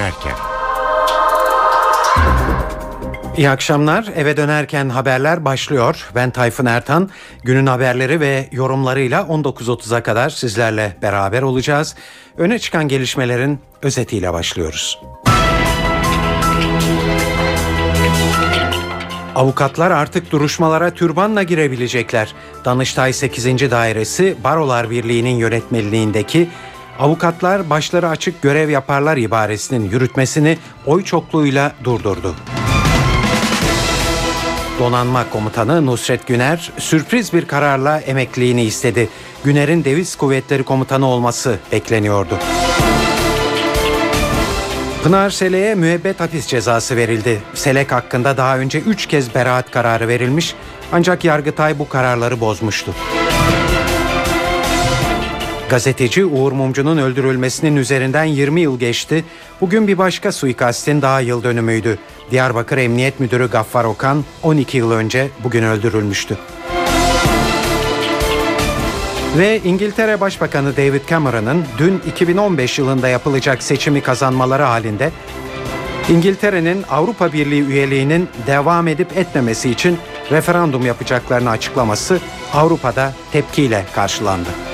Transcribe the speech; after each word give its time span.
dönerken. 0.00 0.32
İyi 3.36 3.50
akşamlar. 3.50 4.06
Eve 4.16 4.36
dönerken 4.36 4.88
haberler 4.88 5.44
başlıyor. 5.44 6.10
Ben 6.14 6.30
Tayfun 6.30 6.66
Ertan. 6.66 7.10
Günün 7.42 7.66
haberleri 7.66 8.20
ve 8.20 8.48
yorumlarıyla 8.52 9.20
19.30'a 9.20 10.02
kadar 10.02 10.30
sizlerle 10.30 10.96
beraber 11.02 11.42
olacağız. 11.42 11.94
Öne 12.38 12.58
çıkan 12.58 12.88
gelişmelerin 12.88 13.60
özetiyle 13.82 14.32
başlıyoruz. 14.32 14.98
Avukatlar 19.34 19.90
artık 19.90 20.32
duruşmalara 20.32 20.90
türbanla 20.90 21.42
girebilecekler. 21.42 22.34
Danıştay 22.64 23.12
8. 23.12 23.70
Dairesi 23.70 24.36
Barolar 24.44 24.90
Birliği'nin 24.90 25.36
yönetmeliğindeki 25.36 26.48
avukatlar 27.00 27.70
başları 27.70 28.08
açık 28.08 28.42
görev 28.42 28.68
yaparlar 28.68 29.16
ibaresinin 29.16 29.90
yürütmesini 29.90 30.58
oy 30.86 31.04
çokluğuyla 31.04 31.72
durdurdu. 31.84 32.34
Donanma 34.78 35.30
Komutanı 35.30 35.86
Nusret 35.86 36.26
Güner 36.26 36.72
sürpriz 36.78 37.32
bir 37.32 37.44
kararla 37.44 37.98
emekliliğini 37.98 38.62
istedi. 38.62 39.08
Güner'in 39.44 39.84
Deviz 39.84 40.16
Kuvvetleri 40.16 40.62
Komutanı 40.62 41.06
olması 41.06 41.58
bekleniyordu. 41.72 42.38
Pınar 45.02 45.30
Selek'e 45.30 45.74
müebbet 45.74 46.20
hapis 46.20 46.46
cezası 46.46 46.96
verildi. 46.96 47.42
Selek 47.54 47.92
hakkında 47.92 48.36
daha 48.36 48.58
önce 48.58 48.80
3 48.80 49.06
kez 49.06 49.34
beraat 49.34 49.70
kararı 49.70 50.08
verilmiş 50.08 50.54
ancak 50.92 51.24
Yargıtay 51.24 51.78
bu 51.78 51.88
kararları 51.88 52.40
bozmuştu. 52.40 52.94
Gazeteci 55.70 56.24
Uğur 56.24 56.52
Mumcu'nun 56.52 56.98
öldürülmesinin 56.98 57.76
üzerinden 57.76 58.24
20 58.24 58.60
yıl 58.60 58.78
geçti. 58.78 59.24
Bugün 59.60 59.88
bir 59.88 59.98
başka 59.98 60.32
suikastin 60.32 61.02
daha 61.02 61.20
yıl 61.20 61.42
dönümüydü. 61.42 61.98
Diyarbakır 62.30 62.78
Emniyet 62.78 63.20
Müdürü 63.20 63.50
Gaffar 63.50 63.84
Okan 63.84 64.24
12 64.42 64.78
yıl 64.78 64.90
önce 64.90 65.28
bugün 65.44 65.62
öldürülmüştü. 65.62 66.38
Ve 69.38 69.60
İngiltere 69.64 70.20
Başbakanı 70.20 70.76
David 70.76 71.08
Cameron'ın 71.10 71.64
dün 71.78 72.02
2015 72.06 72.78
yılında 72.78 73.08
yapılacak 73.08 73.62
seçimi 73.62 74.00
kazanmaları 74.00 74.62
halinde 74.62 75.10
İngiltere'nin 76.08 76.84
Avrupa 76.90 77.32
Birliği 77.32 77.62
üyeliğinin 77.62 78.28
devam 78.46 78.88
edip 78.88 79.16
etmemesi 79.16 79.70
için 79.70 79.98
referandum 80.30 80.86
yapacaklarını 80.86 81.50
açıklaması 81.50 82.20
Avrupa'da 82.54 83.14
tepkiyle 83.32 83.84
karşılandı. 83.94 84.69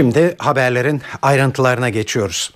Şimdi 0.00 0.34
haberlerin 0.38 1.02
ayrıntılarına 1.22 1.88
geçiyoruz. 1.88 2.54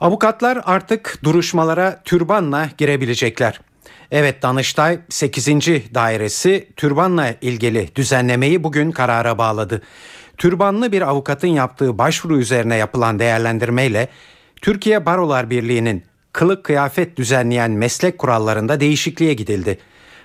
Avukatlar 0.00 0.60
artık 0.64 1.18
duruşmalara 1.24 2.02
türbanla 2.04 2.68
girebilecekler. 2.78 3.60
Evet 4.10 4.42
Danıştay 4.42 4.98
8. 5.08 5.46
dairesi 5.94 6.68
türbanla 6.76 7.34
ilgili 7.40 7.96
düzenlemeyi 7.96 8.64
bugün 8.64 8.90
karara 8.90 9.38
bağladı. 9.38 9.82
Türbanlı 10.38 10.92
bir 10.92 11.02
avukatın 11.02 11.48
yaptığı 11.48 11.98
başvuru 11.98 12.38
üzerine 12.38 12.76
yapılan 12.76 13.18
değerlendirmeyle 13.18 14.08
Türkiye 14.62 15.06
Barolar 15.06 15.50
Birliği'nin 15.50 16.04
kılık 16.32 16.64
kıyafet 16.64 17.16
düzenleyen 17.16 17.70
meslek 17.70 18.18
kurallarında 18.18 18.80
değişikliğe 18.80 19.34
gidildi. 19.34 19.78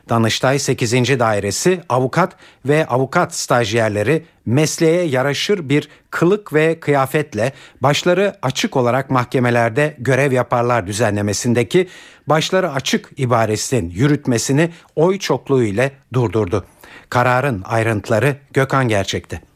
Danıştay 0.10 0.60
8. 0.60 1.20
Dairesi 1.20 1.82
avukat 1.90 2.36
ve 2.66 2.88
avukat 2.88 3.36
stajyerleri 3.36 4.26
mesleğe 4.46 5.04
yaraşır 5.04 5.70
bir 5.70 5.90
kılık 6.12 6.54
ve 6.54 6.80
kıyafetle 6.80 7.54
başları 7.82 8.36
açık 8.42 8.78
olarak 8.78 9.10
mahkemelerde 9.10 9.96
görev 10.00 10.32
yaparlar 10.32 10.88
düzenlemesindeki 10.88 11.88
başları 12.28 12.72
açık 12.72 13.10
ibaresinin 13.18 13.90
yürütmesini 13.90 14.70
oy 14.96 15.20
çokluğu 15.20 15.64
ile 15.64 15.92
durdurdu. 16.14 16.66
Kararın 17.10 17.62
ayrıntıları 17.66 18.36
Gökhan 18.54 18.88
Gerçek'te. 18.88 19.49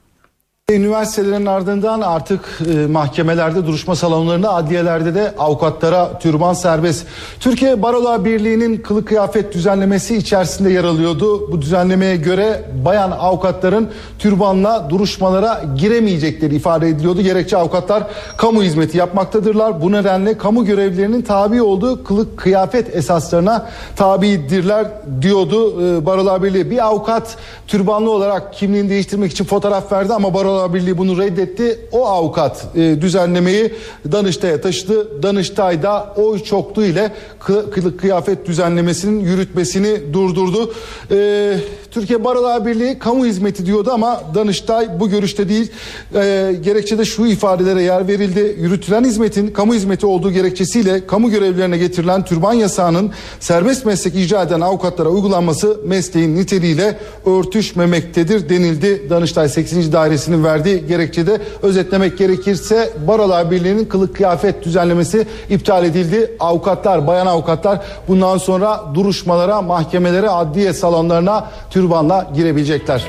Üniversitelerin 0.72 1.46
ardından 1.46 2.02
artık 2.02 2.60
e, 2.74 2.88
mahkemelerde, 2.88 3.66
duruşma 3.66 3.96
salonlarında, 3.96 4.54
adliyelerde 4.54 5.16
de 5.16 5.34
avukatlara 5.38 6.20
türban 6.20 6.54
serbest. 6.54 7.06
Türkiye 7.40 7.82
Barolar 7.82 8.26
Birliği'nin 8.26 8.78
kılık 8.78 9.08
kıyafet 9.08 9.54
düzenlemesi 9.54 10.16
içerisinde 10.18 10.70
yer 10.72 10.84
alıyordu. 10.84 11.52
Bu 11.52 11.62
düzenlemeye 11.62 12.16
göre 12.16 12.62
bayan 12.86 13.12
avukatların 13.12 13.90
türbanla 14.20 14.90
duruşmalara 14.90 15.64
giremeyecekleri 15.78 16.56
ifade 16.56 16.90
ediliyordu. 16.90 17.22
Gerekçe 17.22 17.58
avukatlar 17.58 18.04
kamu 18.38 18.64
hizmeti 18.64 18.98
yapmaktadırlar. 18.98 19.82
Bu 19.82 19.92
nedenle 19.92 20.38
kamu 20.38 20.66
görevlilerinin 20.66 21.22
tabi 21.22 21.62
olduğu 21.62 22.04
kılık 22.04 22.38
kıyafet 22.38 22.96
esaslarına 22.96 23.70
tabidirler 23.96 24.88
diyordu 25.22 25.86
e, 25.86 26.06
Barolar 26.06 26.44
Birliği. 26.44 26.72
Bir 26.72 26.86
avukat 26.86 27.38
türbanlı 27.68 28.12
olarak 28.12 28.54
kimliğini 28.54 28.90
değiştirmek 28.90 29.32
için 29.32 29.46
fotoğraf 29.46 29.92
verdi 29.92 30.14
ama 30.14 30.34
Barolar 30.34 30.53
Barolar 30.54 30.74
Birliği 30.74 30.98
bunu 30.98 31.18
reddetti. 31.18 31.80
O 31.92 32.08
avukat 32.08 32.66
e, 32.76 33.02
düzenlemeyi 33.02 33.74
Danıştay'a 34.12 34.62
taşıdı. 34.62 35.24
Danıştay 35.24 35.84
da 35.84 36.14
oy 36.18 36.44
çokluğu 36.44 36.86
ile 36.86 37.12
kılık 37.40 38.00
kıyafet 38.00 38.48
düzenlemesinin 38.48 39.20
yürütmesini 39.20 40.14
durdurdu. 40.14 40.74
E, 41.12 41.58
Türkiye 41.94 42.24
Barolar 42.24 42.66
Birliği 42.66 43.00
kamu 43.00 43.26
hizmeti 43.26 43.66
diyordu 43.66 43.92
ama 43.94 44.22
Danıştay 44.36 45.00
bu 45.00 45.10
görüşte 45.10 45.50
değil. 45.50 45.72
E, 46.16 46.56
gerekçede 46.64 47.06
şu 47.06 47.26
ifadelere 47.26 47.82
yer 47.82 48.08
verildi. 48.08 48.56
Yürütülen 48.60 49.04
hizmetin 49.04 49.48
kamu 49.48 49.74
hizmeti 49.74 50.06
olduğu 50.06 50.32
gerekçesiyle 50.32 51.08
kamu 51.08 51.30
görevlilerine 51.30 51.78
getirilen 51.78 52.26
türban 52.26 52.54
yasağının 52.54 53.12
serbest 53.40 53.86
meslek 53.86 54.16
icra 54.16 54.42
eden 54.42 54.62
avukatlara 54.62 55.10
uygulanması 55.10 55.80
mesleğin 55.86 56.36
niteliğiyle 56.36 56.98
örtüşmemektedir 57.26 58.50
denildi. 58.50 59.10
Danıştay 59.10 59.50
8. 59.50 59.94
Dairesi'nin 59.94 60.44
verdiği 60.44 60.88
gerekçede 60.88 61.42
özetlemek 61.62 62.18
gerekirse 62.18 62.94
Barolar 63.08 63.52
Birliği'nin 63.52 63.86
kılık 63.86 64.16
kıyafet 64.16 64.66
düzenlemesi 64.66 65.28
iptal 65.50 65.86
edildi. 65.86 66.32
Avukatlar, 66.40 67.08
bayan 67.08 67.28
avukatlar 67.28 67.82
bundan 68.08 68.38
sonra 68.38 68.84
duruşmalara, 68.94 69.62
mahkemelere, 69.62 70.30
adliye 70.30 70.74
salonlarına 70.74 71.50
türban 71.70 71.83
türbanla 71.84 72.32
girebilecekler. 72.36 73.08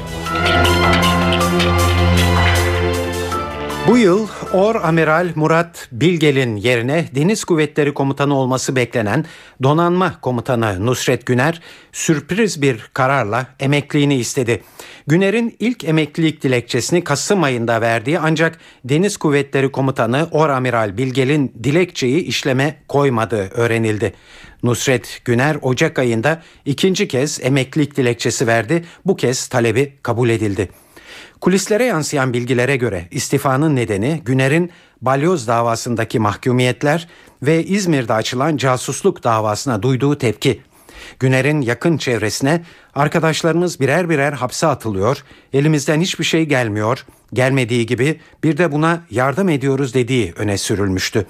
Bu 3.88 3.98
yıl 3.98 4.28
Or 4.52 4.74
Amiral 4.74 5.28
Murat 5.34 5.88
Bilgel'in 5.92 6.56
yerine 6.56 7.08
Deniz 7.14 7.44
Kuvvetleri 7.44 7.94
Komutanı 7.94 8.38
olması 8.38 8.76
beklenen 8.76 9.24
Donanma 9.62 10.20
Komutanı 10.20 10.86
Nusret 10.86 11.26
Güner 11.26 11.60
sürpriz 11.92 12.62
bir 12.62 12.90
kararla 12.94 13.46
emekliğini 13.60 14.16
istedi. 14.16 14.62
Güner'in 15.06 15.56
ilk 15.58 15.84
emeklilik 15.84 16.42
dilekçesini 16.42 17.04
Kasım 17.04 17.42
ayında 17.42 17.80
verdiği 17.80 18.18
ancak 18.18 18.58
Deniz 18.84 19.16
Kuvvetleri 19.16 19.72
Komutanı 19.72 20.28
Or 20.30 20.48
Amiral 20.48 20.96
Bilgel'in 20.96 21.52
dilekçeyi 21.64 22.24
işleme 22.24 22.76
koymadığı 22.88 23.48
öğrenildi. 23.50 24.14
Nusret 24.62 25.20
Güner 25.24 25.56
Ocak 25.62 25.98
ayında 25.98 26.42
ikinci 26.64 27.08
kez 27.08 27.40
emeklilik 27.42 27.96
dilekçesi 27.96 28.46
verdi. 28.46 28.84
Bu 29.06 29.16
kez 29.16 29.46
talebi 29.46 29.92
kabul 30.02 30.28
edildi. 30.28 30.83
Kulislere 31.44 31.84
yansıyan 31.84 32.32
bilgilere 32.32 32.76
göre 32.76 33.08
istifanın 33.10 33.76
nedeni 33.76 34.22
Güner'in 34.24 34.70
balyoz 35.02 35.48
davasındaki 35.48 36.18
mahkumiyetler 36.18 37.08
ve 37.42 37.64
İzmir'de 37.64 38.12
açılan 38.12 38.56
casusluk 38.56 39.24
davasına 39.24 39.82
duyduğu 39.82 40.18
tepki. 40.18 40.60
Güner'in 41.18 41.60
yakın 41.60 41.96
çevresine 41.96 42.64
arkadaşlarımız 42.94 43.80
birer 43.80 44.08
birer 44.08 44.32
hapse 44.32 44.66
atılıyor, 44.66 45.24
elimizden 45.52 46.00
hiçbir 46.00 46.24
şey 46.24 46.44
gelmiyor, 46.44 47.06
gelmediği 47.32 47.86
gibi 47.86 48.20
bir 48.44 48.56
de 48.56 48.72
buna 48.72 49.02
yardım 49.10 49.48
ediyoruz 49.48 49.94
dediği 49.94 50.32
öne 50.36 50.58
sürülmüştü. 50.58 51.26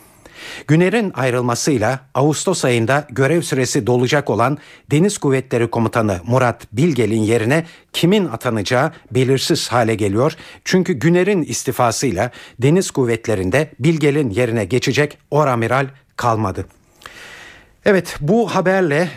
Güner'in 0.68 1.12
ayrılmasıyla 1.14 2.00
Ağustos 2.14 2.64
ayında 2.64 3.06
görev 3.10 3.42
süresi 3.42 3.86
dolacak 3.86 4.30
olan 4.30 4.58
Deniz 4.90 5.18
Kuvvetleri 5.18 5.70
Komutanı 5.70 6.20
Murat 6.26 6.72
Bilgel'in 6.72 7.22
yerine 7.22 7.66
kimin 7.92 8.26
atanacağı 8.26 8.92
belirsiz 9.10 9.68
hale 9.68 9.94
geliyor. 9.94 10.32
Çünkü 10.64 10.92
Güner'in 10.92 11.42
istifasıyla 11.42 12.30
Deniz 12.62 12.90
Kuvvetleri'nde 12.90 13.70
Bilgel'in 13.78 14.30
yerine 14.30 14.64
geçecek 14.64 15.18
oramiral 15.30 15.86
kalmadı. 16.16 16.66
Evet 17.84 18.16
bu 18.20 18.54
haberle 18.54 19.08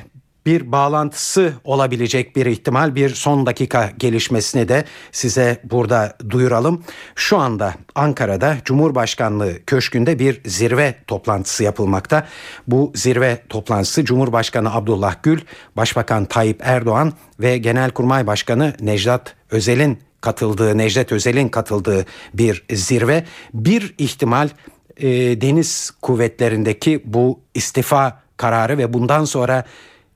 bir 0.47 0.71
bağlantısı 0.71 1.53
olabilecek 1.63 2.35
bir 2.35 2.45
ihtimal 2.45 2.95
bir 2.95 3.09
son 3.09 3.45
dakika 3.45 3.91
gelişmesini 3.97 4.67
de 4.67 4.85
size 5.11 5.61
burada 5.63 6.17
duyuralım. 6.29 6.83
Şu 7.15 7.37
anda 7.37 7.73
Ankara'da 7.95 8.57
Cumhurbaşkanlığı 8.65 9.65
Köşkü'nde 9.65 10.19
bir 10.19 10.41
zirve 10.45 10.95
toplantısı 11.07 11.63
yapılmakta. 11.63 12.27
Bu 12.67 12.91
zirve 12.95 13.41
toplantısı 13.49 14.05
Cumhurbaşkanı 14.05 14.73
Abdullah 14.73 15.15
Gül, 15.23 15.41
Başbakan 15.77 16.25
Tayyip 16.25 16.61
Erdoğan 16.63 17.13
ve 17.39 17.57
Genelkurmay 17.57 18.27
Başkanı 18.27 18.73
Necdet 18.79 19.21
Özel'in 19.51 19.99
katıldığı, 20.21 20.77
Necdet 20.77 21.11
Özel'in 21.11 21.49
katıldığı 21.49 22.05
bir 22.33 22.65
zirve. 22.71 23.25
Bir 23.53 23.95
ihtimal 23.97 24.49
e, 24.97 25.07
deniz 25.41 25.91
kuvvetlerindeki 26.01 27.01
bu 27.05 27.39
istifa 27.53 28.21
kararı 28.37 28.77
ve 28.77 28.93
bundan 28.93 29.25
sonra 29.25 29.65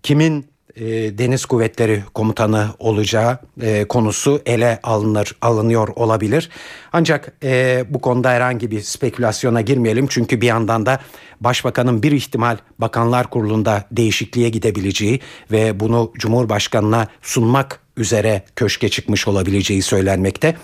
kimin 0.03 0.51
e, 0.75 1.17
Deniz 1.17 1.45
Kuvvetleri 1.45 2.03
Komutanı 2.13 2.69
olacağı 2.79 3.39
e, 3.61 3.85
konusu 3.85 4.41
ele 4.45 4.79
alınır 4.83 5.35
alınıyor 5.41 5.87
olabilir. 5.87 6.49
Ancak 6.93 7.33
e, 7.43 7.83
bu 7.89 8.01
konuda 8.01 8.29
herhangi 8.29 8.71
bir 8.71 8.81
spekülasyona 8.81 9.61
girmeyelim 9.61 10.07
çünkü 10.07 10.41
bir 10.41 10.47
yandan 10.47 10.85
da 10.85 10.99
Başbakanın 11.41 12.03
bir 12.03 12.11
ihtimal 12.11 12.57
Bakanlar 12.79 13.29
Kurulu'nda 13.29 13.85
değişikliğe 13.91 14.49
gidebileceği 14.49 15.19
ve 15.51 15.79
bunu 15.79 16.11
Cumhurbaşkanına 16.17 17.07
sunmak 17.21 17.79
üzere 17.97 18.43
köşke 18.55 18.89
çıkmış 18.89 19.27
olabileceği 19.27 19.81
söylenmekte. 19.81 20.55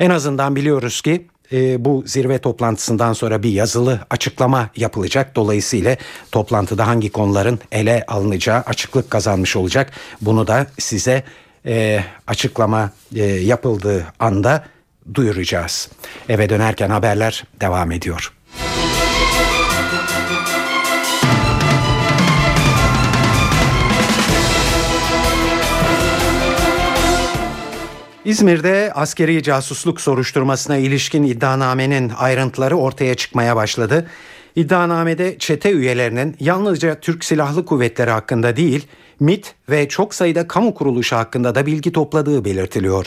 En 0.00 0.10
azından 0.10 0.56
biliyoruz 0.56 1.00
ki 1.00 1.26
e, 1.52 1.84
bu 1.84 2.02
zirve 2.06 2.38
toplantısından 2.38 3.12
sonra 3.12 3.42
bir 3.42 3.50
yazılı 3.50 4.00
açıklama 4.10 4.70
yapılacak. 4.76 5.36
Dolayısıyla 5.36 5.96
toplantıda 6.32 6.86
hangi 6.86 7.12
konuların 7.12 7.58
ele 7.72 8.04
alınacağı 8.08 8.60
açıklık 8.60 9.10
kazanmış 9.10 9.56
olacak. 9.56 9.92
Bunu 10.20 10.46
da 10.46 10.66
size 10.78 11.24
e, 11.66 12.04
açıklama 12.26 12.90
e, 13.14 13.24
yapıldığı 13.24 14.06
anda 14.18 14.64
duyuracağız. 15.14 15.90
Eve 16.28 16.48
dönerken 16.48 16.90
haberler 16.90 17.44
devam 17.60 17.92
ediyor. 17.92 18.32
İzmir'de 28.26 28.92
askeri 28.94 29.42
casusluk 29.42 30.00
soruşturmasına 30.00 30.76
ilişkin 30.76 31.22
iddianamenin 31.22 32.12
ayrıntıları 32.18 32.76
ortaya 32.76 33.14
çıkmaya 33.14 33.56
başladı. 33.56 34.06
İddianamede 34.56 35.38
çete 35.38 35.70
üyelerinin 35.70 36.36
yalnızca 36.40 37.00
Türk 37.00 37.24
Silahlı 37.24 37.64
Kuvvetleri 37.64 38.10
hakkında 38.10 38.56
değil, 38.56 38.86
MIT 39.20 39.54
ve 39.70 39.88
çok 39.88 40.14
sayıda 40.14 40.48
kamu 40.48 40.74
kuruluşu 40.74 41.16
hakkında 41.16 41.54
da 41.54 41.66
bilgi 41.66 41.92
topladığı 41.92 42.44
belirtiliyor. 42.44 43.06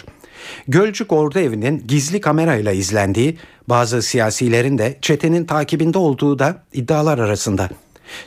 Gölcük 0.67 1.11
Ordu 1.11 1.39
Evi'nin 1.39 1.83
gizli 1.87 2.21
kamerayla 2.21 2.71
izlendiği, 2.71 3.37
bazı 3.67 4.01
siyasilerin 4.01 4.77
de 4.77 4.97
çetenin 5.01 5.45
takibinde 5.45 5.97
olduğu 5.97 6.39
da 6.39 6.63
iddialar 6.73 7.19
arasında. 7.19 7.69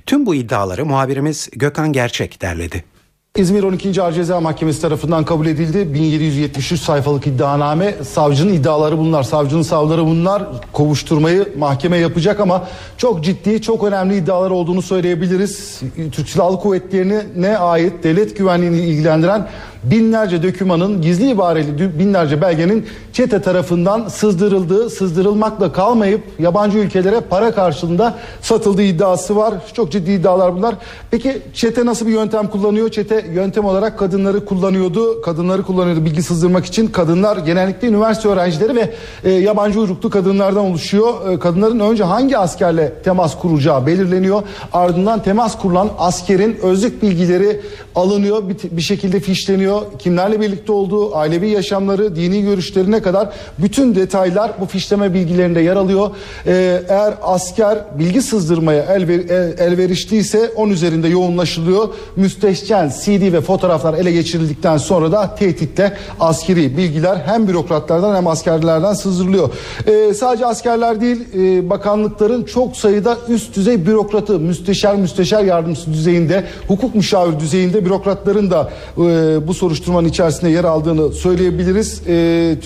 Tüm 0.07 0.27
bu 0.27 0.35
iddiaları 0.35 0.87
muhabirimiz 0.87 1.49
Gökhan 1.53 1.93
Gerçek 1.93 2.43
derledi. 2.43 2.92
İzmir 3.37 3.63
12. 3.63 4.03
Ağır 4.03 4.13
Ceza 4.13 4.41
Mahkemesi 4.41 4.83
tarafından 4.83 5.25
kabul 5.25 5.47
edildi. 5.47 5.95
1773 5.95 6.81
sayfalık 6.81 7.27
iddianame. 7.27 7.95
Savcının 8.05 8.53
iddiaları 8.53 8.99
bunlar. 8.99 9.23
Savcının 9.23 9.63
savları 9.63 10.07
bunlar. 10.07 10.43
Kovuşturmayı 10.73 11.49
mahkeme 11.59 11.97
yapacak 11.99 12.41
ama 12.41 12.69
çok 12.97 13.25
ciddi, 13.25 13.63
çok 13.63 13.85
önemli 13.85 14.17
iddialar 14.17 14.51
olduğunu 14.51 14.83
söyleyebiliriz. 14.83 15.81
Türk 16.13 16.29
Silahlı 16.29 16.61
Kuvvetleri'ne 16.61 17.59
ait 17.59 18.05
devlet 18.05 18.37
güvenliğini 18.37 18.81
ilgilendiren 18.81 19.49
binlerce 19.85 20.43
dökümanın 20.43 21.03
gizli 21.03 21.31
ibareli 21.31 21.99
binlerce 21.99 22.43
belgenin 22.43 22.87
çete 23.13 23.43
tarafından 23.43 24.09
sızdırıldığı, 24.09 24.91
sızdırılmakla 24.91 25.73
kalmayıp 25.73 26.21
yabancı 26.39 26.79
ülkelere 26.79 27.21
para 27.21 27.55
karşılığında 27.55 28.19
satıldığı 28.41 28.83
iddiası 28.83 29.37
var. 29.37 29.55
Çok 29.75 29.93
ciddi 29.93 30.11
iddialar 30.11 30.57
bunlar. 30.57 30.75
Peki 31.11 31.43
çete 31.55 31.87
nasıl 31.87 32.07
bir 32.07 32.13
yöntem 32.13 32.47
kullanıyor? 32.47 32.91
Çete 32.91 33.27
yöntem 33.35 33.65
olarak 33.65 33.99
kadınları 33.99 34.45
kullanıyordu. 34.45 35.23
Kadınları 35.23 35.63
kullanıyordu 35.63 36.05
bilgi 36.05 36.23
sızdırmak 36.23 36.65
için. 36.65 36.87
Kadınlar 36.87 37.37
genellikle 37.37 37.89
üniversite 37.89 38.29
öğrencileri 38.29 38.77
ve 38.77 38.95
e, 39.25 39.31
yabancı 39.31 39.81
uyruklu 39.81 40.11
kadınlardan 40.11 40.65
oluşuyor. 40.65 41.31
E, 41.31 41.39
kadınların 41.39 41.81
önce 41.81 42.05
hangi 42.05 42.39
askerle 42.39 42.93
temas 43.05 43.39
kuracağı 43.39 43.87
belirleniyor. 43.87 44.43
Ardından 44.73 45.23
temas 45.23 45.59
kurulan 45.59 45.89
askerin 45.99 46.59
özlük 46.63 47.03
bilgileri 47.03 47.61
alınıyor. 47.95 48.49
Bir, 48.49 48.57
bir 48.77 48.83
şekilde 48.83 49.21
fişleniyor 49.21 49.72
tanınıyor. 49.73 49.99
Kimlerle 49.99 50.41
birlikte 50.41 50.73
olduğu, 50.73 51.17
ailevi 51.17 51.49
yaşamları, 51.49 52.17
dini 52.17 52.43
görüşlerine 52.43 53.03
kadar 53.03 53.29
bütün 53.59 53.95
detaylar 53.95 54.53
bu 54.61 54.67
fişleme 54.67 55.15
bilgilerinde 55.15 55.61
yer 55.61 55.77
alıyor. 55.77 56.11
Ee, 56.47 56.83
eğer 56.89 57.15
asker 57.23 57.79
bilgi 57.99 58.23
sızdırmaya 58.23 58.83
elver, 58.83 59.19
el, 59.19 59.59
elverişliyse 59.59 60.51
onun 60.57 60.73
üzerinde 60.73 61.09
yoğunlaşılıyor. 61.09 61.89
Müstehcen 62.17 62.89
CD 62.89 63.33
ve 63.33 63.41
fotoğraflar 63.41 63.95
ele 63.95 64.13
geçirildikten 64.13 64.77
sonra 64.77 65.13
da 65.13 65.35
tehditle 65.35 65.93
askeri 66.21 66.77
bilgiler 66.77 67.17
hem 67.27 67.49
bürokratlardan 67.49 68.17
hem 68.17 68.27
askerlerden 68.27 68.93
sızdırılıyor. 68.93 69.51
Ee, 69.87 70.15
sadece 70.15 70.47
askerler 70.47 71.01
değil, 71.01 71.21
e, 71.39 71.71
bakanlıkların 71.71 72.45
çok 72.45 72.77
sayıda 72.77 73.19
üst 73.29 73.57
düzey 73.57 73.87
bürokratı, 73.87 74.39
müsteşar, 74.39 74.95
müsteşar 74.95 75.45
yardımcısı 75.45 75.93
düzeyinde, 75.93 76.45
hukuk 76.69 76.95
müşavir 76.95 77.41
düzeyinde 77.41 77.85
bürokratların 77.85 78.51
da 78.51 78.71
e, 78.99 79.03
bu 79.49 79.55
soruşturmanın 79.63 80.09
içerisinde 80.09 80.51
yer 80.51 80.65
aldığını 80.65 81.13
söyleyebiliriz. 81.13 82.03
E, 82.09 82.59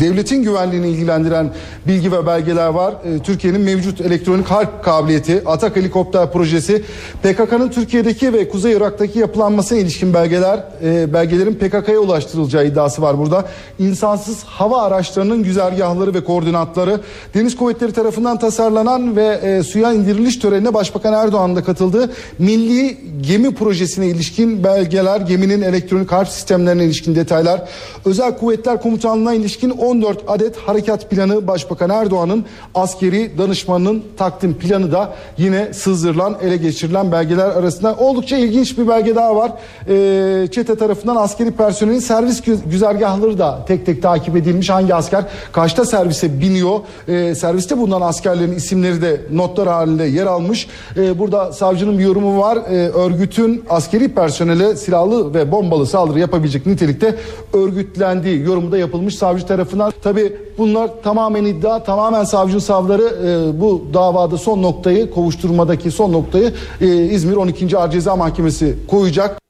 devletin 0.00 0.42
güvenliğini 0.42 0.88
ilgilendiren 0.88 1.50
bilgi 1.86 2.12
ve 2.12 2.26
belgeler 2.26 2.68
var. 2.68 2.94
E, 3.04 3.18
Türkiye'nin 3.18 3.60
mevcut 3.60 4.00
elektronik 4.00 4.46
harp 4.46 4.84
kabiliyeti, 4.84 5.42
Atak 5.46 5.76
helikopter 5.76 6.32
projesi, 6.32 6.82
PKK'nın 7.22 7.68
Türkiye'deki 7.68 8.32
ve 8.32 8.48
Kuzey 8.48 8.72
Irak'taki 8.72 9.18
yapılanmasına 9.18 9.78
ilişkin 9.78 10.14
belgeler, 10.14 10.64
e, 10.82 11.12
belgelerin 11.12 11.54
PKK'ya 11.54 11.98
ulaştırılacağı 11.98 12.66
iddiası 12.66 13.02
var 13.02 13.18
burada. 13.18 13.48
İnsansız 13.78 14.44
hava 14.44 14.82
araçlarının 14.82 15.42
güzergahları 15.42 16.14
ve 16.14 16.24
koordinatları, 16.24 17.00
Deniz 17.34 17.56
Kuvvetleri 17.56 17.92
tarafından 17.92 18.38
tasarlanan 18.38 19.16
ve 19.16 19.26
e, 19.26 19.62
suya 19.62 19.92
indiriliş 19.92 20.36
törenine 20.36 20.74
Başbakan 20.74 21.12
Erdoğan'ın 21.12 21.56
da 21.56 21.64
katıldığı 21.64 22.10
milli 22.38 22.98
gemi 23.20 23.54
projesine 23.54 24.06
ilişkin 24.06 24.64
belgeler, 24.64 25.20
geminin 25.20 25.62
elektronik 25.62 26.12
harp 26.12 26.28
sistemlerine 26.28 26.84
ilişkin 26.84 27.14
detaylar, 27.14 27.62
Özel 28.04 28.38
Kuvvetler 28.38 28.82
Komutanlığı'na 28.82 29.34
ilişkin 29.34 29.49
ilişkin 29.50 29.70
14 29.70 30.18
adet 30.26 30.56
harekat 30.56 31.10
planı 31.10 31.46
Başbakan 31.46 31.90
Erdoğan'ın 31.90 32.44
askeri 32.74 33.38
danışmanının 33.38 34.04
takdim 34.16 34.54
planı 34.54 34.92
da 34.92 35.14
yine 35.38 35.74
sızdırılan, 35.74 36.36
ele 36.42 36.56
geçirilen 36.56 37.12
belgeler 37.12 37.48
arasında 37.48 37.94
oldukça 37.94 38.36
ilginç 38.36 38.78
bir 38.78 38.88
belge 38.88 39.14
daha 39.14 39.36
var. 39.36 39.52
Ee, 39.88 40.48
çete 40.52 40.74
tarafından 40.74 41.16
askeri 41.16 41.50
personelin 41.50 41.98
servis 41.98 42.42
güzergahları 42.66 43.38
da 43.38 43.64
tek 43.68 43.86
tek 43.86 44.02
takip 44.02 44.36
edilmiş. 44.36 44.70
Hangi 44.70 44.94
asker 44.94 45.24
kaçta 45.52 45.84
servise 45.84 46.40
biniyor? 46.40 46.80
Ee, 47.08 47.34
serviste 47.34 47.78
bulunan 47.78 48.00
askerlerin 48.00 48.52
isimleri 48.52 49.02
de 49.02 49.20
notlar 49.32 49.68
halinde 49.68 50.04
yer 50.04 50.26
almış. 50.26 50.66
Ee, 50.96 51.18
burada 51.18 51.52
savcının 51.52 51.98
bir 51.98 52.04
yorumu 52.04 52.40
var. 52.40 52.56
Ee, 52.56 52.74
örgütün 52.74 53.64
askeri 53.70 54.08
personele 54.08 54.76
silahlı 54.76 55.34
ve 55.34 55.52
bombalı 55.52 55.86
saldırı 55.86 56.18
yapabilecek 56.18 56.66
nitelikte 56.66 57.16
örgütlendiği 57.52 58.40
yorumu 58.40 58.72
da 58.72 58.78
yapılmış. 58.78 59.14
Savcı 59.14 59.39
savcı 59.40 59.46
tarafından. 59.46 59.92
Tabi 60.02 60.36
bunlar 60.58 60.90
tamamen 61.02 61.44
iddia, 61.44 61.82
tamamen 61.84 62.24
savcı 62.24 62.60
savları 62.60 63.02
e, 63.02 63.60
bu 63.60 63.86
davada 63.94 64.38
son 64.38 64.62
noktayı, 64.62 65.10
kovuşturmadaki 65.10 65.90
son 65.90 66.12
noktayı 66.12 66.52
e, 66.80 66.86
İzmir 66.86 67.36
12. 67.36 67.78
Ağır 67.78 67.90
Ceza 67.90 68.16
Mahkemesi 68.16 68.76
koyacak. 68.88 69.40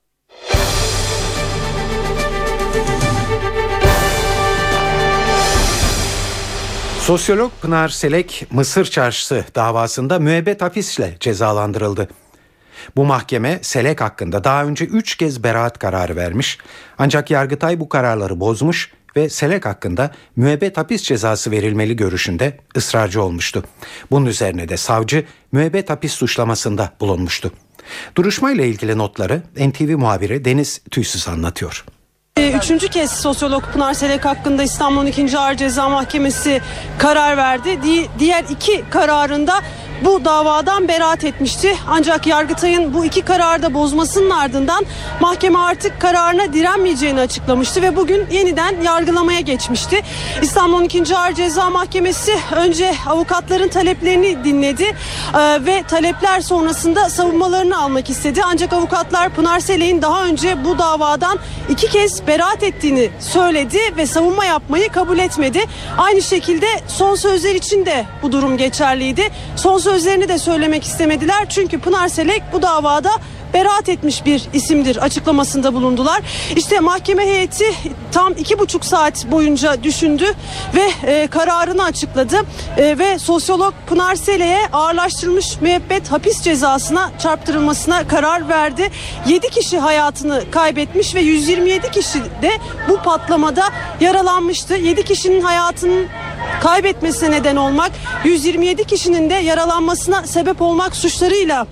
Sosyolog 7.00 7.50
Pınar 7.62 7.88
Selek 7.88 8.47
Mısır 8.50 8.85
Çarşısı 8.85 9.44
davasında 9.54 10.18
müebbet 10.18 10.62
hapisle 10.62 11.16
cezalandırıldı. 11.20 12.09
Bu 12.97 13.04
mahkeme 13.04 13.59
Selek 13.62 14.00
hakkında 14.00 14.44
daha 14.44 14.64
önce 14.64 14.85
3 14.85 15.16
kez 15.16 15.44
beraat 15.44 15.78
kararı 15.78 16.16
vermiş 16.16 16.59
ancak 16.99 17.30
Yargıtay 17.30 17.80
bu 17.80 17.88
kararları 17.88 18.40
bozmuş 18.40 18.92
ve 19.17 19.29
Selek 19.29 19.67
hakkında 19.67 20.11
müebbet 20.37 20.76
hapis 20.76 21.02
cezası 21.02 21.50
verilmeli 21.50 21.97
görüşünde 21.97 22.59
ısrarcı 22.76 23.23
olmuştu. 23.23 23.64
Bunun 24.11 24.26
üzerine 24.26 24.69
de 24.69 24.76
savcı 24.76 25.25
müebbet 25.52 25.90
hapis 25.90 26.12
suçlamasında 26.12 26.93
bulunmuştu. 27.00 27.52
Duruşmayla 28.17 28.64
ilgili 28.64 28.99
notları 28.99 29.43
NTV 29.57 29.97
muhabiri 29.99 30.45
Deniz 30.45 30.81
Tüysüz 30.90 31.29
anlatıyor. 31.29 31.85
Ee, 32.37 32.50
üçüncü 32.52 32.88
kez 32.88 33.11
sosyolog 33.11 33.62
Pınar 33.73 33.95
Selek 33.95 34.25
hakkında 34.25 34.62
İstanbul 34.62 35.07
2. 35.07 35.38
Ağır 35.38 35.55
Ceza 35.55 35.88
Mahkemesi 35.88 36.61
karar 36.99 37.37
verdi. 37.37 37.83
Di- 37.83 38.09
diğer 38.19 38.45
iki 38.50 38.85
kararında 38.90 39.62
bu 40.04 40.25
davadan 40.25 40.88
beraat 40.88 41.25
etmişti. 41.25 41.76
Ancak 41.88 42.26
Yargıtay'ın 42.26 42.95
bu 42.95 43.04
iki 43.04 43.23
kararı 43.23 43.62
da 43.62 43.75
bozmasının 43.75 44.30
ardından 44.30 44.87
mahkeme 45.21 45.59
artık 45.59 46.00
kararına 46.00 46.52
direnmeyeceğini 46.52 47.21
açıklamıştı 47.21 47.83
ve 47.83 47.97
bugün 47.97 48.26
yeniden 48.30 48.80
yargılamaya 48.83 49.40
geçmişti. 49.40 50.02
İstanbul 50.42 50.80
12. 50.80 51.16
Ağır 51.16 51.33
Ceza 51.33 51.71
Mahkemesi 51.71 52.33
önce 52.57 52.95
avukatların 53.07 53.69
taleplerini 53.69 54.45
dinledi 54.45 54.85
e, 55.35 55.64
ve 55.66 55.83
talepler 55.88 56.40
sonrasında 56.40 57.11
savunmalarını 57.11 57.83
almak 57.83 58.11
istedi. 58.11 58.40
Ancak 58.45 58.73
avukatlar 58.73 59.30
Pınar 59.30 59.61
Selek'in 59.61 60.02
daha 60.02 60.25
önce 60.25 60.64
bu 60.64 60.78
davadan 60.78 61.38
iki 61.69 61.90
kez 61.90 62.26
beraat 62.26 62.62
ettiğini 62.62 63.11
söyledi 63.21 63.78
ve 63.97 64.07
savunma 64.07 64.45
yapmayı 64.45 64.88
kabul 64.88 65.19
etmedi. 65.19 65.61
Aynı 65.99 66.23
şekilde 66.23 66.66
son 66.88 67.14
sözler 67.14 67.54
için 67.54 67.87
de 67.87 68.07
bu 68.23 68.33
durum 68.33 68.57
geçerliydi. 68.57 69.28
Son 69.57 69.78
sözlerini 69.90 70.28
de 70.28 70.38
söylemek 70.38 70.85
istemediler. 70.85 71.49
Çünkü 71.49 71.80
Pınar 71.80 72.09
Selek 72.09 72.42
bu 72.52 72.62
davada 72.62 73.11
beraat 73.54 73.88
etmiş 73.88 74.25
bir 74.26 74.42
isimdir 74.52 74.97
açıklamasında 74.97 75.75
bulundular. 75.75 76.21
İşte 76.57 76.80
mahkeme 76.80 77.26
heyeti 77.26 77.64
tam 78.12 78.33
iki 78.33 78.59
buçuk 78.59 78.85
saat 78.85 79.26
boyunca 79.30 79.83
düşündü 79.83 80.25
ve 80.75 81.11
e, 81.11 81.26
kararını 81.26 81.85
açıkladı 81.85 82.37
e, 82.76 82.99
ve 82.99 83.19
sosyolog 83.19 83.75
Pınar 83.87 84.14
Selek'e 84.14 84.66
ağırlaştırılmış 84.73 85.61
müebbet 85.61 86.12
hapis 86.12 86.42
cezasına 86.42 87.11
çarptırılmasına 87.19 88.09
karar 88.09 88.49
verdi. 88.49 88.90
7 89.28 89.49
kişi 89.49 89.78
hayatını 89.78 90.50
kaybetmiş 90.50 91.14
ve 91.14 91.21
127 91.21 91.90
kişi 91.90 92.19
de 92.42 92.50
bu 92.88 92.97
patlamada 92.97 93.64
yaralanmıştı. 94.00 94.75
7 94.75 95.04
kişinin 95.04 95.40
hayatının 95.40 96.07
kaybetmesine 96.62 97.30
neden 97.30 97.57
olmak, 97.57 97.90
127 98.25 98.85
kişinin 98.85 99.30
de 99.30 99.35
yaralanmasına 99.35 100.26
sebep 100.26 100.62
olmak 100.62 100.97
suçlarıyla 100.97 101.66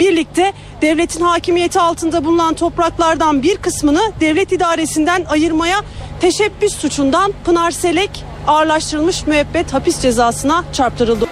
birlikte 0.00 0.52
devletin 0.82 1.23
hakimiyeti 1.24 1.80
altında 1.80 2.24
bulunan 2.24 2.54
topraklardan 2.54 3.42
bir 3.42 3.56
kısmını 3.56 4.00
devlet 4.20 4.52
idaresinden 4.52 5.24
ayırmaya 5.24 5.80
teşebbüs 6.20 6.76
suçundan 6.76 7.32
Pınar 7.44 7.70
Selek 7.70 8.24
ağırlaştırılmış 8.46 9.26
müebbet 9.26 9.72
hapis 9.72 10.00
cezasına 10.00 10.64
çarptırıldı. 10.72 11.26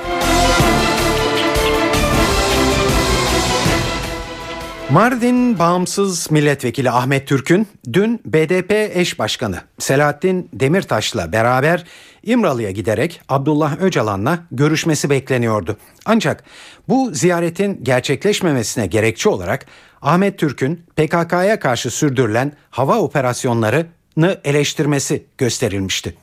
Mardin 4.90 5.58
Bağımsız 5.58 6.30
Milletvekili 6.30 6.90
Ahmet 6.90 7.28
Türk'ün 7.28 7.68
dün 7.92 8.20
BDP 8.24 8.72
eş 8.72 9.18
başkanı 9.18 9.60
Selahattin 9.78 10.48
Demirtaş'la 10.52 11.32
beraber 11.32 11.84
İmralı'ya 12.22 12.70
giderek 12.70 13.20
Abdullah 13.28 13.80
Öcalan'la 13.80 14.38
görüşmesi 14.50 15.10
bekleniyordu. 15.10 15.76
Ancak 16.04 16.44
bu 16.88 17.10
ziyaretin 17.14 17.84
gerçekleşmemesine 17.84 18.86
gerekçe 18.86 19.28
olarak 19.28 19.66
Ahmet 20.02 20.38
Türk'ün 20.38 20.84
PKK'ya 20.96 21.58
karşı 21.60 21.90
sürdürülen 21.90 22.52
hava 22.70 22.98
operasyonlarını 22.98 24.40
eleştirmesi 24.44 25.24
gösterilmişti. 25.38 26.14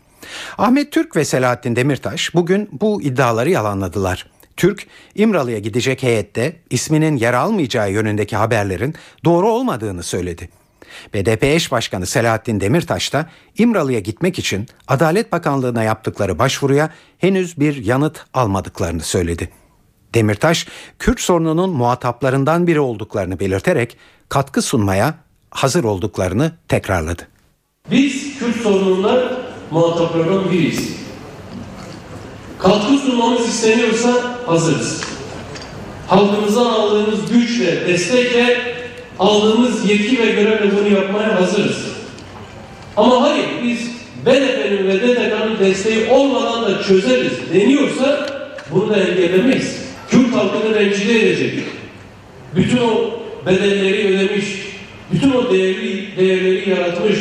Ahmet 0.57 0.91
Türk 0.91 1.15
ve 1.15 1.25
Selahattin 1.25 1.75
Demirtaş 1.75 2.35
bugün 2.35 2.69
bu 2.71 3.01
iddiaları 3.01 3.49
yalanladılar. 3.49 4.25
Türk, 4.57 4.87
İmralı'ya 5.15 5.59
gidecek 5.59 6.03
heyette 6.03 6.55
isminin 6.69 7.17
yer 7.17 7.33
almayacağı 7.33 7.91
yönündeki 7.91 8.35
haberlerin 8.35 8.95
doğru 9.25 9.49
olmadığını 9.49 10.03
söyledi. 10.03 10.49
BDP 11.13 11.43
eş 11.43 11.71
başkanı 11.71 12.05
Selahattin 12.05 12.59
Demirtaş 12.59 13.13
da 13.13 13.29
İmralı'ya 13.57 13.99
gitmek 13.99 14.39
için 14.39 14.67
Adalet 14.87 15.31
Bakanlığı'na 15.31 15.83
yaptıkları 15.83 16.39
başvuruya 16.39 16.89
henüz 17.17 17.59
bir 17.59 17.85
yanıt 17.85 18.25
almadıklarını 18.33 19.01
söyledi. 19.01 19.49
Demirtaş, 20.15 20.67
Kürt 20.99 21.19
sorununun 21.19 21.69
muhataplarından 21.69 22.67
biri 22.67 22.79
olduklarını 22.79 23.39
belirterek 23.39 23.97
katkı 24.29 24.61
sunmaya 24.61 25.13
hazır 25.51 25.83
olduklarını 25.83 26.51
tekrarladı. 26.67 27.27
Biz 27.91 28.39
Kürt 28.39 28.55
sorununda 28.55 29.37
muhataplardan 29.71 30.51
biriyiz. 30.51 30.99
Katkı 32.59 32.97
sunmamız 32.97 33.47
isteniyorsa 33.47 34.37
hazırız. 34.45 35.01
Halkımızdan 36.07 36.65
aldığımız 36.65 37.31
güçle, 37.31 37.87
destekle, 37.87 38.78
aldığımız 39.19 39.89
yetki 39.89 40.19
ve 40.19 40.31
görevle 40.31 40.71
bunu 40.79 40.95
yapmaya 40.95 41.41
hazırız. 41.41 41.77
Ama 42.97 43.21
hayır 43.21 43.45
biz 43.63 43.79
BDP'nin 44.25 44.87
ve 44.87 44.99
DTK'nın 44.99 45.59
desteği 45.59 46.09
olmadan 46.09 46.63
da 46.63 46.83
çözeriz 46.83 47.31
deniyorsa 47.53 48.27
bunu 48.71 48.89
da 48.89 48.97
engellemeyiz. 48.97 49.75
Kürt 50.09 50.35
halkını 50.35 50.75
rencide 50.75 51.19
edecek. 51.19 51.53
Bütün 52.55 52.77
o 52.77 53.19
bedelleri 53.45 54.07
ödemiş, 54.07 54.45
bütün 55.11 55.31
o 55.31 55.53
değerli, 55.53 56.17
değerleri 56.17 56.69
yaratmış 56.69 57.19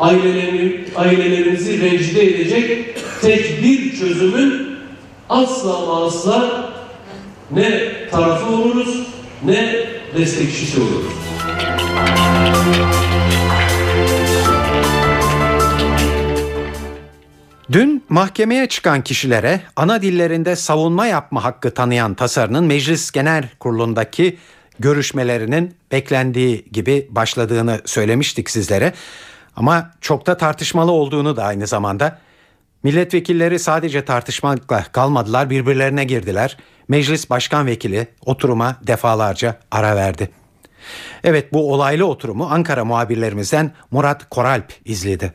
ailelerini, 0.00 0.80
ailelerimizi 0.96 1.80
rencide 1.80 2.22
edecek 2.22 2.94
tek 3.22 3.62
bir 3.62 3.96
çözümün 3.98 4.68
asla 5.28 6.04
asla 6.04 6.70
ne 7.50 7.92
tarafı 8.10 8.52
oluruz 8.52 9.02
ne 9.44 9.76
destekçisi 10.16 10.80
oluruz. 10.80 11.27
Dün 17.72 18.04
mahkemeye 18.08 18.68
çıkan 18.68 19.02
kişilere 19.02 19.60
ana 19.76 20.02
dillerinde 20.02 20.56
savunma 20.56 21.06
yapma 21.06 21.44
hakkı 21.44 21.74
tanıyan 21.74 22.14
tasarının 22.14 22.64
Meclis 22.64 23.10
Genel 23.10 23.48
Kurulu'ndaki 23.60 24.38
görüşmelerinin 24.78 25.74
beklendiği 25.92 26.64
gibi 26.72 27.08
başladığını 27.10 27.80
söylemiştik 27.84 28.50
sizlere. 28.50 28.92
Ama 29.56 29.90
çok 30.00 30.26
da 30.26 30.36
tartışmalı 30.36 30.92
olduğunu 30.92 31.36
da 31.36 31.44
aynı 31.44 31.66
zamanda. 31.66 32.18
Milletvekilleri 32.82 33.58
sadece 33.58 34.04
tartışmakla 34.04 34.84
kalmadılar 34.92 35.50
birbirlerine 35.50 36.04
girdiler. 36.04 36.56
Meclis 36.88 37.30
Başkan 37.30 37.66
Vekili 37.66 38.08
oturuma 38.26 38.76
defalarca 38.86 39.58
ara 39.70 39.96
verdi. 39.96 40.30
Evet 41.24 41.52
bu 41.52 41.72
olaylı 41.72 42.06
oturumu 42.06 42.44
Ankara 42.50 42.84
muhabirlerimizden 42.84 43.70
Murat 43.90 44.28
Koralp 44.30 44.72
izledi. 44.84 45.32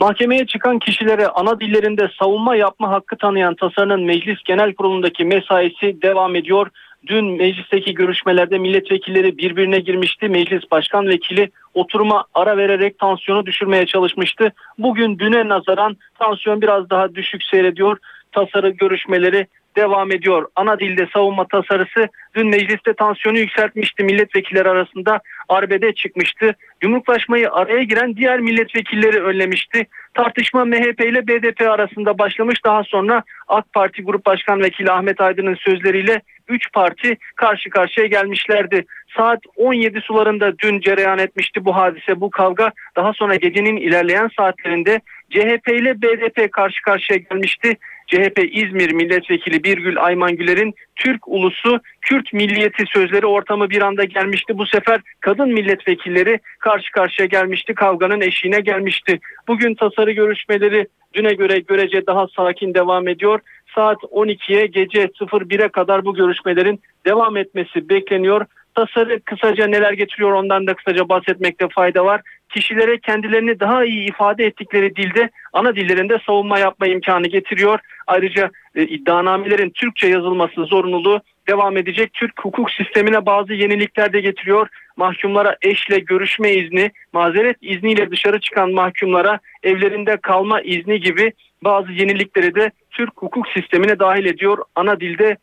Mahkemeye 0.00 0.46
çıkan 0.46 0.78
kişilere 0.78 1.28
ana 1.28 1.60
dillerinde 1.60 2.10
savunma 2.18 2.56
yapma 2.56 2.90
hakkı 2.90 3.16
tanıyan 3.16 3.54
tasarının 3.54 4.02
Meclis 4.02 4.38
Genel 4.44 4.74
Kurulu'ndaki 4.74 5.24
mesaisi 5.24 6.02
devam 6.02 6.36
ediyor. 6.36 6.70
Dün 7.06 7.24
meclisteki 7.24 7.94
görüşmelerde 7.94 8.58
milletvekilleri 8.58 9.38
birbirine 9.38 9.78
girmişti. 9.78 10.28
Meclis 10.28 10.70
Başkan 10.70 11.08
Vekili 11.08 11.50
oturuma 11.74 12.24
ara 12.34 12.56
vererek 12.56 12.98
tansiyonu 12.98 13.46
düşürmeye 13.46 13.86
çalışmıştı. 13.86 14.52
Bugün 14.78 15.18
düne 15.18 15.48
nazaran 15.48 15.96
tansiyon 16.18 16.62
biraz 16.62 16.90
daha 16.90 17.14
düşük 17.14 17.42
seyrediyor. 17.42 17.98
Tasarı 18.32 18.70
görüşmeleri 18.70 19.46
devam 19.76 20.12
ediyor. 20.12 20.48
Ana 20.56 20.80
dilde 20.80 21.08
savunma 21.12 21.48
tasarısı 21.48 22.08
dün 22.34 22.46
mecliste 22.46 22.94
tansiyonu 22.94 23.38
yükseltmişti. 23.38 24.04
Milletvekilleri 24.04 24.68
arasında 24.68 25.20
arbede 25.48 25.94
çıkmıştı. 25.94 26.54
Yumruklaşmayı 26.82 27.52
araya 27.52 27.82
giren 27.82 28.16
diğer 28.16 28.40
milletvekilleri 28.40 29.22
önlemişti. 29.22 29.86
Tartışma 30.14 30.64
MHP 30.64 31.00
ile 31.00 31.26
BDP 31.26 31.60
arasında 31.60 32.18
başlamış. 32.18 32.64
Daha 32.64 32.84
sonra 32.84 33.22
AK 33.48 33.72
Parti 33.72 34.02
Grup 34.02 34.26
Başkan 34.26 34.60
Vekili 34.60 34.90
Ahmet 34.90 35.20
Aydın'ın 35.20 35.54
sözleriyle 35.54 36.22
3 36.48 36.72
parti 36.72 37.16
karşı 37.36 37.70
karşıya 37.70 38.06
gelmişlerdi. 38.06 38.84
Saat 39.16 39.40
17 39.56 40.00
sularında 40.00 40.58
dün 40.58 40.80
cereyan 40.80 41.18
etmişti 41.18 41.64
bu 41.64 41.76
hadise, 41.76 42.20
bu 42.20 42.30
kavga. 42.30 42.72
Daha 42.96 43.12
sonra 43.12 43.34
gecenin 43.34 43.76
ilerleyen 43.76 44.30
saatlerinde 44.36 45.00
CHP 45.30 45.68
ile 45.68 46.02
BDP 46.02 46.52
karşı 46.52 46.82
karşıya 46.82 47.18
gelmişti. 47.18 47.76
CHP 48.06 48.38
İzmir 48.52 48.92
Milletvekili 48.92 49.64
Birgül 49.64 50.04
Ayman 50.04 50.36
Güler'in 50.36 50.74
Türk 50.96 51.28
ulusu 51.28 51.80
Kürt 52.00 52.32
milliyeti 52.32 52.84
sözleri 52.86 53.26
ortamı 53.26 53.70
bir 53.70 53.82
anda 53.82 54.04
gelmişti. 54.04 54.58
Bu 54.58 54.66
sefer 54.66 55.00
kadın 55.20 55.48
milletvekilleri 55.48 56.40
karşı 56.58 56.92
karşıya 56.92 57.26
gelmişti. 57.26 57.74
Kavganın 57.74 58.20
eşiğine 58.20 58.60
gelmişti. 58.60 59.20
Bugün 59.48 59.74
tasarı 59.74 60.12
görüşmeleri 60.12 60.86
düne 61.14 61.34
göre 61.34 61.58
görece 61.58 62.06
daha 62.06 62.26
sakin 62.28 62.74
devam 62.74 63.08
ediyor. 63.08 63.40
Saat 63.74 63.98
12'ye 64.02 64.66
gece 64.66 65.04
01'e 65.04 65.68
kadar 65.68 66.04
bu 66.04 66.14
görüşmelerin 66.14 66.80
devam 67.06 67.36
etmesi 67.36 67.88
bekleniyor. 67.88 68.46
Tasarı 68.74 69.20
kısaca 69.20 69.66
neler 69.66 69.92
getiriyor 69.92 70.32
ondan 70.32 70.66
da 70.66 70.74
kısaca 70.74 71.08
bahsetmekte 71.08 71.68
fayda 71.68 72.04
var. 72.04 72.20
Kişilere 72.54 72.98
kendilerini 72.98 73.60
daha 73.60 73.84
iyi 73.84 74.08
ifade 74.08 74.44
ettikleri 74.46 74.96
dilde 74.96 75.30
ana 75.52 75.76
dillerinde 75.76 76.18
savunma 76.26 76.58
yapma 76.58 76.86
imkanı 76.86 77.26
getiriyor. 77.26 77.78
Ayrıca 78.06 78.50
e, 78.74 78.82
iddianamelerin 78.82 79.70
Türkçe 79.70 80.06
yazılması 80.06 80.64
zorunluluğu 80.64 81.20
devam 81.48 81.76
edecek. 81.76 82.12
Türk 82.12 82.44
hukuk 82.44 82.70
sistemine 82.70 83.26
bazı 83.26 83.52
yenilikler 83.52 84.12
de 84.12 84.20
getiriyor. 84.20 84.68
Mahkumlara 84.96 85.56
eşle 85.62 85.98
görüşme 85.98 86.52
izni, 86.52 86.90
mazeret 87.12 87.56
izniyle 87.62 88.10
dışarı 88.10 88.40
çıkan 88.40 88.72
mahkumlara 88.72 89.38
evlerinde 89.62 90.16
kalma 90.16 90.60
izni 90.60 91.00
gibi 91.00 91.32
bazı 91.64 91.92
yenilikleri 91.92 92.54
de 92.54 92.70
Türk 92.90 93.12
hukuk 93.16 93.48
sistemine 93.48 93.98
dahil 93.98 94.24
ediyor. 94.24 94.58
Ana 94.74 95.00
dilde 95.00 95.36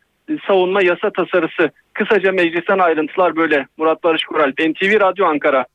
savunma 0.46 0.82
yasa 0.82 1.10
tasarısı. 1.10 1.70
Kısaca 1.92 2.32
meclisten 2.32 2.78
ayrıntılar 2.78 3.36
böyle. 3.36 3.66
Murat 3.76 4.04
Barış 4.04 4.24
Kural, 4.24 4.50
NTV 4.50 5.00
Radyo 5.00 5.26
Ankara. 5.26 5.66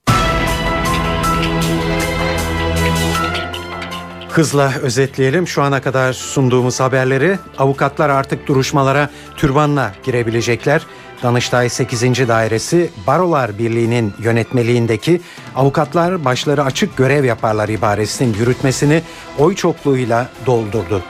Hızla 4.38 4.74
özetleyelim 4.82 5.48
şu 5.48 5.62
ana 5.62 5.82
kadar 5.82 6.13
sunduğumuz 6.13 6.79
haberleri. 6.79 7.39
Avukatlar 7.58 8.10
artık 8.10 8.48
duruşmalara 8.48 9.10
türbanla 9.38 9.94
girebilecekler. 10.03 10.82
Danıştay 11.24 11.70
8. 11.70 12.27
Dairesi 12.27 12.89
Barolar 13.08 13.60
Birliği'nin 13.60 14.13
yönetmeliğindeki 14.20 15.22
avukatlar 15.56 16.25
başları 16.25 16.63
açık 16.63 16.98
görev 16.98 17.24
yaparlar 17.25 17.70
ibaresinin 17.70 18.34
yürütmesini 18.34 19.01
oy 19.39 19.56
çokluğuyla 19.56 20.29
doldurdu. 20.46 21.03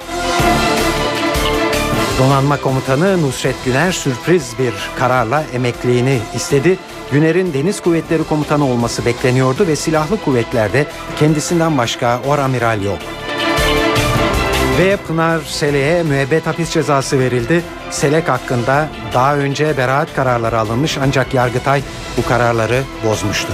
Donanma 2.19 2.61
Komutanı 2.61 3.21
Nusret 3.21 3.55
Güner 3.65 3.91
sürpriz 3.91 4.53
bir 4.59 4.73
kararla 4.99 5.43
emekliliğini 5.53 6.19
istedi. 6.35 6.77
Güner'in 7.11 7.53
Deniz 7.53 7.81
Kuvvetleri 7.81 8.23
Komutanı 8.23 8.65
olması 8.65 9.05
bekleniyordu 9.05 9.67
ve 9.67 9.75
silahlı 9.75 10.17
kuvvetlerde 10.25 10.85
kendisinden 11.19 11.77
başka 11.77 12.21
oramiral 12.27 12.81
yok. 12.81 12.99
Ve 14.79 14.97
Pınar 15.07 15.41
Selek'e 15.41 16.03
müebbet 16.03 16.47
hapis 16.47 16.69
cezası 16.69 17.19
verildi. 17.19 17.63
Selek 17.89 18.29
hakkında 18.29 18.89
daha 19.13 19.37
önce 19.37 19.77
beraat 19.77 20.15
kararları 20.15 20.59
alınmış 20.59 20.97
ancak 20.97 21.33
Yargıtay 21.33 21.81
bu 22.17 22.25
kararları 22.25 22.83
bozmuştu. 23.05 23.53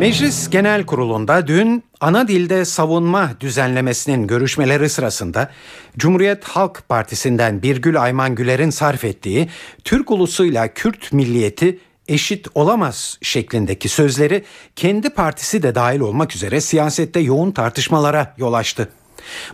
Meclis 0.00 0.50
Genel 0.50 0.86
Kurulu'nda 0.86 1.46
dün 1.46 1.84
ana 2.00 2.28
dilde 2.28 2.64
savunma 2.64 3.30
düzenlemesinin 3.40 4.26
görüşmeleri 4.26 4.88
sırasında 4.88 5.50
Cumhuriyet 5.98 6.44
Halk 6.44 6.82
Partisi'nden 6.88 7.62
Birgül 7.62 8.02
Ayman 8.02 8.34
Güler'in 8.34 8.70
sarf 8.70 9.04
ettiği 9.04 9.48
Türk 9.84 10.10
ulusuyla 10.10 10.68
Kürt 10.68 11.12
milliyeti 11.12 11.78
eşit 12.08 12.46
olamaz 12.54 13.18
şeklindeki 13.22 13.88
sözleri 13.88 14.44
kendi 14.76 15.10
partisi 15.10 15.62
de 15.62 15.74
dahil 15.74 16.00
olmak 16.00 16.34
üzere 16.36 16.60
siyasette 16.60 17.20
yoğun 17.20 17.50
tartışmalara 17.50 18.34
yol 18.38 18.52
açtı. 18.52 18.88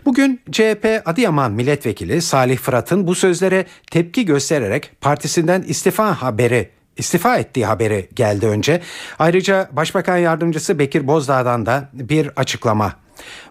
Bugün 0.05 0.41
CHP 0.53 1.03
Adıyaman 1.05 1.53
Milletvekili 1.53 2.23
Salih 2.23 2.59
Fırat'ın 2.59 3.07
bu 3.07 3.15
sözlere 3.15 3.67
tepki 3.91 4.25
göstererek 4.25 4.91
partisinden 5.01 5.63
istifa 5.63 6.23
haberi 6.23 6.71
istifa 6.97 7.37
ettiği 7.37 7.67
haberi 7.67 8.09
geldi 8.15 8.47
önce. 8.47 8.81
Ayrıca 9.19 9.69
Başbakan 9.73 10.17
Yardımcısı 10.17 10.79
Bekir 10.79 11.07
Bozdağ'dan 11.07 11.67
da 11.67 11.89
bir 11.93 12.31
açıklama. 12.37 12.93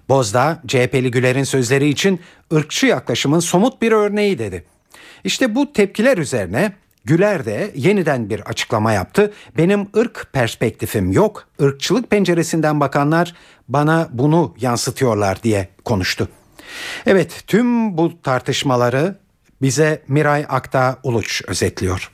Bozdağ, 0.10 0.62
CHP'li 0.68 1.12
Güler'in 1.12 1.44
sözleri 1.44 1.90
için 1.90 2.20
ırkçı 2.54 2.86
yaklaşımın 2.86 3.40
somut 3.40 3.82
bir 3.82 3.92
örneği 3.92 4.40
dedi. 4.40 4.64
İşte 5.24 5.56
bu 5.56 5.74
tepkiler 5.74 6.18
üzerine 6.18 6.74
Güler 7.06 7.46
de 7.46 7.72
yeniden 7.76 8.30
bir 8.30 8.40
açıklama 8.40 8.92
yaptı. 8.92 9.34
Benim 9.58 9.88
ırk 9.98 10.28
perspektifim 10.34 11.12
yok. 11.12 11.48
Irkçılık 11.60 12.10
penceresinden 12.10 12.80
bakanlar 12.80 13.34
bana 13.68 14.08
bunu 14.12 14.56
yansıtıyorlar 14.60 15.44
diye 15.44 15.68
konuştu. 15.86 16.28
Evet, 17.06 17.44
tüm 17.48 17.98
bu 17.98 18.22
tartışmaları 18.22 19.16
bize 19.62 20.02
Miray 20.08 20.46
Akta 20.50 21.00
Uluç 21.04 21.42
özetliyor. 21.48 22.12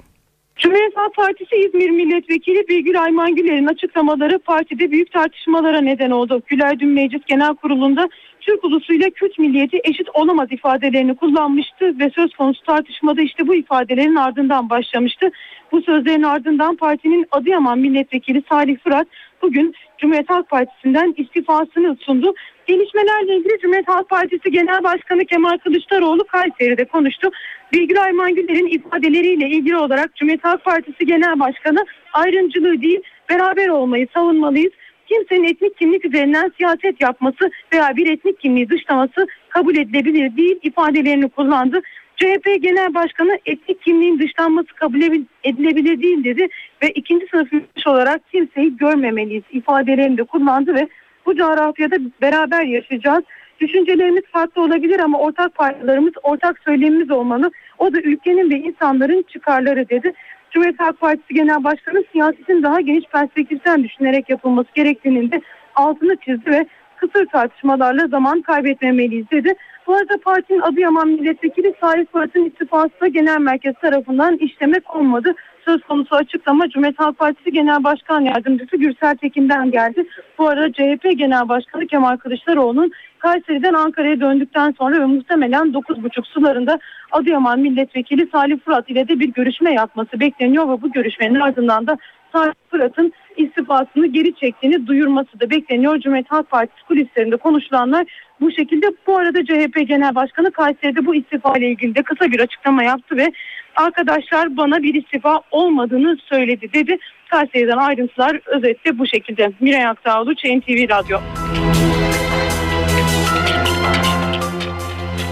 Cumhuriyet 0.56 0.94
Partisi 1.16 1.56
İzmir 1.56 1.90
Milletvekili 1.90 2.68
Birgül 2.68 3.02
Ayman 3.02 3.36
Güler'in 3.36 3.66
açıklamaları 3.66 4.40
partide 4.40 4.92
büyük 4.92 5.12
tartışmalara 5.12 5.82
neden 5.82 6.12
oldu. 6.12 6.42
Güler 6.48 6.80
dün 6.80 6.90
Meclis 6.90 7.22
Genel 7.28 7.56
Kurulu'nda 7.56 8.10
Türk 8.50 8.64
ulusuyla 8.64 9.10
Kürt 9.10 9.40
milliyeti 9.40 9.80
eşit 9.84 10.08
olamaz 10.14 10.48
ifadelerini 10.52 11.16
kullanmıştı 11.16 12.00
ve 12.00 12.10
söz 12.10 12.34
konusu 12.34 12.64
tartışmada 12.64 13.22
işte 13.22 13.48
bu 13.48 13.56
ifadelerin 13.56 14.16
ardından 14.16 14.70
başlamıştı. 14.70 15.32
Bu 15.72 15.82
sözlerin 15.82 16.24
ardından 16.24 16.76
partinin 16.76 17.26
Adıyaman 17.32 17.80
Milletvekili 17.80 18.44
Salih 18.50 18.78
Fırat 18.84 19.08
bugün 19.42 19.76
Cumhuriyet 19.98 20.30
Halk 20.30 20.50
Partisi'nden 20.50 21.14
istifasını 21.18 21.98
sundu. 22.00 22.34
Gelişmelerle 22.68 23.36
ilgili 23.36 23.60
Cumhuriyet 23.62 23.88
Halk 23.88 24.10
Partisi 24.10 24.52
Genel 24.52 24.84
Başkanı 24.84 25.26
Kemal 25.26 25.58
Kılıçdaroğlu 25.58 26.24
Kayseri'de 26.28 26.86
konuştu. 26.86 27.30
Bilgül 27.74 28.02
Ayman 28.04 28.36
Güler'in 28.36 28.68
ifadeleriyle 28.68 29.50
ilgili 29.50 29.78
olarak 29.78 30.16
Cumhuriyet 30.16 30.44
Halk 30.44 30.66
Partisi 30.66 31.06
Genel 31.06 31.40
Başkanı 31.40 31.86
ayrımcılığı 32.14 32.82
değil 32.82 33.02
beraber 33.30 33.68
olmayı 33.68 34.08
savunmalıyız. 34.14 34.74
Kimsenin 35.10 35.44
etnik 35.44 35.78
kimlik 35.78 36.06
üzerinden 36.06 36.52
siyaset 36.58 37.02
yapması 37.02 37.52
veya 37.74 37.96
bir 37.96 38.12
etnik 38.12 38.40
kimliği 38.40 38.70
dışlaması 38.70 39.28
kabul 39.50 39.76
edilebilir 39.76 40.38
değil 40.38 40.60
ifadelerini 40.64 41.30
kullandı. 41.30 41.82
CHP 42.16 42.62
Genel 42.62 42.94
Başkanı 42.94 43.40
etnik 43.46 43.82
kimliğin 43.82 44.20
dışlanması 44.20 44.68
kabul 44.68 45.02
edilebilir 45.44 46.02
değil 46.02 46.24
dedi 46.24 46.48
ve 46.84 46.90
ikinci 46.90 47.28
sınıf 47.28 47.48
olarak 47.86 48.32
kimseyi 48.32 48.78
görmemeliyiz 48.78 49.44
ifadelerini 49.52 50.18
de 50.18 50.24
kullandı 50.24 50.76
ve 50.76 50.88
bu 51.26 51.36
coğrafyada 51.36 51.96
beraber 52.22 52.64
yaşayacağız. 52.64 53.24
Düşüncelerimiz 53.60 54.24
farklı 54.32 54.62
olabilir 54.62 55.00
ama 55.00 55.20
ortak 55.20 55.56
paylarımız, 55.56 56.14
ortak 56.24 56.60
söylemimiz 56.66 57.12
olmalı. 57.12 57.52
O 57.78 57.94
da 57.94 58.02
ülkenin 58.02 58.50
ve 58.50 58.56
insanların 58.56 59.26
çıkarları 59.34 59.90
dedi. 59.90 60.14
Cumhuriyet 60.52 60.80
Halk 60.80 61.00
Partisi 61.00 61.34
Genel 61.34 61.64
Başkanı 61.64 62.04
siyasetin 62.12 62.64
daha 62.64 62.82
geniş 62.82 63.06
perspektiften 63.06 63.84
düşünerek 63.84 64.30
yapılması 64.30 64.70
gerektiğinin 64.76 65.32
de 65.32 65.42
altını 65.76 66.16
çizdi 66.16 66.52
ve 66.52 66.66
kısır 66.96 67.26
tartışmalarla 67.26 68.08
zaman 68.08 68.42
kaybetmemeliyiz 68.42 69.32
dedi. 69.32 69.54
Bu 69.88 69.96
arada 69.96 70.18
partinin 70.18 70.60
Adıyaman 70.60 71.08
Milletvekili 71.08 71.74
Salih 71.82 72.06
Fırat'ın 72.12 72.46
istifası 72.46 72.92
da 73.02 73.08
genel 73.08 73.40
merkez 73.40 73.74
tarafından 73.82 74.38
işleme 74.38 74.80
konmadı. 74.80 75.36
Söz 75.70 75.82
konusu 75.82 76.16
açıklama 76.16 76.70
Cumhuriyet 76.70 77.00
Halk 77.00 77.18
Partisi 77.18 77.52
Genel 77.52 77.84
Başkan 77.84 78.22
Yardımcısı 78.22 78.78
Gürsel 78.78 79.16
Tekin'den 79.16 79.72
geldi. 79.72 80.06
Bu 80.38 80.48
arada 80.48 80.72
CHP 80.72 81.18
Genel 81.18 81.50
Başkanı 81.50 81.88
Kemal 81.88 82.18
Kılıçdaroğlu'nun 82.18 82.92
Kayseri'den 83.20 83.74
Ankara'ya 83.74 84.20
döndükten 84.20 84.76
sonra 84.78 85.00
ve 85.00 85.06
muhtemelen 85.06 85.68
9.30 85.68 86.26
sularında 86.26 86.80
Adıyaman 87.12 87.60
Milletvekili 87.60 88.30
Salih 88.32 88.60
Fırat 88.66 88.90
ile 88.90 89.08
de 89.08 89.20
bir 89.20 89.34
görüşme 89.34 89.74
yapması 89.74 90.20
bekleniyor 90.20 90.70
ve 90.70 90.82
bu 90.82 90.92
görüşmenin 90.92 91.40
ardından 91.40 91.88
da 91.88 91.98
Salih 92.34 92.54
Fırat'ın 92.72 93.14
istifasını 93.40 94.08
geri 94.08 94.36
çektiğini 94.36 94.88
duyurması 94.88 95.40
da 95.40 95.50
bekleniyor. 95.50 96.00
Cumhuriyet 96.00 96.32
Halk 96.32 96.50
Partisi 96.50 96.84
kulislerinde 96.88 97.38
konuşulanlar 97.38 98.06
bu 98.42 98.52
şekilde. 98.52 98.88
Bu 99.08 99.18
arada 99.18 99.46
CHP 99.46 99.88
Genel 99.88 100.16
Başkanı 100.16 100.52
Kayseri'de 100.52 101.06
bu 101.06 101.16
istifa 101.16 101.58
ile 101.58 101.70
ilgili 101.70 101.96
de 101.96 102.04
kısa 102.04 102.32
bir 102.32 102.40
açıklama 102.40 102.84
yaptı 102.84 103.18
ve 103.18 103.32
arkadaşlar 103.76 104.58
bana 104.58 104.84
bir 104.84 104.94
istifa 104.94 105.42
olmadığını 105.52 106.18
söyledi 106.18 106.74
dedi. 106.74 106.98
Kayseri'den 107.30 107.78
ayrıntılar 107.78 108.40
özetle 108.46 109.00
bu 109.00 109.08
şekilde. 109.08 109.52
Miray 109.60 109.86
Aktağlı, 109.86 110.34
NTV 110.34 110.90
Radyo. 110.90 111.20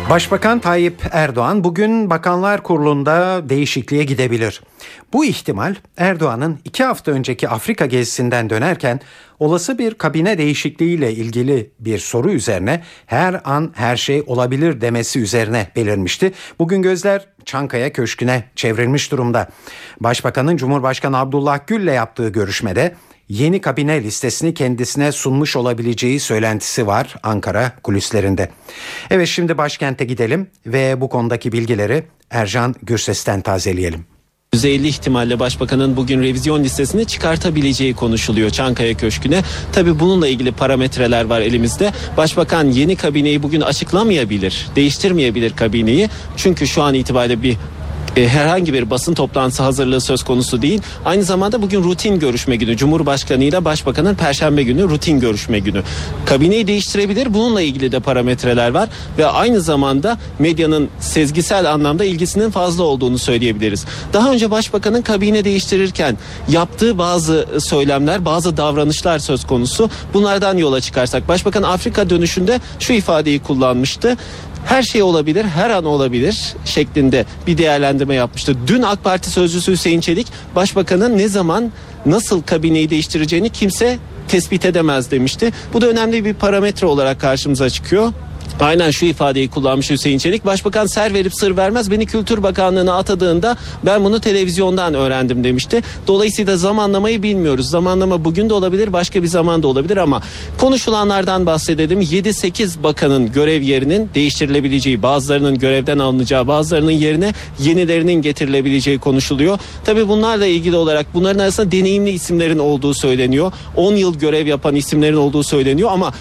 Başbakan 0.10 0.60
Tayyip 0.60 1.02
Erdoğan 1.12 1.64
bugün 1.64 2.10
Bakanlar 2.10 2.64
Kurulu'nda 2.64 3.42
değişikliğe 3.50 4.04
gidebilir. 4.04 4.62
Bu 5.14 5.26
ihtimal 5.26 5.76
Erdoğan'ın 5.98 6.60
iki 6.66 6.84
hafta 6.84 7.12
önceki 7.12 7.50
Afrika 7.50 7.86
gezisinden 7.86 8.50
dönerken 8.50 9.00
olası 9.40 9.78
bir 9.78 9.94
kabine 9.94 10.38
değişikliğiyle 10.38 11.14
ilgili 11.14 11.72
bir 11.80 11.98
soru 11.98 12.32
üzerine 12.32 12.84
her 13.06 13.42
an 13.44 13.74
her 13.76 13.98
şey 13.98 14.24
olabilir 14.28 14.82
demesi 14.82 15.20
üzerine 15.20 15.68
belirmişti. 15.76 16.34
Bugün 16.60 16.82
gözler 16.82 17.28
Çankaya 17.46 17.94
Köşkü'ne 17.94 18.44
çevrilmiş 18.56 19.12
durumda. 19.12 19.50
Başbakanın 20.00 20.58
Cumhurbaşkanı 20.58 21.18
Abdullah 21.18 21.68
Gül'le 21.68 21.94
yaptığı 21.94 22.30
görüşmede 22.30 22.96
yeni 23.30 23.62
kabine 23.62 24.04
listesini 24.04 24.54
kendisine 24.54 25.12
sunmuş 25.12 25.56
olabileceği 25.56 26.20
söylentisi 26.20 26.88
var 26.88 27.16
Ankara 27.24 27.72
kulislerinde. 27.84 28.50
Evet 29.10 29.28
şimdi 29.28 29.58
başkente 29.58 30.06
gidelim 30.06 30.48
ve 30.66 31.02
bu 31.02 31.10
konudaki 31.10 31.52
bilgileri 31.52 32.04
Ercan 32.30 32.76
Gürses'ten 32.84 33.42
tazeleyelim. 33.42 34.06
%50 34.54 34.88
ihtimalle 34.88 35.40
başbakanın 35.40 35.98
bugün 35.98 36.22
revizyon 36.22 36.64
listesini 36.64 37.06
çıkartabileceği 37.06 37.96
konuşuluyor 37.96 38.50
Çankaya 38.50 38.94
Köşkü'ne. 38.94 39.42
Tabi 39.74 40.00
bununla 40.00 40.28
ilgili 40.28 40.52
parametreler 40.52 41.26
var 41.26 41.42
elimizde. 41.42 41.94
Başbakan 42.18 42.66
yeni 42.66 42.96
kabineyi 42.96 43.44
bugün 43.44 43.62
açıklamayabilir, 43.62 44.68
değiştirmeyebilir 44.76 45.56
kabineyi. 45.56 46.10
Çünkü 46.38 46.68
şu 46.68 46.84
an 46.84 46.94
itibariyle 46.94 47.42
bir 47.42 47.58
e, 48.18 48.28
herhangi 48.28 48.74
bir 48.74 48.90
basın 48.90 49.14
toplantısı 49.14 49.64
hazırlığı 49.64 50.02
söz 50.02 50.24
konusu 50.24 50.62
değil. 50.62 50.82
Aynı 51.06 51.24
zamanda 51.24 51.62
bugün 51.62 51.84
rutin 51.84 52.20
görüşme 52.20 52.56
günü. 52.56 52.78
Cumhurbaşkanı 52.78 53.44
ile 53.44 53.66
Başbakanın 53.66 54.16
Perşembe 54.16 54.64
günü 54.64 54.84
rutin 54.84 55.20
görüşme 55.20 55.60
günü. 55.60 55.84
Kabineyi 56.26 56.68
değiştirebilir. 56.68 57.34
Bununla 57.34 57.62
ilgili 57.62 57.92
de 57.92 58.00
parametreler 58.00 58.70
var 58.70 58.90
ve 59.18 59.26
aynı 59.26 59.62
zamanda 59.62 60.18
medyanın 60.40 60.90
sezgisel 61.00 61.72
anlamda 61.72 62.06
ilgisinin 62.06 62.52
fazla 62.52 62.84
olduğunu 62.84 63.18
söyleyebiliriz. 63.18 63.86
Daha 64.14 64.32
önce 64.32 64.52
Başbakanın 64.52 65.02
kabine 65.02 65.44
değiştirirken 65.44 66.18
yaptığı 66.50 66.98
bazı 66.98 67.48
söylemler, 67.60 68.26
bazı 68.26 68.58
davranışlar 68.58 69.20
söz 69.20 69.48
konusu. 69.48 69.90
Bunlardan 70.14 70.58
yola 70.58 70.82
çıkarsak 70.82 71.28
Başbakan 71.28 71.64
Afrika 71.64 72.10
dönüşünde 72.10 72.62
şu 72.80 72.94
ifadeyi 72.94 73.40
kullanmıştı 73.40 74.18
her 74.68 74.84
şey 74.84 75.04
olabilir, 75.04 75.46
her 75.46 75.70
an 75.70 75.86
olabilir 75.86 76.56
şeklinde 76.66 77.26
bir 77.48 77.58
değerlendirme 77.58 78.16
yapmıştı. 78.16 78.56
Dün 78.68 78.82
AK 78.82 79.04
Parti 79.04 79.30
sözcüsü 79.30 79.72
Hüseyin 79.72 80.02
Çelik, 80.02 80.28
Başbakanın 80.56 81.18
ne 81.18 81.28
zaman 81.28 81.72
nasıl 82.06 82.42
kabineyi 82.42 82.90
değiştireceğini 82.90 83.50
kimse 83.50 83.98
tespit 84.28 84.66
edemez 84.66 85.12
demişti. 85.12 85.54
Bu 85.74 85.82
da 85.82 85.88
önemli 85.88 86.26
bir 86.26 86.34
parametre 86.34 86.88
olarak 86.88 87.22
karşımıza 87.22 87.70
çıkıyor. 87.70 88.14
Aynen 88.60 88.92
şu 88.92 89.06
ifadeyi 89.06 89.50
kullanmış 89.50 89.90
Hüseyin 89.90 90.18
Çelik. 90.18 90.46
Başbakan 90.46 90.86
ser 90.86 91.14
verip 91.14 91.36
sır 91.36 91.58
vermez. 91.58 91.92
Beni 91.92 92.06
Kültür 92.06 92.44
Bakanlığı'na 92.44 92.98
atadığında 92.98 93.58
ben 93.86 94.04
bunu 94.04 94.20
televizyondan 94.20 94.94
öğrendim 94.94 95.44
demişti. 95.44 95.82
Dolayısıyla 96.08 96.58
zamanlamayı 96.58 97.24
bilmiyoruz. 97.24 97.70
Zamanlama 97.70 98.26
bugün 98.26 98.50
de 98.50 98.54
olabilir, 98.54 98.94
başka 98.94 99.24
bir 99.24 99.28
zaman 99.28 99.64
da 99.64 99.68
olabilir 99.68 99.98
ama 99.98 100.22
konuşulanlardan 100.58 101.46
bahsedelim. 101.46 102.02
7-8 102.02 102.84
bakanın 102.84 103.32
görev 103.32 103.62
yerinin 103.62 104.10
değiştirilebileceği, 104.16 105.04
bazılarının 105.04 105.60
görevden 105.60 106.00
alınacağı, 106.00 106.48
bazılarının 106.48 106.92
yerine 106.92 107.34
yenilerinin 107.60 108.22
getirilebileceği 108.22 109.00
konuşuluyor. 109.00 109.60
Tabii 109.86 110.08
bunlarla 110.08 110.46
ilgili 110.46 110.76
olarak 110.76 111.06
bunların 111.14 111.40
arasında 111.40 111.72
deneyimli 111.72 112.10
isimlerin 112.10 112.60
olduğu 112.60 112.94
söyleniyor. 112.94 113.52
10 113.76 113.96
yıl 113.96 114.20
görev 114.20 114.48
yapan 114.48 114.76
isimlerin 114.76 115.18
olduğu 115.18 115.44
söyleniyor 115.44 115.90
ama 115.92 116.14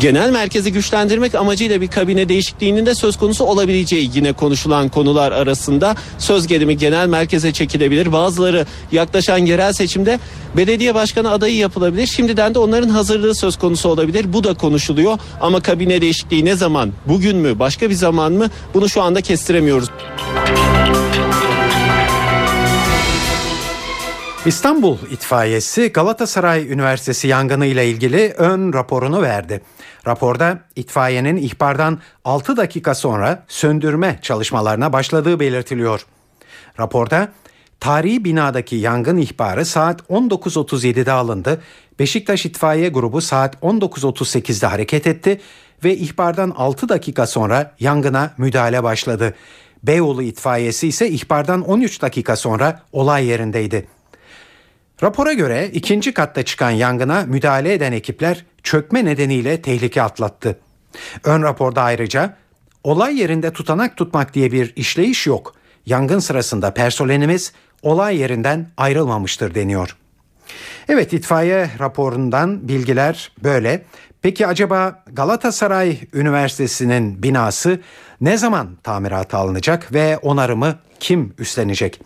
genel 0.00 0.30
merkezi 0.30 0.72
güçlendirmek 0.72 1.34
amacıyla 1.34 1.80
bir 1.80 1.88
kabine 1.88 2.28
değişikliğinin 2.28 2.86
de 2.86 2.94
söz 2.94 3.16
konusu 3.16 3.44
olabileceği 3.44 4.10
yine 4.14 4.32
konuşulan 4.32 4.88
konular 4.88 5.32
arasında 5.32 5.96
söz 6.18 6.46
gelimi 6.46 6.76
genel 6.76 7.08
merkeze 7.08 7.52
çekilebilir. 7.52 8.12
Bazıları 8.12 8.66
yaklaşan 8.92 9.38
yerel 9.38 9.72
seçimde 9.72 10.18
belediye 10.56 10.94
başkanı 10.94 11.30
adayı 11.30 11.56
yapılabilir. 11.56 12.06
Şimdiden 12.06 12.54
de 12.54 12.58
onların 12.58 12.88
hazırlığı 12.88 13.34
söz 13.34 13.58
konusu 13.58 13.88
olabilir. 13.88 14.32
Bu 14.32 14.44
da 14.44 14.54
konuşuluyor 14.54 15.18
ama 15.40 15.60
kabine 15.60 16.00
değişikliği 16.00 16.44
ne 16.44 16.56
zaman? 16.56 16.92
Bugün 17.08 17.36
mü? 17.36 17.58
Başka 17.58 17.90
bir 17.90 17.94
zaman 17.94 18.32
mı? 18.32 18.50
Bunu 18.74 18.88
şu 18.88 19.02
anda 19.02 19.20
kestiremiyoruz. 19.20 19.88
İstanbul 24.46 24.98
İtfaiyesi 25.10 25.92
Galatasaray 25.92 26.72
Üniversitesi 26.72 27.28
yangını 27.28 27.66
ile 27.66 27.88
ilgili 27.88 28.34
ön 28.38 28.72
raporunu 28.72 29.22
verdi. 29.22 29.62
Raporda 30.06 30.58
itfaiyenin 30.76 31.36
ihbardan 31.36 31.98
6 32.24 32.56
dakika 32.56 32.94
sonra 32.94 33.44
söndürme 33.48 34.18
çalışmalarına 34.22 34.92
başladığı 34.92 35.40
belirtiliyor. 35.40 36.06
Raporda 36.80 37.28
tarihi 37.80 38.24
binadaki 38.24 38.76
yangın 38.76 39.16
ihbarı 39.16 39.64
saat 39.66 40.00
19.37'de 40.00 41.12
alındı. 41.12 41.62
Beşiktaş 41.98 42.46
İtfaiye 42.46 42.88
Grubu 42.88 43.20
saat 43.20 43.54
19.38'de 43.54 44.66
hareket 44.66 45.06
etti 45.06 45.40
ve 45.84 45.96
ihbardan 45.96 46.50
6 46.56 46.88
dakika 46.88 47.26
sonra 47.26 47.74
yangına 47.80 48.34
müdahale 48.38 48.82
başladı. 48.82 49.34
Beyoğlu 49.82 50.22
İtfaiyesi 50.22 50.88
ise 50.88 51.08
ihbardan 51.08 51.62
13 51.62 52.02
dakika 52.02 52.36
sonra 52.36 52.82
olay 52.92 53.26
yerindeydi. 53.26 53.86
Rapora 55.02 55.32
göre 55.32 55.70
ikinci 55.72 56.14
katta 56.14 56.42
çıkan 56.42 56.70
yangına 56.70 57.24
müdahale 57.26 57.72
eden 57.72 57.92
ekipler 57.92 58.44
çökme 58.62 59.04
nedeniyle 59.04 59.62
tehlike 59.62 60.02
atlattı. 60.02 60.58
Ön 61.24 61.42
raporda 61.42 61.82
ayrıca 61.82 62.36
olay 62.84 63.18
yerinde 63.20 63.52
tutanak 63.52 63.96
tutmak 63.96 64.34
diye 64.34 64.52
bir 64.52 64.72
işleyiş 64.76 65.26
yok. 65.26 65.54
Yangın 65.86 66.18
sırasında 66.18 66.74
personelimiz 66.74 67.52
olay 67.82 68.16
yerinden 68.16 68.70
ayrılmamıştır 68.76 69.54
deniyor. 69.54 69.96
Evet 70.88 71.12
itfaiye 71.12 71.70
raporundan 71.80 72.68
bilgiler 72.68 73.32
böyle. 73.44 73.82
Peki 74.22 74.46
acaba 74.46 75.02
Galatasaray 75.12 75.98
Üniversitesi'nin 76.14 77.22
binası 77.22 77.80
ne 78.20 78.36
zaman 78.36 78.68
tamirata 78.82 79.38
alınacak 79.38 79.92
ve 79.92 80.18
onarımı 80.18 80.78
kim 81.00 81.34
üstlenecek? 81.38 82.00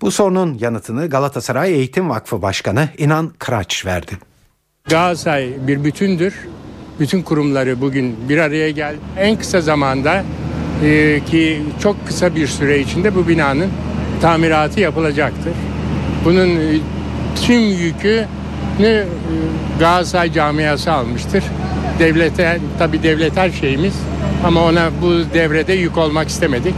Bu 0.00 0.10
sorunun 0.10 0.58
yanıtını 0.60 1.08
Galatasaray 1.10 1.72
Eğitim 1.72 2.10
Vakfı 2.10 2.42
Başkanı 2.42 2.88
İnan 2.98 3.32
Kıraç 3.38 3.86
verdi. 3.86 4.12
Galatasaray 4.88 5.52
bir 5.66 5.84
bütündür. 5.84 6.34
Bütün 7.00 7.22
kurumları 7.22 7.80
bugün 7.80 8.28
bir 8.28 8.38
araya 8.38 8.70
geldi. 8.70 8.98
En 9.18 9.38
kısa 9.38 9.60
zamanda 9.60 10.24
e, 10.84 11.20
ki 11.26 11.62
çok 11.82 12.06
kısa 12.06 12.34
bir 12.34 12.46
süre 12.46 12.78
içinde 12.78 13.14
bu 13.14 13.28
binanın 13.28 13.70
tamiratı 14.22 14.80
yapılacaktır. 14.80 15.52
Bunun 16.24 16.48
e, 16.48 16.78
tüm 17.46 17.60
yükü 17.60 18.26
e, 18.80 19.04
Galatasaray 19.78 20.32
camiası 20.32 20.92
almıştır. 20.92 21.44
Devlete 21.98 22.58
tabi 22.78 23.02
devlet 23.02 23.36
her 23.36 23.50
şeyimiz 23.50 23.94
ama 24.44 24.64
ona 24.64 24.90
bu 25.02 25.34
devrede 25.34 25.72
yük 25.72 25.98
olmak 25.98 26.28
istemedik. 26.28 26.74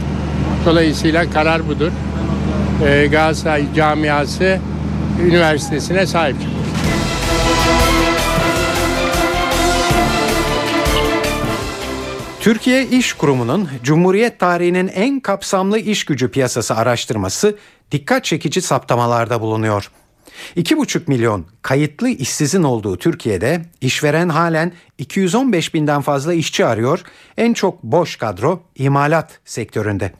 Dolayısıyla 0.65 1.29
karar 1.29 1.67
budur. 1.67 1.91
E, 2.87 3.07
Galatasaray 3.07 3.63
camiası 3.75 4.59
üniversitesine 5.27 6.05
sahip 6.05 6.35
çıkıyor. 6.41 6.65
Türkiye 12.45 12.87
İş 12.87 13.13
Kurumu'nun 13.13 13.69
Cumhuriyet 13.83 14.39
tarihinin 14.39 14.87
en 14.87 15.19
kapsamlı 15.19 15.79
iş 15.79 16.05
gücü 16.05 16.31
piyasası 16.31 16.75
araştırması 16.75 17.57
dikkat 17.91 18.23
çekici 18.23 18.61
saptamalarda 18.61 19.41
bulunuyor. 19.41 19.91
2,5 20.57 21.01
milyon 21.07 21.45
kayıtlı 21.61 22.09
işsizin 22.09 22.63
olduğu 22.63 22.97
Türkiye'de 22.97 23.65
işveren 23.81 24.29
halen 24.29 24.71
215 24.97 25.73
binden 25.73 26.01
fazla 26.01 26.33
işçi 26.33 26.65
arıyor. 26.65 27.01
En 27.37 27.53
çok 27.53 27.83
boş 27.83 28.15
kadro 28.15 28.63
imalat 28.75 29.39
sektöründe. 29.45 30.11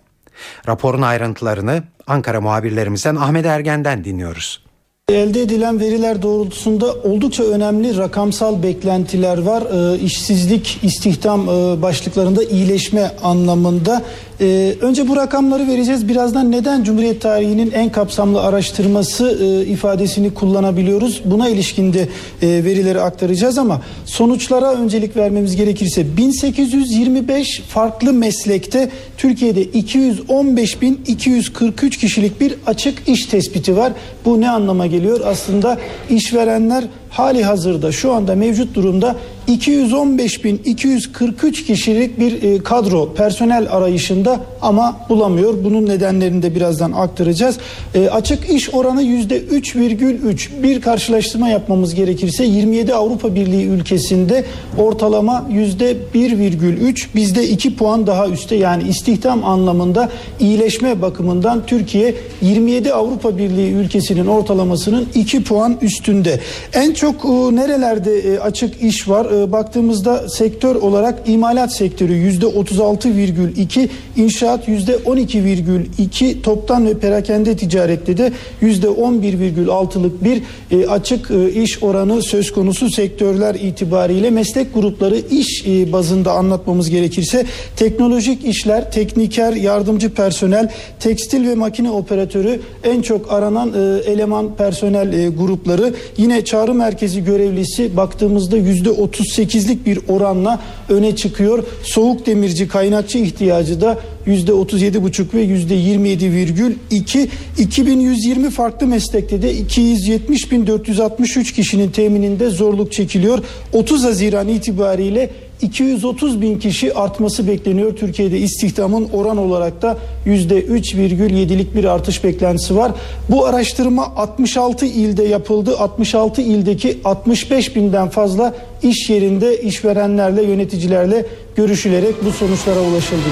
Raporun 0.67 1.01
ayrıntılarını 1.01 1.83
Ankara 2.07 2.41
muhabirlerimizden 2.41 3.15
Ahmet 3.15 3.45
Ergen'den 3.45 4.03
dinliyoruz. 4.03 4.64
Elde 5.11 5.41
edilen 5.41 5.79
veriler 5.79 6.21
doğrultusunda 6.21 6.93
oldukça 6.93 7.43
önemli 7.43 7.97
rakamsal 7.97 8.63
beklentiler 8.63 9.37
var. 9.37 9.61
E, 9.61 9.99
işsizlik, 9.99 10.79
istihdam 10.83 11.41
e, 11.41 11.81
başlıklarında 11.81 12.43
iyileşme 12.43 13.11
anlamında. 13.23 14.01
E, 14.41 14.75
önce 14.81 15.07
bu 15.07 15.15
rakamları 15.15 15.67
vereceğiz. 15.67 16.07
Birazdan 16.07 16.51
neden 16.51 16.83
Cumhuriyet 16.83 17.21
tarihinin 17.21 17.71
en 17.71 17.91
kapsamlı 17.91 18.41
araştırması 18.41 19.39
e, 19.41 19.65
ifadesini 19.65 20.33
kullanabiliyoruz? 20.33 21.21
Buna 21.25 21.49
ilişkin 21.49 21.93
de 21.93 22.01
e, 22.01 22.07
verileri 22.47 23.01
aktaracağız 23.01 23.57
ama 23.57 23.81
sonuçlara 24.05 24.73
öncelik 24.73 25.17
vermemiz 25.17 25.55
gerekirse 25.55 26.17
1825 26.17 27.61
farklı 27.67 28.13
meslekte 28.13 28.89
Türkiye'de 29.17 29.63
215.243 29.63 31.89
kişilik 31.89 32.41
bir 32.41 32.55
açık 32.65 33.07
iş 33.07 33.25
tespiti 33.25 33.77
var. 33.77 33.93
Bu 34.25 34.41
ne 34.41 34.49
anlama 34.49 34.85
geliyor? 34.85 34.94
Aslında 35.25 35.77
işverenler 36.09 36.83
hali 37.15 37.43
hazırda 37.43 37.91
şu 37.91 38.11
anda 38.11 38.35
mevcut 38.35 38.75
durumda 38.75 39.15
215.243 39.47 41.51
kişilik 41.51 42.19
bir 42.19 42.43
e, 42.43 42.63
kadro 42.63 43.13
personel 43.13 43.67
arayışında 43.71 44.39
ama 44.61 44.97
bulamıyor. 45.09 45.53
Bunun 45.63 45.85
nedenlerini 45.85 46.43
de 46.43 46.55
birazdan 46.55 46.91
aktaracağız. 46.91 47.57
E, 47.95 48.09
açık 48.09 48.49
iş 48.49 48.73
oranı 48.73 49.03
%3,3. 49.03 50.63
Bir 50.63 50.81
karşılaştırma 50.81 51.49
yapmamız 51.49 51.95
gerekirse 51.95 52.43
27 52.43 52.93
Avrupa 52.93 53.35
Birliği 53.35 53.65
ülkesinde 53.65 54.45
ortalama 54.77 55.45
%1,3. 55.51 57.05
Bizde 57.15 57.47
2 57.47 57.75
puan 57.75 58.07
daha 58.07 58.27
üstte 58.27 58.55
yani 58.55 58.83
istihdam 58.89 59.45
anlamında 59.45 60.09
iyileşme 60.39 61.01
bakımından 61.01 61.65
Türkiye 61.65 62.15
27 62.41 62.93
Avrupa 62.93 63.37
Birliği 63.37 63.71
ülkesinin 63.71 64.27
ortalamasının 64.27 65.07
2 65.15 65.43
puan 65.43 65.77
üstünde. 65.81 66.39
En 66.73 66.93
çok 66.93 67.04
çok 67.05 67.25
e, 67.25 67.55
nerelerde 67.55 68.19
e, 68.19 68.39
açık 68.39 68.81
iş 68.81 69.09
var? 69.09 69.25
E, 69.25 69.51
baktığımızda 69.51 70.29
sektör 70.29 70.75
olarak 70.75 71.29
imalat 71.29 71.73
sektörü 71.73 72.13
%36,2, 72.13 73.89
inşaat 74.17 74.67
%12,2, 74.67 76.41
toptan 76.41 76.85
ve 76.85 76.97
perakende 76.97 77.57
ticarette 77.57 78.17
de 78.17 78.31
%11,6'lık 78.61 80.23
bir 80.23 80.41
açık 80.89 81.31
iş 81.55 81.83
oranı 81.83 82.21
söz 82.21 82.53
konusu 82.53 82.89
sektörler 82.89 83.55
itibariyle 83.55 84.29
meslek 84.29 84.73
grupları 84.73 85.17
iş 85.17 85.65
bazında 85.67 86.31
anlatmamız 86.31 86.89
gerekirse 86.89 87.45
teknolojik 87.75 88.45
işler, 88.45 88.91
tekniker, 88.91 89.53
yardımcı 89.53 90.13
personel, 90.13 90.71
tekstil 90.99 91.47
ve 91.47 91.55
makine 91.55 91.91
operatörü 91.91 92.59
en 92.83 93.01
çok 93.01 93.33
aranan 93.33 93.73
eleman 94.05 94.55
personel 94.55 95.29
grupları. 95.29 95.93
Yine 96.17 96.45
çağrı 96.45 96.73
merkezi 96.73 96.94
görevlisi 97.23 97.97
baktığımızda 97.97 98.57
%38'lik 98.57 99.85
bir 99.85 99.99
oranla 100.07 100.59
öne 100.89 101.15
çıkıyor. 101.15 101.63
Soğuk 101.83 102.25
demirci 102.25 102.67
kaynakçı 102.67 103.17
ihtiyacı 103.17 103.81
da 103.81 103.99
%37,5 104.27 105.33
ve 105.33 105.45
%27,2 105.45 107.27
2120 107.57 108.49
farklı 108.49 108.87
meslekte 108.87 109.41
de 109.41 109.55
270.463 109.55 111.53
kişinin 111.53 111.91
temininde 111.91 112.49
zorluk 112.49 112.91
çekiliyor. 112.91 113.39
30 113.73 114.03
Haziran 114.03 114.47
itibariyle 114.47 115.29
230 115.61 116.41
bin 116.41 116.59
kişi 116.59 116.93
artması 116.93 117.47
bekleniyor. 117.47 117.95
Türkiye'de 117.95 118.37
istihdamın 118.37 119.09
oran 119.13 119.37
olarak 119.37 119.81
da 119.81 119.97
%3,7'lik 120.25 121.75
bir 121.75 121.83
artış 121.83 122.23
beklentisi 122.23 122.75
var. 122.75 122.91
Bu 123.29 123.45
araştırma 123.45 124.03
66 124.15 124.85
ilde 124.85 125.23
yapıldı. 125.23 125.77
66 125.79 126.41
ildeki 126.41 127.01
65 127.03 127.75
binden 127.75 128.09
fazla 128.09 128.53
iş 128.83 129.09
yerinde 129.09 129.61
işverenlerle, 129.61 130.43
yöneticilerle 130.43 131.25
görüşülerek 131.55 132.25
bu 132.25 132.31
sonuçlara 132.31 132.79
ulaşıldı. 132.79 133.29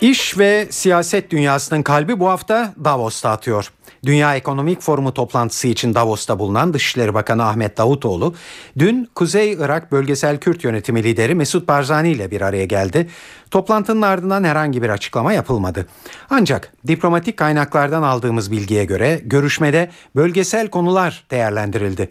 İş 0.00 0.38
ve 0.38 0.66
siyaset 0.70 1.30
dünyasının 1.30 1.82
kalbi 1.82 2.20
bu 2.20 2.28
hafta 2.28 2.74
Davos'ta 2.84 3.30
atıyor. 3.30 3.72
Dünya 4.06 4.36
Ekonomik 4.36 4.80
Forumu 4.80 5.14
toplantısı 5.14 5.68
için 5.68 5.94
Davos'ta 5.94 6.38
bulunan 6.38 6.74
Dışişleri 6.74 7.14
Bakanı 7.14 7.44
Ahmet 7.44 7.78
Davutoğlu 7.78 8.34
dün 8.78 9.08
Kuzey 9.14 9.52
Irak 9.52 9.92
Bölgesel 9.92 10.38
Kürt 10.38 10.64
Yönetimi 10.64 11.04
lideri 11.04 11.34
Mesut 11.34 11.68
Barzani 11.68 12.10
ile 12.10 12.30
bir 12.30 12.40
araya 12.40 12.64
geldi. 12.64 13.08
Toplantının 13.50 14.02
ardından 14.02 14.44
herhangi 14.44 14.82
bir 14.82 14.88
açıklama 14.88 15.32
yapılmadı. 15.32 15.86
Ancak 16.30 16.72
diplomatik 16.86 17.36
kaynaklardan 17.36 18.02
aldığımız 18.02 18.50
bilgiye 18.50 18.84
göre 18.84 19.20
görüşmede 19.24 19.90
bölgesel 20.16 20.68
konular 20.68 21.24
değerlendirildi. 21.30 22.10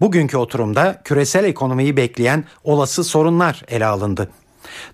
Bugünkü 0.00 0.36
oturumda 0.36 1.00
küresel 1.04 1.44
ekonomiyi 1.44 1.96
bekleyen 1.96 2.44
olası 2.64 3.04
sorunlar 3.04 3.62
ele 3.68 3.86
alındı. 3.86 4.28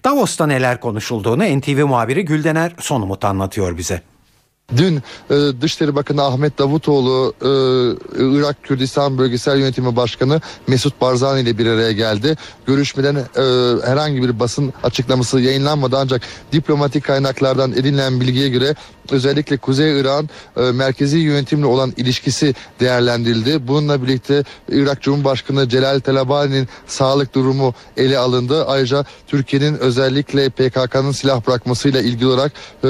Davos'ta 0.05 0.46
neler 0.46 0.81
konuşulduğunu 0.81 1.59
NTV 1.59 1.87
muhabiri 1.87 2.24
Güldener 2.24 2.72
Sonumut 2.79 3.24
anlatıyor 3.24 3.79
bize. 3.79 4.03
Dün 4.76 5.02
e, 5.30 5.35
Dışişleri 5.61 5.94
Bakanı 5.94 6.22
Ahmet 6.22 6.59
Davutoğlu 6.59 7.35
e, 7.42 7.50
Irak 8.38 8.62
Kürdistan 8.62 9.18
Bölgesel 9.18 9.59
Yönetimi 9.59 9.96
Başkanı 9.96 10.40
Mesut 10.66 11.00
Barzani 11.00 11.40
ile 11.40 11.59
bir 11.59 11.66
araya 11.66 11.92
geldi. 11.92 12.37
Görüşmeden 12.66 13.16
e, 13.16 13.22
herhangi 13.87 14.22
bir 14.22 14.40
basın 14.40 14.72
açıklaması 14.83 15.40
yayınlanmadı 15.40 15.96
ancak 15.98 16.22
diplomatik 16.52 17.04
kaynaklardan 17.04 17.72
edinilen 17.72 18.20
bilgiye 18.20 18.48
göre 18.48 18.74
özellikle 19.12 19.56
Kuzey 19.56 20.00
Irak'ın 20.00 20.28
e, 20.56 20.72
merkezi 20.72 21.18
yönetimle 21.18 21.66
olan 21.66 21.92
ilişkisi 21.96 22.54
değerlendirildi. 22.80 23.68
Bununla 23.68 24.02
birlikte 24.02 24.44
Irak 24.68 25.02
Cumhurbaşkanı 25.02 25.68
Celal 25.68 26.00
Talabani'nin 26.00 26.68
sağlık 26.87 27.35
durumu 27.35 27.74
ele 27.96 28.18
alındı. 28.18 28.66
Ayrıca 28.66 29.04
Türkiye'nin 29.26 29.78
özellikle 29.78 30.48
PKK'nın 30.48 31.12
silah 31.12 31.46
bırakmasıyla 31.46 32.00
ilgili 32.00 32.26
olarak 32.26 32.52
e, 32.85 32.88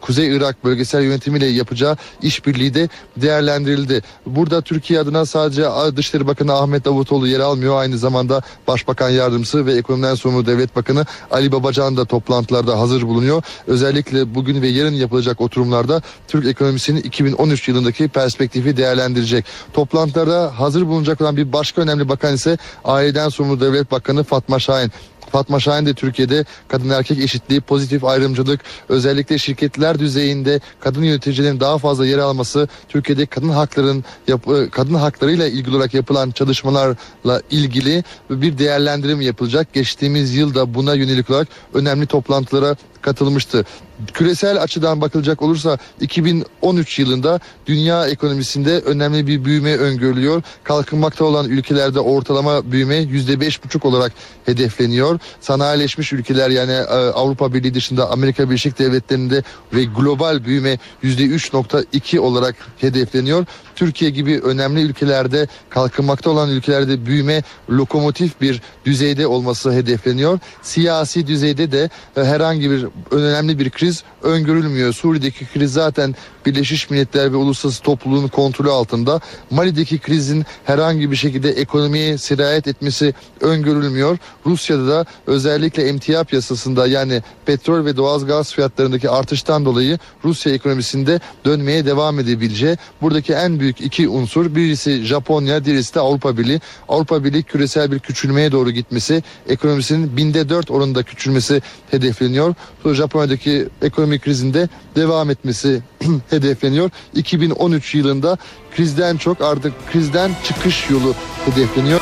Kuzey 0.00 0.36
Irak 0.36 0.64
Bölgesel 0.64 1.02
Yönetimiyle 1.16 1.46
yapacağı 1.46 1.96
işbirliği 2.22 2.74
de 2.74 2.88
değerlendirildi. 3.16 4.02
Burada 4.26 4.60
Türkiye 4.60 5.00
adına 5.00 5.26
sadece 5.26 5.64
Dışişleri 5.96 6.26
Bakanı 6.26 6.52
Ahmet 6.52 6.84
Davutoğlu 6.84 7.26
yer 7.26 7.40
almıyor. 7.40 7.80
Aynı 7.80 7.98
zamanda 7.98 8.42
Başbakan 8.66 9.10
Yardımcısı 9.10 9.66
ve 9.66 9.74
Ekonomiden 9.74 10.14
Sorumlu 10.14 10.46
Devlet 10.46 10.76
Bakanı 10.76 11.06
Ali 11.30 11.52
Babacan 11.52 11.96
da 11.96 12.04
toplantılarda 12.04 12.78
hazır 12.80 13.02
bulunuyor. 13.02 13.42
Özellikle 13.66 14.34
bugün 14.34 14.62
ve 14.62 14.68
yarın 14.68 14.94
yapılacak 14.94 15.40
oturumlarda 15.40 16.02
Türk 16.28 16.46
ekonomisinin 16.46 17.00
2013 17.02 17.68
yılındaki 17.68 18.08
perspektifi 18.08 18.76
değerlendirecek. 18.76 19.44
Toplantılarda 19.72 20.60
hazır 20.60 20.86
bulunacak 20.86 21.20
olan 21.20 21.36
bir 21.36 21.52
başka 21.52 21.82
önemli 21.82 22.08
bakan 22.08 22.34
ise 22.34 22.58
Aileden 22.84 23.28
Sorumlu 23.28 23.60
Devlet 23.60 23.90
Bakanı 23.90 24.24
Fatma 24.24 24.58
Şahin. 24.58 24.92
Fatma 25.32 25.60
Şahin 25.60 25.86
de 25.86 25.94
Türkiye'de 25.94 26.44
kadın 26.68 26.90
erkek 26.90 27.18
eşitliği, 27.18 27.60
pozitif 27.60 28.04
ayrımcılık, 28.04 28.60
özellikle 28.88 29.38
şirketler 29.38 29.98
düzeyinde 29.98 30.60
kadın 30.80 31.02
yöneticilerin 31.02 31.60
daha 31.60 31.78
fazla 31.78 32.06
yer 32.06 32.18
alması, 32.18 32.68
Türkiye'de 32.88 33.26
kadın 33.26 33.48
hakların 33.48 34.04
e, 34.28 34.68
kadın 34.70 34.94
haklarıyla 34.94 35.46
ilgili 35.46 35.76
olarak 35.76 35.94
yapılan 35.94 36.30
çalışmalarla 36.30 37.42
ilgili 37.50 38.04
bir 38.30 38.58
değerlendirim 38.58 39.20
yapılacak. 39.20 39.72
Geçtiğimiz 39.72 40.34
yılda 40.34 40.74
buna 40.74 40.94
yönelik 40.94 41.30
olarak 41.30 41.48
önemli 41.74 42.06
toplantılara 42.06 42.76
katılmıştı. 43.06 43.64
Küresel 44.12 44.62
açıdan 44.62 45.00
bakılacak 45.00 45.42
olursa 45.42 45.78
2013 46.00 46.98
yılında 46.98 47.40
dünya 47.66 48.06
ekonomisinde 48.06 48.78
önemli 48.80 49.26
bir 49.26 49.44
büyüme 49.44 49.76
öngörülüyor. 49.76 50.42
Kalkınmakta 50.64 51.24
olan 51.24 51.48
ülkelerde 51.48 52.00
ortalama 52.00 52.72
büyüme 52.72 52.96
%5,5 52.96 53.86
olarak 53.86 54.12
hedefleniyor. 54.44 55.20
Sanayileşmiş 55.40 56.12
ülkeler 56.12 56.50
yani 56.50 56.72
e, 56.72 56.94
Avrupa 56.94 57.54
Birliği 57.54 57.74
dışında 57.74 58.10
Amerika 58.10 58.50
Birleşik 58.50 58.78
Devletleri'nde 58.78 59.42
ve 59.72 59.84
global 59.84 60.44
büyüme 60.44 60.78
%3,2 61.04 62.18
olarak 62.18 62.56
hedefleniyor. 62.78 63.46
Türkiye 63.76 64.10
gibi 64.10 64.40
önemli 64.40 64.82
ülkelerde 64.82 65.46
kalkınmakta 65.70 66.30
olan 66.30 66.50
ülkelerde 66.50 67.06
büyüme 67.06 67.42
lokomotif 67.70 68.40
bir 68.40 68.62
düzeyde 68.84 69.26
olması 69.26 69.72
hedefleniyor. 69.72 70.38
Siyasi 70.62 71.26
düzeyde 71.26 71.72
de 71.72 71.90
e, 72.16 72.24
herhangi 72.24 72.70
bir 72.70 72.86
önemli 73.10 73.58
bir 73.58 73.70
kriz 73.70 74.04
öngörülmüyor. 74.22 74.92
Suriye'deki 74.92 75.46
kriz 75.46 75.72
zaten 75.72 76.14
Birleşmiş 76.46 76.90
Milletler 76.90 77.32
ve 77.32 77.36
uluslararası 77.36 77.82
topluluğun 77.82 78.28
kontrolü 78.28 78.70
altında. 78.70 79.20
Mali'deki 79.50 79.98
krizin 79.98 80.44
herhangi 80.64 81.10
bir 81.10 81.16
şekilde 81.16 81.50
ekonomiye 81.50 82.18
sirayet 82.18 82.68
etmesi 82.68 83.14
öngörülmüyor. 83.40 84.18
Rusya'da 84.46 84.88
da 84.88 85.06
özellikle 85.26 85.88
emtia 85.88 86.24
piyasasında 86.24 86.86
yani 86.86 87.22
petrol 87.46 87.84
ve 87.84 87.96
doğalgaz 87.96 88.52
fiyatlarındaki 88.52 89.10
artıştan 89.10 89.64
dolayı 89.64 89.98
Rusya 90.24 90.52
ekonomisinde 90.52 91.20
dönmeye 91.44 91.86
devam 91.86 92.20
edebileceği 92.20 92.76
buradaki 93.02 93.32
en 93.32 93.60
büyük 93.60 93.65
iki 93.68 94.08
unsur 94.08 94.54
birisi 94.54 95.04
Japonya, 95.04 95.64
diğerisi 95.64 95.94
de 95.94 96.00
Avrupa 96.00 96.38
Birliği. 96.38 96.60
Avrupa 96.88 97.24
Birliği 97.24 97.42
küresel 97.42 97.92
bir 97.92 97.98
küçülmeye 97.98 98.52
doğru 98.52 98.70
gitmesi, 98.70 99.22
ekonomisinin 99.48 100.16
binde 100.16 100.48
dört 100.48 100.70
oranında 100.70 101.02
küçülmesi 101.02 101.62
hedefleniyor. 101.90 102.54
Japonya'daki 102.84 103.68
ekonomik 103.82 104.24
krizinde 104.24 104.68
devam 104.96 105.30
etmesi 105.30 105.82
hedefleniyor. 106.30 106.90
2013 107.14 107.94
yılında 107.94 108.38
krizden 108.76 109.16
çok 109.16 109.40
artık 109.40 109.72
krizden 109.92 110.30
çıkış 110.44 110.90
yolu 110.90 111.14
hedefleniyor. 111.44 112.00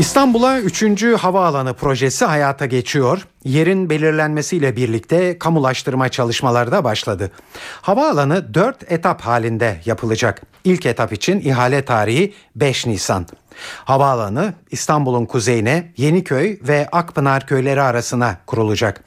İstanbul'a 0.00 0.58
3. 0.58 1.02
havaalanı 1.02 1.74
projesi 1.74 2.24
hayata 2.24 2.66
geçiyor. 2.66 3.26
Yerin 3.44 3.90
belirlenmesiyle 3.90 4.76
birlikte 4.76 5.38
kamulaştırma 5.38 6.08
çalışmaları 6.08 6.72
da 6.72 6.84
başladı. 6.84 7.30
Havaalanı 7.82 8.54
4 8.54 8.92
etap 8.92 9.20
halinde 9.20 9.80
yapılacak. 9.84 10.42
İlk 10.64 10.86
etap 10.86 11.12
için 11.12 11.40
ihale 11.40 11.84
tarihi 11.84 12.34
5 12.56 12.86
Nisan. 12.86 13.26
Havaalanı 13.84 14.54
İstanbul'un 14.70 15.26
kuzeyine 15.26 15.92
Yeniköy 15.96 16.58
ve 16.62 16.88
Akpınar 16.92 17.46
köyleri 17.46 17.82
arasına 17.82 18.36
kurulacak. 18.46 19.04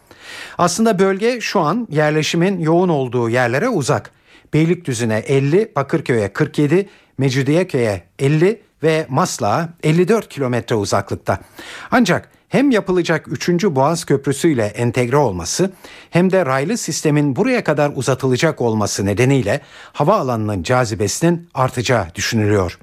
Aslında 0.58 1.00
bölge 1.00 1.42
şu 1.42 1.60
an 1.60 1.88
yerleşimin 1.92 2.60
yoğun 2.60 2.90
olduğu 2.90 3.30
yerlere 3.30 3.70
uzak. 3.70 4.12
Beylikdüzü'ne 4.54 5.18
50, 5.18 5.72
Bakırköy'e 5.76 6.34
47, 6.34 6.90
Mecidiyeköy'e 7.18 8.04
50 8.20 8.62
ve 8.84 9.06
Maslak'a 9.10 9.70
54 9.84 10.30
kilometre 10.30 10.76
uzaklıkta. 10.76 11.40
Ancak 11.92 12.30
hem 12.50 12.72
yapılacak 12.72 13.28
3. 13.28 13.50
Boğaz 13.64 14.06
Köprüsü 14.06 14.48
ile 14.48 14.66
entegre 14.66 15.18
olması 15.18 15.72
hem 16.10 16.32
de 16.32 16.46
raylı 16.46 16.78
sistemin 16.78 17.36
buraya 17.36 17.64
kadar 17.64 17.92
uzatılacak 17.96 18.62
olması 18.62 19.06
nedeniyle 19.06 19.62
havaalanının 19.94 20.64
cazibesinin 20.64 21.50
artacağı 21.54 22.16
düşünülüyor. 22.16 22.80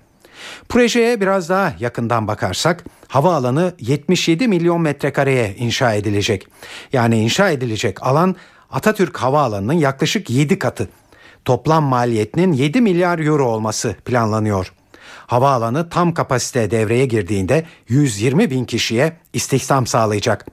Projeye 0.68 1.20
biraz 1.20 1.48
daha 1.48 1.74
yakından 1.80 2.28
bakarsak 2.28 2.84
havaalanı 3.08 3.74
77 3.80 4.48
milyon 4.48 4.80
metrekareye 4.80 5.54
inşa 5.54 5.94
edilecek. 5.94 6.46
Yani 6.92 7.20
inşa 7.20 7.50
edilecek 7.50 8.02
alan 8.02 8.36
Atatürk 8.70 9.16
Havaalanı'nın 9.16 9.72
yaklaşık 9.72 10.30
7 10.30 10.58
katı. 10.58 10.88
Toplam 11.44 11.84
maliyetinin 11.84 12.52
7 12.52 12.80
milyar 12.80 13.18
euro 13.18 13.46
olması 13.46 13.96
planlanıyor. 14.04 14.72
Havaalanı 15.30 15.88
tam 15.88 16.14
kapasite 16.14 16.70
devreye 16.70 17.06
girdiğinde 17.06 17.64
120 17.88 18.50
bin 18.50 18.64
kişiye 18.64 19.12
istihdam 19.32 19.86
sağlayacak. 19.86 20.46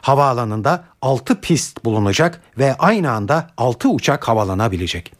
Havaalanında 0.00 0.84
6 1.02 1.40
pist 1.40 1.84
bulunacak 1.84 2.42
ve 2.58 2.74
aynı 2.78 3.10
anda 3.10 3.50
6 3.56 3.88
uçak 3.88 4.28
havalanabilecek. 4.28 5.12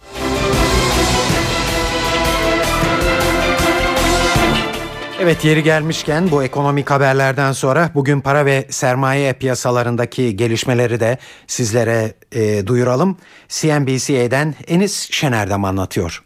Evet 5.20 5.44
yeri 5.44 5.62
gelmişken 5.62 6.30
bu 6.30 6.42
ekonomik 6.42 6.90
haberlerden 6.90 7.52
sonra 7.52 7.90
bugün 7.94 8.20
para 8.20 8.46
ve 8.46 8.66
sermaye 8.70 9.32
piyasalarındaki 9.32 10.36
gelişmeleri 10.36 11.00
de 11.00 11.18
sizlere 11.46 12.14
e, 12.32 12.66
duyuralım. 12.66 13.16
CNBC'den 13.48 14.54
Enis 14.68 15.10
Şener'den 15.12 15.62
anlatıyor. 15.62 16.24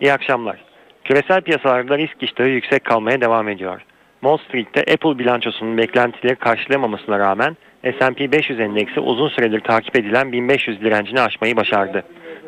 İyi 0.00 0.12
akşamlar. 0.12 0.73
Küresel 1.04 1.40
piyasalarda 1.40 1.98
risk 1.98 2.22
iştahı 2.22 2.48
yüksek 2.48 2.84
kalmaya 2.84 3.20
devam 3.20 3.48
ediyor. 3.48 3.80
Wall 4.20 4.36
Street'te 4.36 4.80
Apple 4.80 5.18
bilançosunun 5.18 5.78
beklentileri 5.78 6.36
karşılamamasına 6.36 7.18
rağmen 7.18 7.56
S&P 7.82 8.32
500 8.32 8.60
endeksi 8.60 9.00
uzun 9.00 9.28
süredir 9.28 9.60
takip 9.60 9.96
edilen 9.96 10.32
1500 10.32 10.80
direncini 10.80 11.20
aşmayı 11.20 11.56
başardı. 11.56 12.04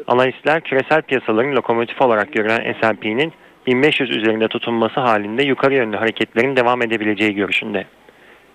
Analistler 0.07 0.61
küresel 0.61 1.03
piyasaların 1.03 1.57
lokomotif 1.57 2.03
olarak 2.03 2.33
görülen 2.33 2.75
S&P'nin 2.81 3.33
1500 3.66 4.11
üzerinde 4.11 4.49
tutunması 4.49 5.01
halinde 5.01 5.42
yukarı 5.42 5.75
yönlü 5.75 5.97
hareketlerin 5.97 6.57
devam 6.57 6.83
edebileceği 6.83 7.35
görüşünde. 7.35 7.85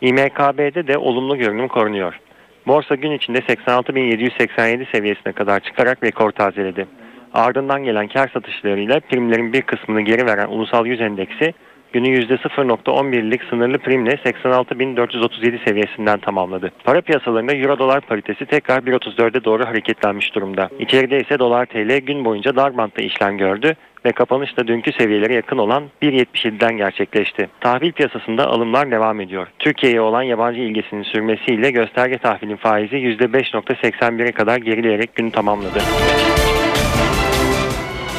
İMKB'de 0.01 0.87
de 0.87 0.97
olumlu 0.97 1.37
görünüm 1.37 1.67
korunuyor. 1.67 2.19
Borsa 2.67 2.95
gün 2.95 3.11
içinde 3.11 3.39
86.787 3.39 4.91
seviyesine 4.91 5.33
kadar 5.33 5.59
çıkarak 5.59 6.03
rekor 6.03 6.31
tazeledi. 6.31 6.87
Ardından 7.33 7.83
gelen 7.83 8.07
kar 8.07 8.27
satışlarıyla 8.27 8.99
primlerin 8.99 9.53
bir 9.53 9.61
kısmını 9.61 10.01
geri 10.01 10.25
veren 10.25 10.47
ulusal 10.47 10.85
yüz 10.85 11.01
endeksi 11.01 11.53
günü 11.93 12.07
%0.11'lik 12.07 13.43
sınırlı 13.43 13.77
primle 13.77 14.11
86.437 14.11 15.65
seviyesinden 15.65 16.19
tamamladı. 16.19 16.71
Para 16.83 17.01
piyasalarında 17.01 17.55
euro 17.55 17.79
dolar 17.79 18.01
paritesi 18.01 18.45
tekrar 18.45 18.79
1.34'e 18.79 19.43
doğru 19.43 19.65
hareketlenmiş 19.65 20.35
durumda. 20.35 20.69
İçeride 20.79 21.19
ise 21.19 21.39
dolar 21.39 21.65
TL 21.65 21.97
gün 21.97 22.25
boyunca 22.25 22.55
dar 22.55 22.77
bantta 22.77 23.01
işlem 23.01 23.37
gördü 23.37 23.75
ve 24.05 24.11
kapanışta 24.11 24.67
dünkü 24.67 24.91
seviyelere 24.91 25.33
yakın 25.33 25.57
olan 25.57 25.83
1.77'den 26.01 26.77
gerçekleşti. 26.77 27.49
Tahvil 27.59 27.91
piyasasında 27.91 28.47
alımlar 28.47 28.91
devam 28.91 29.21
ediyor. 29.21 29.47
Türkiye'ye 29.59 30.01
olan 30.01 30.23
yabancı 30.23 30.61
ilgisinin 30.61 31.03
sürmesiyle 31.03 31.71
gösterge 31.71 32.17
tahvilin 32.17 32.55
faizi 32.55 32.95
%5.81'e 32.95 34.31
kadar 34.31 34.57
gerileyerek 34.57 35.15
günü 35.15 35.31
tamamladı. 35.31 35.79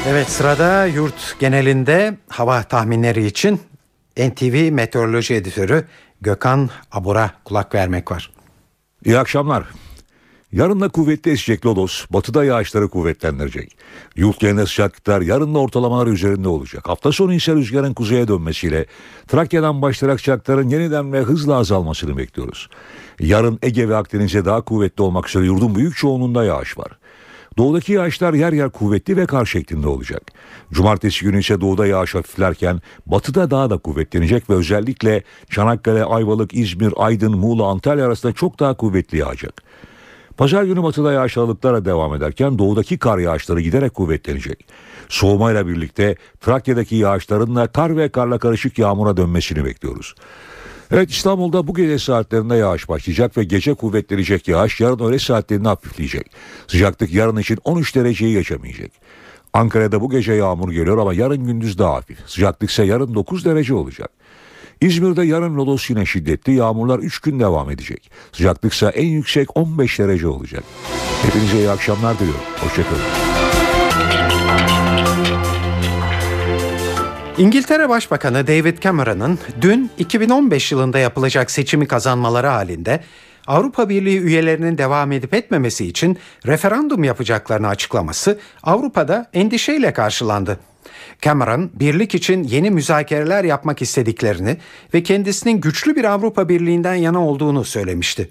Evet 0.06 0.28
sırada 0.28 0.86
yurt 0.86 1.36
genelinde 1.40 2.16
hava 2.28 2.62
tahminleri 2.62 3.26
için 3.26 3.60
NTV 4.16 4.72
Meteoroloji 4.72 5.34
Editörü 5.34 5.84
Gökhan 6.20 6.70
Abur'a 6.92 7.30
kulak 7.44 7.74
vermek 7.74 8.10
var. 8.10 8.30
İyi 9.04 9.18
akşamlar. 9.18 9.64
Yarın 10.52 10.80
da 10.80 10.88
kuvvetli 10.88 11.30
esecek 11.30 11.66
lodos 11.66 12.04
batıda 12.10 12.44
yağışları 12.44 12.88
kuvvetlendirecek. 12.88 13.76
Yurt 14.16 14.40
genelinde 14.40 14.66
sıcaklıklar 14.66 15.20
yarın 15.20 15.54
da 15.54 15.58
ortalamalar 15.58 16.06
üzerinde 16.06 16.48
olacak. 16.48 16.88
Hafta 16.88 17.12
sonu 17.12 17.34
ise 17.34 17.54
rüzgarın 17.54 17.94
kuzeye 17.94 18.28
dönmesiyle 18.28 18.86
Trakya'dan 19.28 19.82
başlayarak 19.82 20.20
sıcaklıkların 20.20 20.68
yeniden 20.68 21.12
ve 21.12 21.20
hızla 21.20 21.56
azalmasını 21.56 22.16
bekliyoruz. 22.16 22.68
Yarın 23.20 23.58
Ege 23.62 23.88
ve 23.88 23.96
Akdeniz'e 23.96 24.44
daha 24.44 24.60
kuvvetli 24.60 25.02
olmak 25.02 25.28
üzere 25.28 25.44
yurdun 25.44 25.74
büyük 25.74 25.96
çoğunluğunda 25.96 26.44
yağış 26.44 26.78
var. 26.78 27.01
Doğudaki 27.58 27.92
yağışlar 27.92 28.34
yer 28.34 28.52
yer 28.52 28.70
kuvvetli 28.70 29.16
ve 29.16 29.26
kar 29.26 29.46
şeklinde 29.46 29.88
olacak. 29.88 30.22
Cumartesi 30.72 31.24
günü 31.24 31.40
ise 31.40 31.60
doğuda 31.60 31.86
yağış 31.86 32.14
hafiflerken 32.14 32.80
batıda 33.06 33.50
daha 33.50 33.70
da 33.70 33.78
kuvvetlenecek 33.78 34.50
ve 34.50 34.54
özellikle 34.54 35.22
Çanakkale, 35.50 36.04
Ayvalık, 36.04 36.54
İzmir, 36.54 36.92
Aydın, 36.96 37.38
Muğla, 37.38 37.66
Antalya 37.66 38.06
arasında 38.06 38.32
çok 38.32 38.60
daha 38.60 38.74
kuvvetli 38.74 39.18
yağacak. 39.18 39.62
Pazar 40.36 40.64
günü 40.64 40.82
batıda 40.82 41.12
yağış 41.12 41.38
aralıklara 41.38 41.84
devam 41.84 42.14
ederken 42.14 42.58
doğudaki 42.58 42.98
kar 42.98 43.18
yağışları 43.18 43.60
giderek 43.60 43.94
kuvvetlenecek. 43.94 44.66
Soğumayla 45.08 45.68
birlikte 45.68 46.16
Trakya'daki 46.40 46.96
yağışların 46.96 47.56
da 47.56 47.66
kar 47.66 47.96
ve 47.96 48.08
karla 48.08 48.38
karışık 48.38 48.78
yağmura 48.78 49.16
dönmesini 49.16 49.64
bekliyoruz. 49.64 50.14
Evet 50.92 51.10
İstanbul'da 51.10 51.66
bu 51.66 51.74
gece 51.74 51.98
saatlerinde 51.98 52.56
yağış 52.56 52.88
başlayacak 52.88 53.36
ve 53.36 53.44
gece 53.44 53.74
kuvvetlenecek 53.74 54.48
yağış 54.48 54.80
yarın 54.80 54.98
öğle 54.98 55.18
saatlerinde 55.18 55.68
hafifleyecek. 55.68 56.30
Sıcaklık 56.66 57.14
yarın 57.14 57.36
için 57.36 57.58
13 57.64 57.96
dereceyi 57.96 58.32
geçemeyecek. 58.32 58.92
Ankara'da 59.52 60.00
bu 60.00 60.10
gece 60.10 60.32
yağmur 60.32 60.72
geliyor 60.72 60.98
ama 60.98 61.14
yarın 61.14 61.44
gündüz 61.44 61.78
daha 61.78 61.94
hafif. 61.94 62.18
Sıcaklık 62.26 62.70
ise 62.70 62.84
yarın 62.84 63.14
9 63.14 63.44
derece 63.44 63.74
olacak. 63.74 64.10
İzmir'de 64.80 65.24
yarın 65.24 65.56
lodos 65.56 65.90
yine 65.90 66.06
şiddetli 66.06 66.54
yağmurlar 66.54 66.98
3 66.98 67.18
gün 67.20 67.40
devam 67.40 67.70
edecek. 67.70 68.10
Sıcaklık 68.32 68.72
ise 68.72 68.86
en 68.86 69.06
yüksek 69.06 69.56
15 69.56 69.98
derece 69.98 70.28
olacak. 70.28 70.64
Hepinize 71.22 71.58
iyi 71.58 71.70
akşamlar 71.70 72.18
diliyorum. 72.18 72.44
Hoşçakalın. 72.60 73.41
İngiltere 77.38 77.88
Başbakanı 77.88 78.46
David 78.46 78.78
Cameron'ın 78.78 79.38
dün 79.60 79.90
2015 79.98 80.72
yılında 80.72 80.98
yapılacak 80.98 81.50
seçimi 81.50 81.88
kazanmaları 81.88 82.46
halinde 82.46 83.00
Avrupa 83.46 83.88
Birliği 83.88 84.20
üyelerinin 84.20 84.78
devam 84.78 85.12
edip 85.12 85.34
etmemesi 85.34 85.86
için 85.86 86.18
referandum 86.46 87.04
yapacaklarını 87.04 87.68
açıklaması 87.68 88.38
Avrupa'da 88.62 89.30
endişeyle 89.32 89.92
karşılandı. 89.92 90.60
Cameron, 91.22 91.70
birlik 91.74 92.14
için 92.14 92.42
yeni 92.42 92.70
müzakereler 92.70 93.44
yapmak 93.44 93.82
istediklerini 93.82 94.56
ve 94.94 95.02
kendisinin 95.02 95.60
güçlü 95.60 95.96
bir 95.96 96.04
Avrupa 96.04 96.48
Birliği'nden 96.48 96.94
yana 96.94 97.26
olduğunu 97.26 97.64
söylemişti. 97.64 98.30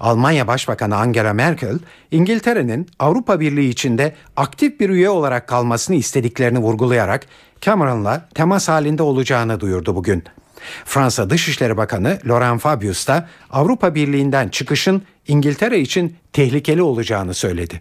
Almanya 0.00 0.46
Başbakanı 0.46 0.96
Angela 0.96 1.32
Merkel, 1.32 1.78
İngiltere'nin 2.10 2.86
Avrupa 2.98 3.40
Birliği 3.40 3.68
içinde 3.68 4.14
aktif 4.36 4.80
bir 4.80 4.90
üye 4.90 5.10
olarak 5.10 5.48
kalmasını 5.48 5.96
istediklerini 5.96 6.58
vurgulayarak 6.58 7.26
Cameron'la 7.60 8.28
temas 8.34 8.68
halinde 8.68 9.02
olacağını 9.02 9.60
duyurdu 9.60 9.96
bugün. 9.96 10.24
Fransa 10.84 11.30
Dışişleri 11.30 11.76
Bakanı 11.76 12.18
Laurent 12.26 12.60
Fabius 12.60 13.08
da 13.08 13.28
Avrupa 13.50 13.94
Birliği'nden 13.94 14.48
çıkışın 14.48 15.02
İngiltere 15.28 15.80
için 15.80 16.16
tehlikeli 16.32 16.82
olacağını 16.82 17.34
söyledi. 17.34 17.80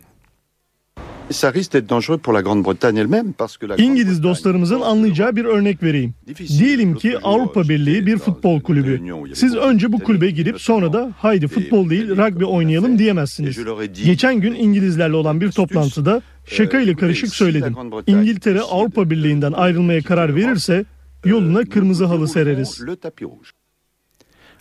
İngiliz 3.77 4.23
dostlarımızın 4.23 4.81
anlayacağı 4.81 5.35
bir 5.35 5.45
örnek 5.45 5.83
vereyim. 5.83 6.13
Diyelim 6.59 6.95
ki 6.95 7.19
Avrupa 7.23 7.63
Birliği 7.63 8.05
bir 8.05 8.17
futbol 8.17 8.61
kulübü. 8.61 9.01
Siz 9.35 9.55
önce 9.55 9.91
bu 9.91 9.99
kulübe 9.99 10.29
girip 10.29 10.61
sonra 10.61 10.93
da 10.93 11.11
haydi 11.17 11.47
futbol 11.47 11.89
değil 11.89 12.09
rugby 12.09 12.45
oynayalım 12.45 12.99
diyemezsiniz. 12.99 13.59
Geçen 14.05 14.41
gün 14.41 14.53
İngilizlerle 14.53 15.15
olan 15.15 15.41
bir 15.41 15.51
toplantıda 15.51 16.21
şaka 16.49 16.79
ile 16.79 16.95
karışık 16.95 17.35
söyledim. 17.35 17.75
İngiltere 18.07 18.61
Avrupa 18.61 19.09
Birliği'nden 19.09 19.51
ayrılmaya 19.51 20.01
karar 20.01 20.35
verirse 20.35 20.85
yoluna 21.25 21.65
kırmızı 21.65 22.05
halı 22.05 22.27
sereriz. 22.27 22.81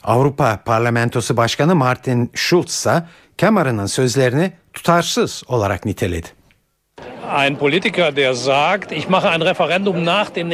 Avrupa 0.04 0.62
Parlamentosu 0.64 1.36
Başkanı 1.36 1.74
Martin 1.74 2.30
Schulz 2.34 2.68
ise 2.68 3.04
Cameron'ın 3.38 3.86
sözlerini 3.86 4.52
tutarsız 4.72 5.42
olarak 5.48 5.84
niteledi. 5.84 6.26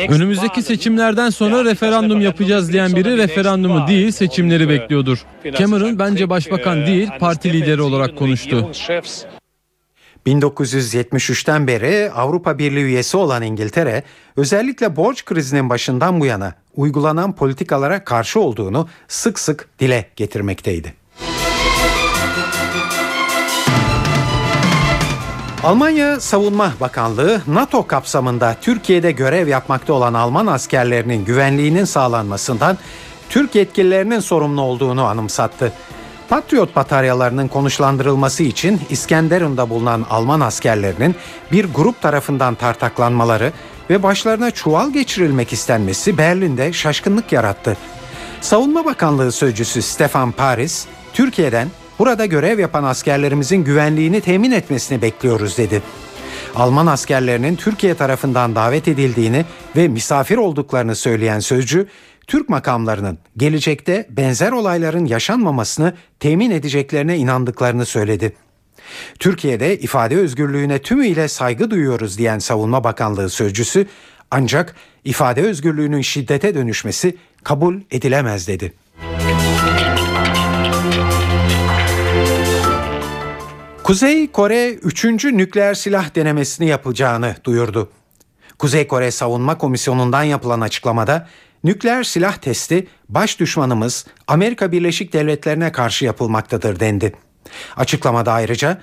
Önümüzdeki 0.08 0.62
seçimlerden 0.62 1.30
sonra 1.30 1.64
referandum 1.64 2.20
yapacağız 2.20 2.72
diyen 2.72 2.96
biri 2.96 3.16
referandumu 3.16 3.88
değil 3.88 4.10
seçimleri 4.10 4.68
bekliyordur. 4.68 5.24
Cameron 5.58 5.98
bence 5.98 6.30
başbakan 6.30 6.86
değil 6.86 7.10
parti 7.20 7.52
lideri 7.52 7.82
olarak 7.82 8.16
konuştu. 8.16 8.70
1973'ten 10.26 11.66
beri 11.66 12.10
Avrupa 12.12 12.58
Birliği 12.58 12.82
üyesi 12.84 13.16
olan 13.16 13.42
İngiltere 13.42 14.02
özellikle 14.36 14.96
borç 14.96 15.24
krizinin 15.24 15.70
başından 15.70 16.20
bu 16.20 16.26
yana 16.26 16.54
uygulanan 16.76 17.32
politikalara 17.32 18.04
karşı 18.04 18.40
olduğunu 18.40 18.88
sık 19.08 19.38
sık 19.38 19.68
dile 19.78 20.10
getirmekteydi. 20.16 20.94
Almanya 25.64 26.20
Savunma 26.20 26.72
Bakanlığı 26.80 27.40
NATO 27.46 27.86
kapsamında 27.86 28.56
Türkiye'de 28.60 29.12
görev 29.12 29.48
yapmakta 29.48 29.92
olan 29.92 30.14
Alman 30.14 30.46
askerlerinin 30.46 31.24
güvenliğinin 31.24 31.84
sağlanmasından 31.84 32.78
Türk 33.28 33.54
yetkililerinin 33.54 34.20
sorumlu 34.20 34.60
olduğunu 34.60 35.04
anımsattı. 35.04 35.72
Patriot 36.28 36.76
bataryalarının 36.76 37.48
konuşlandırılması 37.48 38.42
için 38.42 38.80
İskenderun'da 38.90 39.70
bulunan 39.70 40.06
Alman 40.10 40.40
askerlerinin 40.40 41.14
bir 41.52 41.64
grup 41.64 42.02
tarafından 42.02 42.54
tartaklanmaları 42.54 43.52
ve 43.90 44.02
başlarına 44.02 44.50
çuval 44.50 44.92
geçirilmek 44.92 45.52
istenmesi 45.52 46.18
Berlin'de 46.18 46.72
şaşkınlık 46.72 47.32
yarattı. 47.32 47.76
Savunma 48.40 48.84
Bakanlığı 48.84 49.32
sözcüsü 49.32 49.82
Stefan 49.82 50.32
Paris, 50.32 50.86
Türkiye'den 51.12 51.68
Burada 51.98 52.26
görev 52.26 52.58
yapan 52.58 52.84
askerlerimizin 52.84 53.64
güvenliğini 53.64 54.20
temin 54.20 54.50
etmesini 54.50 55.02
bekliyoruz 55.02 55.58
dedi. 55.58 55.82
Alman 56.56 56.86
askerlerinin 56.86 57.56
Türkiye 57.56 57.94
tarafından 57.94 58.54
davet 58.54 58.88
edildiğini 58.88 59.44
ve 59.76 59.88
misafir 59.88 60.36
olduklarını 60.36 60.96
söyleyen 60.96 61.40
sözcü, 61.40 61.86
Türk 62.26 62.48
makamlarının 62.48 63.18
gelecekte 63.36 64.06
benzer 64.10 64.52
olayların 64.52 65.04
yaşanmamasını 65.04 65.94
temin 66.20 66.50
edeceklerine 66.50 67.16
inandıklarını 67.16 67.86
söyledi. 67.86 68.36
Türkiye'de 69.18 69.78
ifade 69.78 70.16
özgürlüğüne 70.16 70.78
tümüyle 70.78 71.28
saygı 71.28 71.70
duyuyoruz 71.70 72.18
diyen 72.18 72.38
Savunma 72.38 72.84
Bakanlığı 72.84 73.30
sözcüsü 73.30 73.86
ancak 74.30 74.74
ifade 75.04 75.42
özgürlüğünün 75.42 76.00
şiddete 76.00 76.54
dönüşmesi 76.54 77.16
kabul 77.44 77.80
edilemez 77.90 78.48
dedi. 78.48 78.72
Kuzey 83.84 84.30
Kore 84.30 84.72
3. 84.74 85.04
nükleer 85.24 85.74
silah 85.74 86.14
denemesini 86.14 86.68
yapacağını 86.68 87.36
duyurdu. 87.44 87.90
Kuzey 88.58 88.86
Kore 88.86 89.10
Savunma 89.10 89.58
Komisyonu'ndan 89.58 90.22
yapılan 90.22 90.60
açıklamada 90.60 91.28
nükleer 91.64 92.02
silah 92.02 92.36
testi 92.36 92.86
baş 93.08 93.40
düşmanımız 93.40 94.06
Amerika 94.26 94.72
Birleşik 94.72 95.12
Devletleri'ne 95.12 95.72
karşı 95.72 96.04
yapılmaktadır 96.04 96.80
dendi. 96.80 97.12
Açıklamada 97.76 98.32
ayrıca 98.32 98.82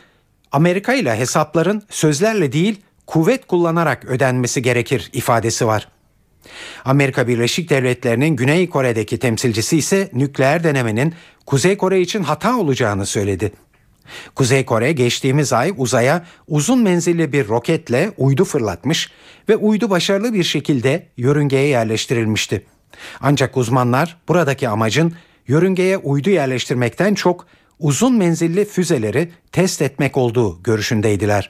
Amerika 0.52 0.94
ile 0.94 1.16
hesapların 1.16 1.84
sözlerle 1.90 2.52
değil 2.52 2.82
kuvvet 3.08 3.48
kullanarak 3.48 4.06
ödenmesi 4.06 4.62
gerekir 4.62 5.10
ifadesi 5.14 5.68
var. 5.68 5.88
Amerika 6.86 7.28
Birleşik 7.28 7.70
Devletleri'nin 7.70 8.36
Güney 8.36 8.70
Kore'deki 8.70 9.20
temsilcisi 9.20 9.78
ise 9.78 10.10
nükleer 10.14 10.64
denemenin 10.64 11.14
Kuzey 11.46 11.78
Kore 11.78 12.02
için 12.02 12.24
hata 12.24 12.58
olacağını 12.58 13.06
söyledi. 13.06 13.52
Kuzey 14.36 14.66
Kore 14.66 14.91
geçtiğimiz 14.91 15.53
ay 15.53 15.74
uzaya 15.78 16.26
uzun 16.47 16.80
menzilli 16.80 17.34
bir 17.34 17.47
roketle 17.47 18.12
uydu 18.18 18.45
fırlatmış 18.45 19.12
ve 19.49 19.55
uydu 19.55 19.89
başarılı 19.89 20.34
bir 20.34 20.43
şekilde 20.43 21.07
yörüngeye 21.18 21.68
yerleştirilmişti. 21.68 22.66
Ancak 23.22 23.57
uzmanlar 23.57 24.18
buradaki 24.28 24.70
amacın 24.70 25.14
yörüngeye 25.47 25.97
uydu 25.97 26.30
yerleştirmekten 26.30 27.14
çok 27.14 27.45
uzun 27.80 28.14
menzilli 28.16 28.66
füzeleri 28.66 29.32
test 29.51 29.82
etmek 29.82 30.18
olduğu 30.18 30.64
görüşündeydiler. 30.64 31.49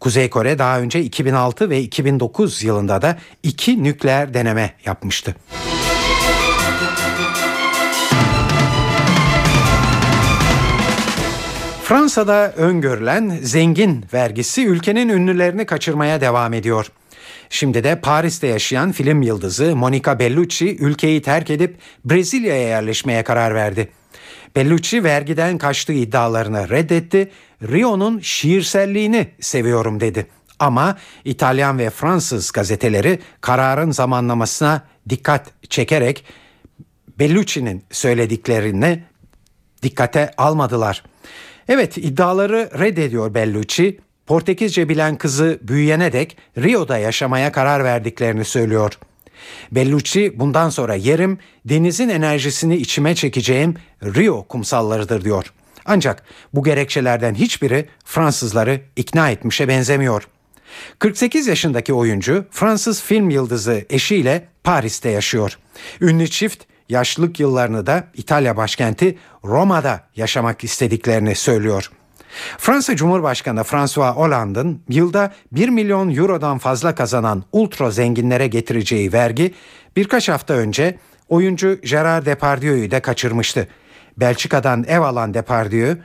Kuzey 0.00 0.30
Kore 0.30 0.58
daha 0.58 0.80
önce 0.80 1.00
2006 1.00 1.70
ve 1.70 1.80
2009 1.80 2.62
yılında 2.62 3.02
da 3.02 3.18
iki 3.42 3.84
nükleer 3.84 4.34
deneme 4.34 4.74
yapmıştı. 4.84 5.36
Fransa'da 11.88 12.52
öngörülen 12.52 13.38
zengin 13.42 14.04
vergisi 14.14 14.66
ülkenin 14.66 15.08
ünlülerini 15.08 15.66
kaçırmaya 15.66 16.20
devam 16.20 16.54
ediyor. 16.54 16.92
Şimdi 17.50 17.84
de 17.84 18.00
Paris'te 18.00 18.46
yaşayan 18.46 18.92
film 18.92 19.22
yıldızı 19.22 19.76
Monica 19.76 20.18
Bellucci 20.18 20.76
ülkeyi 20.76 21.22
terk 21.22 21.50
edip 21.50 21.78
Brezilya'ya 22.04 22.68
yerleşmeye 22.68 23.24
karar 23.24 23.54
verdi. 23.54 23.88
Bellucci 24.56 25.04
vergiden 25.04 25.58
kaçtığı 25.58 25.92
iddialarını 25.92 26.68
reddetti. 26.68 27.30
Rio'nun 27.62 28.20
şiirselliğini 28.20 29.28
seviyorum 29.40 30.00
dedi. 30.00 30.26
Ama 30.58 30.98
İtalyan 31.24 31.78
ve 31.78 31.90
Fransız 31.90 32.52
gazeteleri 32.52 33.18
kararın 33.40 33.90
zamanlamasına 33.90 34.82
dikkat 35.08 35.46
çekerek 35.70 36.24
Bellucci'nin 37.18 37.84
söylediklerini 37.90 39.02
dikkate 39.82 40.30
almadılar. 40.36 41.02
Evet 41.68 41.98
iddiaları 41.98 42.70
reddediyor 42.78 43.34
Bellucci. 43.34 44.00
Portekizce 44.26 44.88
bilen 44.88 45.18
kızı 45.18 45.58
büyüyene 45.62 46.12
dek 46.12 46.36
Rio'da 46.58 46.98
yaşamaya 46.98 47.52
karar 47.52 47.84
verdiklerini 47.84 48.44
söylüyor. 48.44 48.98
Bellucci 49.72 50.38
bundan 50.38 50.70
sonra 50.70 50.94
yerim 50.94 51.38
denizin 51.64 52.08
enerjisini 52.08 52.76
içime 52.76 53.14
çekeceğim 53.14 53.74
Rio 54.02 54.44
kumsallarıdır 54.48 55.24
diyor. 55.24 55.52
Ancak 55.84 56.24
bu 56.54 56.64
gerekçelerden 56.64 57.34
hiçbiri 57.34 57.88
Fransızları 58.04 58.80
ikna 58.96 59.30
etmişe 59.30 59.68
benzemiyor. 59.68 60.28
48 60.98 61.46
yaşındaki 61.46 61.92
oyuncu 61.92 62.44
Fransız 62.50 63.02
film 63.02 63.30
yıldızı 63.30 63.84
eşiyle 63.90 64.48
Paris'te 64.64 65.08
yaşıyor. 65.08 65.58
Ünlü 66.00 66.28
çift 66.28 66.67
yaşlılık 66.88 67.40
yıllarını 67.40 67.86
da 67.86 68.04
İtalya 68.14 68.56
başkenti 68.56 69.18
Roma'da 69.44 70.00
yaşamak 70.16 70.64
istediklerini 70.64 71.34
söylüyor. 71.34 71.90
Fransa 72.58 72.96
Cumhurbaşkanı 72.96 73.64
François 73.64 74.16
Hollande'ın 74.16 74.82
yılda 74.88 75.32
1 75.52 75.68
milyon 75.68 76.14
eurodan 76.14 76.58
fazla 76.58 76.94
kazanan 76.94 77.44
ultra 77.52 77.90
zenginlere 77.90 78.46
getireceği 78.46 79.12
vergi 79.12 79.54
birkaç 79.96 80.28
hafta 80.28 80.54
önce 80.54 80.98
oyuncu 81.28 81.80
Gerard 81.80 82.26
Depardieu'yu 82.26 82.90
da 82.90 83.02
kaçırmıştı. 83.02 83.68
Belçika'dan 84.16 84.84
ev 84.88 85.00
alan 85.00 85.34
Depardieu 85.34 85.96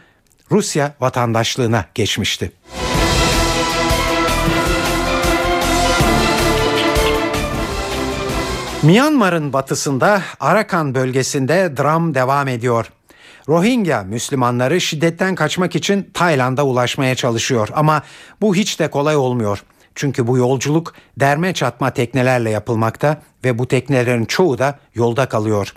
Rusya 0.51 0.93
vatandaşlığına 0.99 1.86
geçmişti. 1.95 2.51
Myanmar'ın 8.84 9.53
batısında 9.53 10.21
Arakan 10.39 10.95
bölgesinde 10.95 11.77
dram 11.77 12.15
devam 12.15 12.47
ediyor. 12.47 12.91
Rohingya 13.49 14.03
Müslümanları 14.03 14.81
şiddetten 14.81 15.36
kaçmak 15.36 15.75
için 15.75 16.09
Tayland'a 16.13 16.63
ulaşmaya 16.65 17.15
çalışıyor 17.15 17.69
ama 17.73 18.01
bu 18.41 18.55
hiç 18.55 18.79
de 18.79 18.88
kolay 18.89 19.15
olmuyor. 19.15 19.63
Çünkü 19.95 20.27
bu 20.27 20.37
yolculuk 20.37 20.93
derme 21.19 21.53
çatma 21.53 21.93
teknelerle 21.93 22.49
yapılmakta 22.49 23.21
ve 23.43 23.59
bu 23.59 23.67
teknelerin 23.67 24.25
çoğu 24.25 24.57
da 24.57 24.79
yolda 24.95 25.25
kalıyor. 25.25 25.73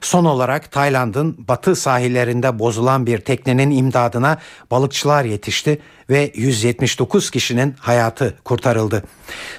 Son 0.00 0.24
olarak 0.24 0.72
Tayland'ın 0.72 1.48
batı 1.48 1.76
sahillerinde 1.76 2.58
bozulan 2.58 3.06
bir 3.06 3.18
teknenin 3.18 3.70
imdadına 3.70 4.38
balıkçılar 4.70 5.24
yetişti 5.24 5.78
ve 6.10 6.32
179 6.34 7.30
kişinin 7.30 7.74
hayatı 7.78 8.38
kurtarıldı. 8.44 9.04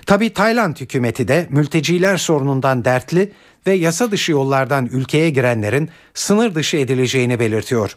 Tabi 0.06 0.34
Tayland 0.34 0.76
hükümeti 0.78 1.28
de 1.28 1.48
mülteciler 1.50 2.18
sorunundan 2.18 2.86
dertli 2.86 3.32
ve 3.68 3.74
yasa 3.74 4.12
dışı 4.12 4.32
yollardan 4.32 4.86
ülkeye 4.86 5.30
girenlerin 5.30 5.90
sınır 6.14 6.56
dışı 6.56 6.78
edileceğini 6.78 7.40
belirtiyor. 7.40 7.96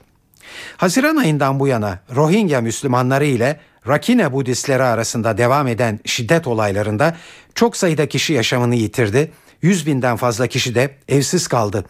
Haziran 0.77 1.17
ayından 1.17 1.61
bu 1.61 1.69
yana 1.69 1.99
Rohingya 2.15 2.61
Müslümanları 2.61 3.25
ile 3.25 3.61
Rakine 3.89 4.33
Budistleri 4.33 4.83
arasında 4.83 5.39
devam 5.39 5.67
eden 5.69 6.01
şiddet 6.05 6.47
olaylarında 6.47 7.17
çok 7.55 7.77
sayıda 7.77 8.09
kişi 8.09 8.33
yaşamını 8.33 8.75
yitirdi, 8.75 9.33
100 9.63 9.87
binden 9.87 10.17
fazla 10.17 10.47
kişi 10.47 10.75
de 10.75 10.97
evsiz 11.09 11.49
kaldı. 11.49 11.85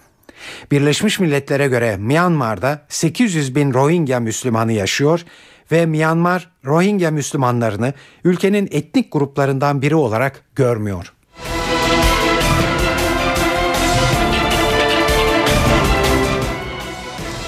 Birleşmiş 0.70 1.20
Milletler'e 1.20 1.68
göre 1.68 1.96
Myanmar'da 1.96 2.86
800 2.88 3.54
bin 3.54 3.74
Rohingya 3.74 4.20
Müslümanı 4.20 4.72
yaşıyor 4.72 5.24
ve 5.72 5.86
Myanmar 5.86 6.50
Rohingya 6.64 7.10
Müslümanlarını 7.10 7.92
ülkenin 8.24 8.68
etnik 8.72 9.12
gruplarından 9.12 9.82
biri 9.82 9.94
olarak 9.94 10.44
görmüyor. 10.54 11.12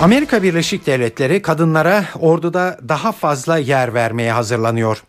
Amerika 0.05 0.43
Birleşik 0.43 0.87
Devletleri 0.87 1.43
kadınlara 1.43 2.05
orduda 2.21 2.79
daha 2.89 3.13
fazla 3.13 3.59
yer 3.59 3.95
vermeye 3.95 4.33
hazırlanıyor. 4.33 5.05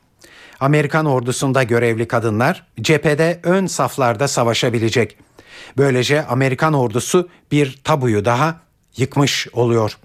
Amerikan 0.60 1.06
ordusunda 1.06 1.64
görevli 1.64 2.08
kadınlar 2.08 2.68
cephede 2.82 3.40
ön 3.44 3.66
saflarda 3.66 4.28
savaşabilecek. 4.28 5.18
Böylece 5.78 6.26
Amerikan 6.26 6.74
ordusu 6.74 7.30
bir 7.52 7.80
tabuyu 7.84 8.26
daha 8.26 8.56
yıkmış 8.98 9.48
oluyor. 9.54 9.98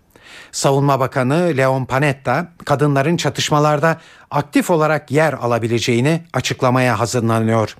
Savunma 0.53 1.01
Bakanı 1.01 1.53
Leon 1.57 1.85
Panetta 1.85 2.53
kadınların 2.65 3.17
çatışmalarda 3.17 4.01
aktif 4.31 4.71
olarak 4.71 5.11
yer 5.11 5.33
alabileceğini 5.33 6.23
açıklamaya 6.33 7.01
hazırlanıyor. 7.01 7.77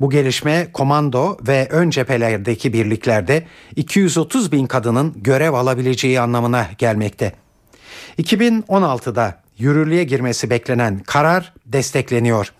Bu 0.00 0.10
gelişme 0.10 0.68
komando 0.72 1.38
ve 1.46 1.68
ön 1.70 1.90
cephelerdeki 1.90 2.72
birliklerde 2.72 3.46
230 3.76 4.52
bin 4.52 4.66
kadının 4.66 5.14
görev 5.16 5.52
alabileceği 5.52 6.20
anlamına 6.20 6.66
gelmekte. 6.78 7.32
2016'da 8.18 9.42
yürürlüğe 9.58 10.04
girmesi 10.04 10.50
beklenen 10.50 10.98
karar 10.98 11.52
destekleniyor. 11.66 12.52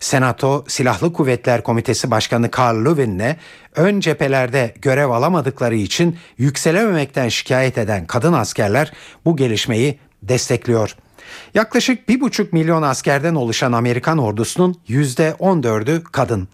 Senato 0.00 0.64
Silahlı 0.68 1.12
Kuvvetler 1.12 1.62
Komitesi 1.62 2.10
Başkanı 2.10 2.50
Carl 2.58 2.84
Levin'le 2.86 3.36
ön 3.76 4.00
cephelerde 4.00 4.74
görev 4.82 5.10
alamadıkları 5.10 5.74
için 5.74 6.18
yükselememekten 6.38 7.28
şikayet 7.28 7.78
eden 7.78 8.06
kadın 8.06 8.32
askerler 8.32 8.92
bu 9.24 9.36
gelişmeyi 9.36 9.98
destekliyor. 10.22 10.96
Yaklaşık 11.54 12.08
1,5 12.08 12.46
milyon 12.52 12.82
askerden 12.82 13.34
oluşan 13.34 13.72
Amerikan 13.72 14.18
ordusunun 14.18 14.76
%14'ü 14.88 16.02
kadın. 16.02 16.48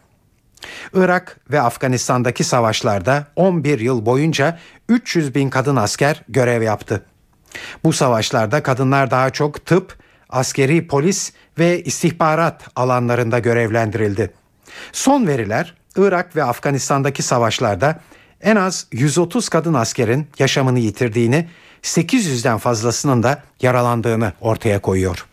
Irak 0.94 1.40
ve 1.50 1.60
Afganistan'daki 1.60 2.44
savaşlarda 2.44 3.26
11 3.36 3.80
yıl 3.80 4.06
boyunca 4.06 4.58
300 4.88 5.34
bin 5.34 5.50
kadın 5.50 5.76
asker 5.76 6.22
görev 6.28 6.62
yaptı. 6.62 7.04
Bu 7.84 7.92
savaşlarda 7.92 8.62
kadınlar 8.62 9.10
daha 9.10 9.30
çok 9.30 9.66
tıp, 9.66 9.96
askeri 10.28 10.86
polis 10.86 11.32
ve 11.58 11.82
istihbarat 11.82 12.68
alanlarında 12.76 13.38
görevlendirildi. 13.38 14.30
Son 14.92 15.26
veriler 15.26 15.74
Irak 15.96 16.36
ve 16.36 16.44
Afganistan'daki 16.44 17.22
savaşlarda 17.22 18.00
en 18.40 18.56
az 18.56 18.86
130 18.92 19.48
kadın 19.48 19.74
askerin 19.74 20.26
yaşamını 20.38 20.78
yitirdiğini, 20.78 21.48
800'den 21.82 22.58
fazlasının 22.58 23.22
da 23.22 23.42
yaralandığını 23.62 24.32
ortaya 24.40 24.78
koyuyor. 24.78 25.27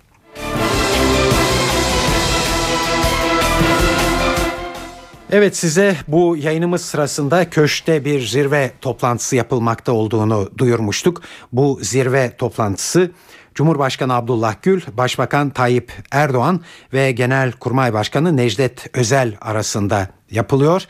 Evet 5.32 5.58
size 5.58 5.98
bu 6.08 6.38
yayınımız 6.38 6.82
sırasında 6.82 7.50
köşte 7.50 8.06
bir 8.06 8.28
zirve 8.28 8.72
toplantısı 8.82 9.36
yapılmakta 9.36 9.92
olduğunu 9.92 10.50
duyurmuştuk. 10.58 11.22
Bu 11.52 11.80
zirve 11.82 12.38
toplantısı 12.38 13.12
Cumhurbaşkanı 13.56 14.14
Abdullah 14.14 14.56
Gül, 14.62 14.82
Başbakan 14.94 15.50
Tayyip 15.50 15.92
Erdoğan 16.12 16.62
ve 16.94 17.12
Genelkurmay 17.12 17.94
Başkanı 17.94 18.38
Necdet 18.38 18.98
Özel 18.98 19.38
arasında 19.42 20.10
yapılıyor. 20.32 20.84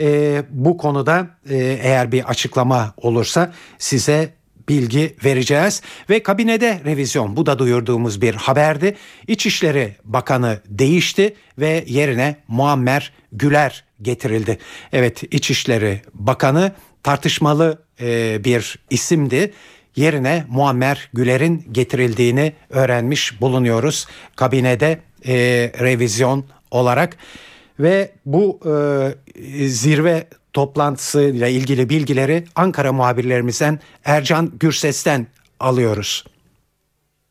Ee, 0.00 0.42
bu 0.50 0.76
konuda 0.76 1.26
e, 1.50 1.56
eğer 1.56 2.12
bir 2.12 2.24
açıklama 2.24 2.94
olursa 2.96 3.52
size 3.78 4.37
bilgi 4.68 5.16
vereceğiz 5.24 5.82
ve 6.10 6.22
kabinede 6.22 6.80
revizyon 6.84 7.36
bu 7.36 7.46
da 7.46 7.58
duyurduğumuz 7.58 8.22
bir 8.22 8.34
haberdi. 8.34 8.96
İçişleri 9.26 9.96
Bakanı 10.04 10.60
değişti 10.66 11.36
ve 11.58 11.84
yerine 11.86 12.36
Muammer 12.48 13.12
Güler 13.32 13.84
getirildi. 14.02 14.58
Evet 14.92 15.22
İçişleri 15.22 16.02
Bakanı 16.14 16.72
tartışmalı 17.02 17.82
e, 18.00 18.44
bir 18.44 18.78
isimdi. 18.90 19.52
Yerine 19.96 20.44
Muammer 20.48 21.10
Güler'in 21.12 21.68
getirildiğini 21.72 22.52
öğrenmiş 22.70 23.40
bulunuyoruz 23.40 24.06
kabinede 24.36 24.98
e, 25.26 25.34
revizyon 25.80 26.44
olarak 26.70 27.16
ve 27.80 28.12
bu 28.26 28.60
e, 28.66 29.68
zirve 29.68 30.26
toplantısıyla 30.58 31.48
ilgili 31.48 31.88
bilgileri 31.88 32.44
Ankara 32.54 32.92
muhabirlerimizden 32.92 33.80
Ercan 34.04 34.52
Gürses'ten 34.60 35.26
alıyoruz 35.60 36.24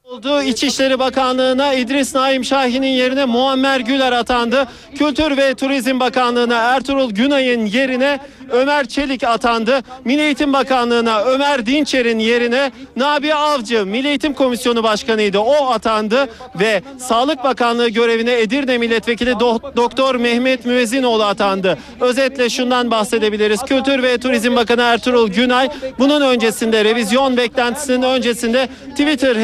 oldu. 0.08 0.42
İçişleri 0.42 1.00
Bakanlığı'na 1.00 1.74
İdris 1.74 2.16
Naim 2.16 2.46
Şahin'in 2.46 2.88
yerine 2.88 3.26
Muammer 3.26 3.80
Güler 3.80 4.12
atandı. 4.12 4.68
Kültür 4.96 5.38
ve 5.38 5.54
Turizm 5.56 6.00
Bakanlığı'na 6.00 6.56
Ertuğrul 6.56 7.12
Günay'ın 7.12 7.66
yerine 7.66 8.20
Ömer 8.52 8.86
Çelik 8.86 9.24
atandı. 9.24 9.80
Milli 10.06 10.22
Eğitim 10.22 10.54
Bakanlığı'na 10.54 11.24
Ömer 11.24 11.66
Dinçer'in 11.66 12.20
yerine 12.20 12.72
Nabi 12.96 13.34
Avcı 13.34 13.86
Milli 13.86 14.08
Eğitim 14.08 14.34
Komisyonu 14.34 14.84
Başkanı'ydı. 14.84 15.40
O 15.40 15.70
atandı 15.70 16.30
ve 16.60 16.82
Sağlık 16.98 17.44
Bakanlığı 17.44 17.90
görevine 17.90 18.40
Edirne 18.40 18.78
Milletvekili 18.78 19.32
Do- 19.32 19.76
Doktor 19.76 20.16
Mehmet 20.16 20.66
Müezzinoğlu 20.66 21.24
atandı. 21.24 21.78
Özetle 22.02 22.50
şundan 22.50 22.92
bahsedebiliriz. 22.92 23.62
Kültür 23.62 24.04
ve 24.04 24.18
Turizm 24.18 24.56
Bakanı 24.56 24.82
Ertuğrul 24.82 25.28
Günay 25.30 25.70
bunun 26.00 26.22
öncesinde 26.22 26.86
revizyon 26.86 27.38
beklentisinin 27.38 28.02
öncesinde 28.02 28.70
Twitter 28.90 29.36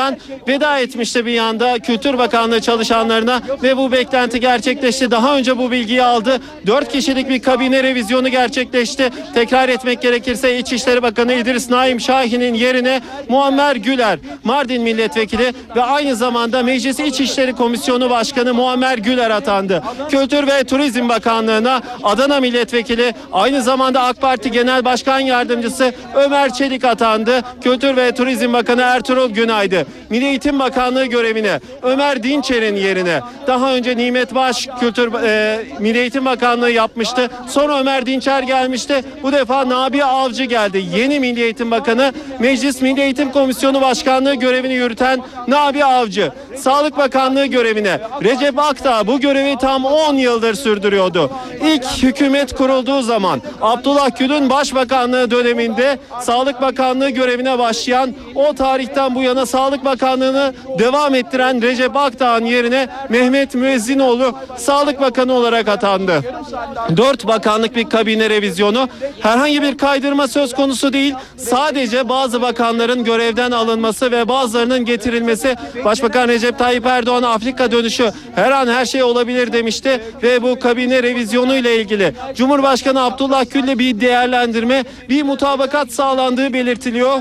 hesabından 0.00 0.16
veda 0.48 0.78
etmişti 0.78 1.26
bir 1.26 1.32
yanda 1.32 1.78
Kültür 1.78 2.18
Bakanlığı 2.18 2.60
çalışanlarına 2.60 3.42
ve 3.62 3.76
bu 3.76 3.92
beklenti 3.92 4.40
gerçekleşti. 4.40 5.10
Daha 5.10 5.36
önce 5.36 5.58
bu 5.58 5.70
bilgiyi 5.70 6.02
aldı. 6.02 6.40
Dört 6.66 6.92
kişilik 6.92 7.28
bir 7.28 7.42
kabine 7.42 7.82
revizyonu 7.82 8.28
gerçekleşti. 8.28 9.10
Tekrar 9.34 9.68
etmek 9.68 10.02
gerekirse 10.02 10.58
İçişleri 10.58 11.02
Bakanı 11.02 11.32
İdris 11.32 11.70
Naim 11.70 12.00
Şahin'in 12.00 12.54
yerine 12.54 13.00
Muammer 13.28 13.76
Güler, 13.76 14.18
Mardin 14.44 14.82
Milletvekili 14.82 15.52
ve 15.76 15.82
aynı 15.82 16.16
zamanda 16.16 16.62
Meclis 16.62 17.00
İçişleri 17.00 17.52
Komisyonu 17.52 18.10
Başkanı 18.10 18.54
Muammer 18.54 18.98
Güler 18.98 19.30
atandı. 19.30 19.82
Kültür 20.08 20.46
ve 20.46 20.64
Turizm 20.64 21.08
Bakanlığı'na 21.08 21.82
Adana 22.02 22.40
Milletvekili 22.40 23.14
aynı 23.32 23.62
zamanda 23.62 24.02
AK 24.02 24.20
Parti 24.20 24.50
Genel 24.50 24.84
Başkan 24.84 25.20
Yardımcısı 25.20 25.92
Ömer 26.14 26.52
Çelik 26.52 26.84
atandı. 26.84 27.42
Kültür 27.60 27.96
ve 27.96 28.14
Turizm 28.14 28.52
Bakanı 28.52 28.82
Ertuğrul 28.82 29.30
Günay'dı. 29.30 29.86
Milli 30.10 30.24
Eğitim 30.24 30.58
Bakanlığı 30.58 31.06
görevine 31.06 31.60
Ömer 31.82 32.22
Dinçer'in 32.22 32.76
yerine 32.76 33.20
daha 33.46 33.74
önce 33.74 33.96
Nimet 33.96 34.34
Baş 34.34 34.68
Kültür 34.80 35.12
e, 35.22 35.58
Milli 35.78 35.98
Eğitim 35.98 36.24
Bakanlığı 36.24 36.70
yapmıştı. 36.70 37.30
Sonra 37.48 37.80
Ömer 37.80 38.06
Dinçer 38.06 38.42
gelmişti. 38.42 39.04
Bu 39.22 39.32
defa 39.32 39.68
Nabi 39.68 40.04
Avcı 40.04 40.44
geldi. 40.44 40.84
Yeni 40.96 41.20
Milli 41.20 41.42
Eğitim 41.42 41.70
Bakanı 41.70 42.12
Meclis 42.38 42.82
Milli 42.82 43.00
Eğitim 43.00 43.32
Komisyonu 43.32 43.80
Başkanlığı 43.80 44.34
görevini 44.34 44.74
yürüten 44.74 45.20
Nabi 45.48 45.84
Avcı. 45.84 46.32
Sağlık 46.56 46.96
Bakanlığı 46.96 47.46
görevine 47.46 48.00
Recep 48.22 48.58
Akdağ 48.58 49.06
bu 49.06 49.20
görevi 49.20 49.56
tam 49.58 49.84
10 49.84 50.14
yıldır 50.14 50.54
sürdürüyordu. 50.54 51.30
İlk 51.64 51.84
hükümet 52.02 52.56
kurulduğu 52.56 53.02
zaman 53.02 53.42
Abdullah 53.60 54.18
Gül'ün 54.18 54.50
başbakanlığı 54.50 55.30
döneminde 55.30 55.98
Sağlık 56.20 56.62
Bakanlığı 56.62 57.10
görevine 57.10 57.58
başlayan 57.58 58.14
o 58.34 58.54
tarihten 58.54 59.14
bu 59.14 59.22
yana 59.22 59.46
Sağlık 59.46 59.84
Bakanlığı'nı 59.84 60.54
devam 60.78 61.14
ettiren 61.14 61.62
Recep 61.62 61.96
Akdağ'ın 61.96 62.44
yerine 62.44 62.88
Mehmet 63.08 63.54
Müezzinoğlu 63.54 64.34
Sağlık 64.56 65.00
Bakanı 65.00 65.32
olarak 65.32 65.68
atandı. 65.68 66.22
Dört 66.96 67.26
bakanlık 67.26 67.76
bir 67.76 67.84
kabine 67.84 68.30
revizyonu 68.30 68.88
herhangi 69.20 69.62
bir 69.62 69.78
kaydırma 69.78 70.28
söz 70.28 70.54
konusu 70.54 70.92
değil. 70.92 71.14
Sadece 71.36 72.08
bazı 72.08 72.42
bakanların 72.42 73.04
görevden 73.04 73.50
alınması 73.50 74.10
ve 74.10 74.28
bazılarının 74.28 74.84
getirilmesi 74.84 75.56
Başbakan 75.84 76.28
Recep 76.28 76.49
Tayyip 76.58 76.86
Erdoğan 76.86 77.22
Afrika 77.22 77.72
dönüşü 77.72 78.12
her 78.34 78.50
an 78.50 78.66
her 78.66 78.84
şey 78.84 79.02
olabilir 79.02 79.52
demişti 79.52 80.00
ve 80.22 80.42
bu 80.42 80.58
kabine 80.58 81.02
revizyonu 81.02 81.56
ile 81.56 81.80
ilgili 81.80 82.14
Cumhurbaşkanı 82.34 83.02
Abdullah 83.02 83.50
Gül'le 83.50 83.78
bir 83.78 84.00
değerlendirme, 84.00 84.84
bir 85.08 85.22
mutabakat 85.22 85.92
sağlandığı 85.92 86.52
belirtiliyor. 86.52 87.18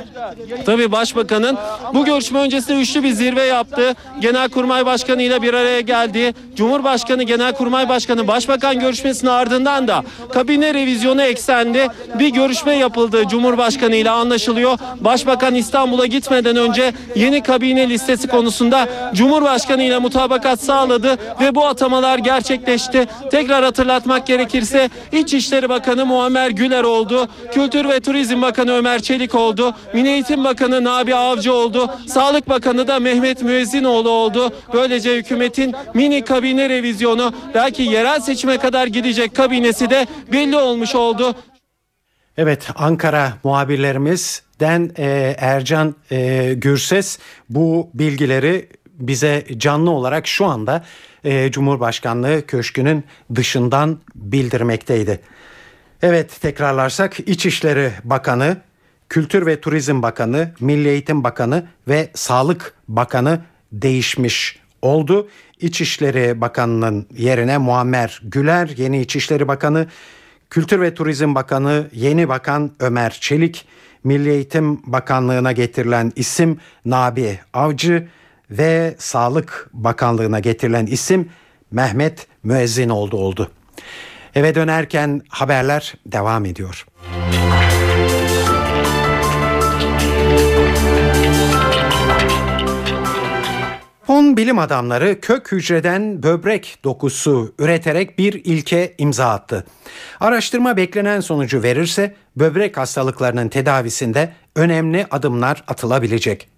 Tabii 0.66 0.92
Başbakanın 0.92 1.58
bu 1.94 2.06
görüşme 2.06 2.40
öncesinde 2.40 2.82
üçlü 2.82 3.04
bir 3.04 3.12
zirve 3.12 3.44
yaptı. 3.44 3.96
Genelkurmay 4.20 4.86
Başkanı 4.86 5.22
ile 5.22 5.42
bir 5.42 5.54
araya 5.54 5.82
geldi. 5.82 6.34
Cumhurbaşkanı, 6.56 7.24
Genelkurmay 7.24 7.90
Başkanı, 7.90 8.28
Başbakan 8.28 8.80
görüşmesinin 8.80 9.32
ardından 9.32 9.88
da 9.88 10.04
kabine 10.34 10.74
revizyonu 10.74 11.22
eksendi. 11.22 11.88
Bir 12.20 12.30
görüşme 12.30 12.76
yapıldı 12.76 13.24
Cumhurbaşkanı 13.30 13.96
ile 13.96 14.10
anlaşılıyor. 14.10 14.78
Başbakan 15.00 15.56
İstanbul'a 15.56 16.06
gitmeden 16.06 16.56
önce 16.56 16.94
yeni 17.16 17.44
kabine 17.44 17.90
listesi 17.90 18.28
konusunda 18.28 18.88
Cumhurbaşkanı 19.14 19.84
ile 19.84 20.00
mutabakat 20.00 20.62
sağladı 20.62 21.18
ve 21.42 21.56
bu 21.56 21.66
atamalar 21.66 22.18
gerçekleşti. 22.18 23.08
Tekrar 23.32 23.64
hatırlatmak 23.64 24.28
gerekirse 24.28 24.90
İçişleri 25.12 25.70
Bakanı 25.70 26.06
Muammer 26.06 26.50
Güler 26.50 26.84
oldu. 26.84 27.28
Kültür 27.52 27.90
ve 27.90 28.00
Turizm 28.00 28.42
Bakanı 28.42 28.72
Ömer 28.72 29.02
Çelik 29.02 29.36
oldu. 29.36 29.76
Milli 29.94 30.10
Eğitim 30.10 30.44
Bakanı 30.44 30.84
Nabi 30.84 31.16
Avcı 31.16 31.54
oldu. 31.54 31.92
Sağlık 32.08 32.50
Bakanı 32.50 32.88
da 32.88 33.00
Mehmet 33.00 33.44
Müezzinoğlu 33.44 34.10
oldu. 34.10 34.54
Böylece 34.74 35.16
hükümetin 35.16 35.76
mini 35.94 36.26
kabine 36.26 36.70
revizyonu 36.70 37.34
belki 37.54 37.84
yerel 37.84 38.20
seçime 38.20 38.58
kadar 38.58 38.88
gidecek 38.88 39.36
kabinesi 39.36 39.90
de 39.90 40.08
belli 40.32 40.58
olmuş 40.58 40.96
oldu. 40.96 41.36
Evet 42.38 42.68
Ankara 42.76 43.34
muhabirlerimizden 43.44 44.92
e, 44.98 45.36
Ercan 45.38 45.96
e, 46.12 46.54
Gürses 46.54 47.20
bu 47.50 47.90
bilgileri 47.94 48.70
bize 49.00 49.46
canlı 49.58 49.90
olarak 49.90 50.28
şu 50.28 50.46
anda 50.46 50.84
e, 51.24 51.52
Cumhurbaşkanlığı 51.52 52.46
Köşkü'nün 52.46 53.04
dışından 53.36 54.00
bildirmekteydi. 54.16 55.20
Evet 56.02 56.42
tekrarlarsak 56.42 57.20
İçişleri 57.20 57.92
Bakanı, 58.04 58.58
Kültür 59.10 59.46
ve 59.46 59.62
Turizm 59.62 60.02
Bakanı, 60.02 60.52
Milli 60.60 60.88
Eğitim 60.88 61.24
Bakanı 61.24 61.68
ve 61.88 62.10
Sağlık 62.14 62.74
Bakanı 62.88 63.42
değişmiş 63.72 64.60
oldu. 64.82 65.28
İçişleri 65.60 66.42
Bakanı'nın 66.42 67.08
yerine 67.18 67.58
Muammer 67.58 68.22
Güler 68.24 68.70
yeni 68.78 69.02
İçişleri 69.02 69.48
Bakanı, 69.48 69.88
Kültür 70.50 70.82
ve 70.82 70.94
Turizm 70.94 71.36
Bakanı 71.36 71.88
yeni 71.94 72.30
bakan 72.30 72.72
Ömer 72.80 73.18
Çelik, 73.22 73.68
Milli 74.04 74.30
Eğitim 74.30 74.82
Bakanlığı'na 74.86 75.52
getirilen 75.52 76.12
isim 76.16 76.60
Nabi 76.86 77.40
Avcı 77.54 78.08
ve 78.52 78.96
Sağlık 78.98 79.70
Bakanlığı'na 79.74 80.40
getirilen 80.40 80.86
isim 80.86 81.30
Mehmet 81.72 82.28
Müezzinoğlu 82.44 83.18
oldu. 83.18 83.52
Eve 84.36 84.56
dönerken 84.56 85.22
haberler 85.30 85.94
devam 86.06 86.46
ediyor. 86.46 86.86
Çin 94.30 94.38
bilim 94.38 94.60
adamları 94.60 95.22
kök 95.22 95.52
hücreden 95.52 96.24
böbrek 96.24 96.80
dokusu 96.84 97.54
üreterek 97.60 98.20
bir 98.20 98.34
ilke 98.34 98.96
imza 98.98 99.30
attı. 99.30 99.66
Araştırma 100.20 100.78
beklenen 100.78 101.20
sonucu 101.20 101.64
verirse 101.64 102.16
böbrek 102.36 102.78
hastalıklarının 102.78 103.50
tedavisinde 103.50 104.34
önemli 104.56 105.08
adımlar 105.12 105.64
atılabilecek. 105.68 106.50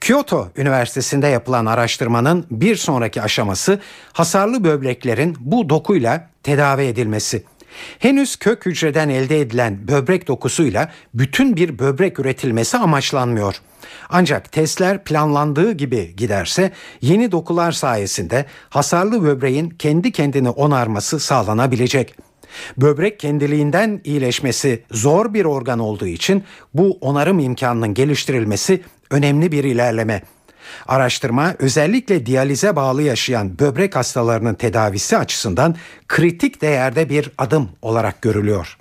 Kyoto 0.00 0.48
Üniversitesi'nde 0.56 1.26
yapılan 1.26 1.66
araştırmanın 1.66 2.46
bir 2.50 2.76
sonraki 2.76 3.22
aşaması 3.22 3.80
hasarlı 4.12 4.64
böbreklerin 4.64 5.36
bu 5.40 5.68
dokuyla 5.68 6.28
tedavi 6.42 6.82
edilmesi. 6.82 7.42
Henüz 7.98 8.36
kök 8.36 8.66
hücreden 8.66 9.08
elde 9.08 9.40
edilen 9.40 9.88
böbrek 9.88 10.28
dokusuyla 10.28 10.90
bütün 11.14 11.56
bir 11.56 11.78
böbrek 11.78 12.18
üretilmesi 12.18 12.78
amaçlanmıyor. 12.78 13.54
Ancak 14.08 14.52
testler 14.52 15.04
planlandığı 15.04 15.72
gibi 15.72 16.16
giderse 16.16 16.72
yeni 17.00 17.32
dokular 17.32 17.72
sayesinde 17.72 18.46
hasarlı 18.68 19.22
böbreğin 19.22 19.70
kendi 19.70 20.12
kendini 20.12 20.48
onarması 20.48 21.20
sağlanabilecek. 21.20 22.14
Böbrek 22.76 23.20
kendiliğinden 23.20 24.00
iyileşmesi 24.04 24.82
zor 24.90 25.34
bir 25.34 25.44
organ 25.44 25.78
olduğu 25.78 26.06
için 26.06 26.44
bu 26.74 26.98
onarım 27.00 27.38
imkanının 27.38 27.94
geliştirilmesi 27.94 28.82
önemli 29.12 29.52
bir 29.52 29.64
ilerleme. 29.64 30.22
Araştırma 30.86 31.54
özellikle 31.58 32.26
diyalize 32.26 32.76
bağlı 32.76 33.02
yaşayan 33.02 33.58
böbrek 33.58 33.96
hastalarının 33.96 34.54
tedavisi 34.54 35.18
açısından 35.18 35.76
kritik 36.08 36.62
değerde 36.62 37.08
bir 37.08 37.30
adım 37.38 37.68
olarak 37.82 38.22
görülüyor. 38.22 38.78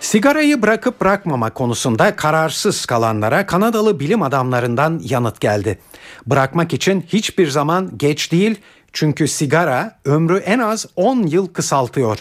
Sigarayı 0.00 0.62
bırakıp 0.62 1.00
bırakmama 1.00 1.50
konusunda 1.50 2.16
kararsız 2.16 2.86
kalanlara 2.86 3.46
Kanadalı 3.46 4.00
bilim 4.00 4.22
adamlarından 4.22 5.00
yanıt 5.04 5.40
geldi. 5.40 5.78
Bırakmak 6.26 6.72
için 6.72 7.04
hiçbir 7.08 7.48
zaman 7.48 7.98
geç 7.98 8.32
değil 8.32 8.60
çünkü 8.92 9.28
sigara 9.28 9.98
ömrü 10.04 10.36
en 10.36 10.58
az 10.58 10.86
10 10.96 11.22
yıl 11.22 11.46
kısaltıyor. 11.46 12.18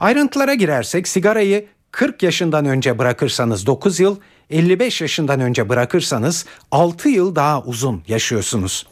Ayrıntılara 0.00 0.54
girersek 0.54 1.08
sigarayı 1.08 1.66
40 1.94 2.22
yaşından 2.22 2.64
önce 2.64 2.98
bırakırsanız 2.98 3.66
9 3.66 4.00
yıl, 4.00 4.16
55 4.50 5.00
yaşından 5.00 5.40
önce 5.40 5.68
bırakırsanız 5.68 6.46
6 6.70 7.08
yıl 7.08 7.36
daha 7.36 7.62
uzun 7.62 8.02
yaşıyorsunuz. 8.08 8.86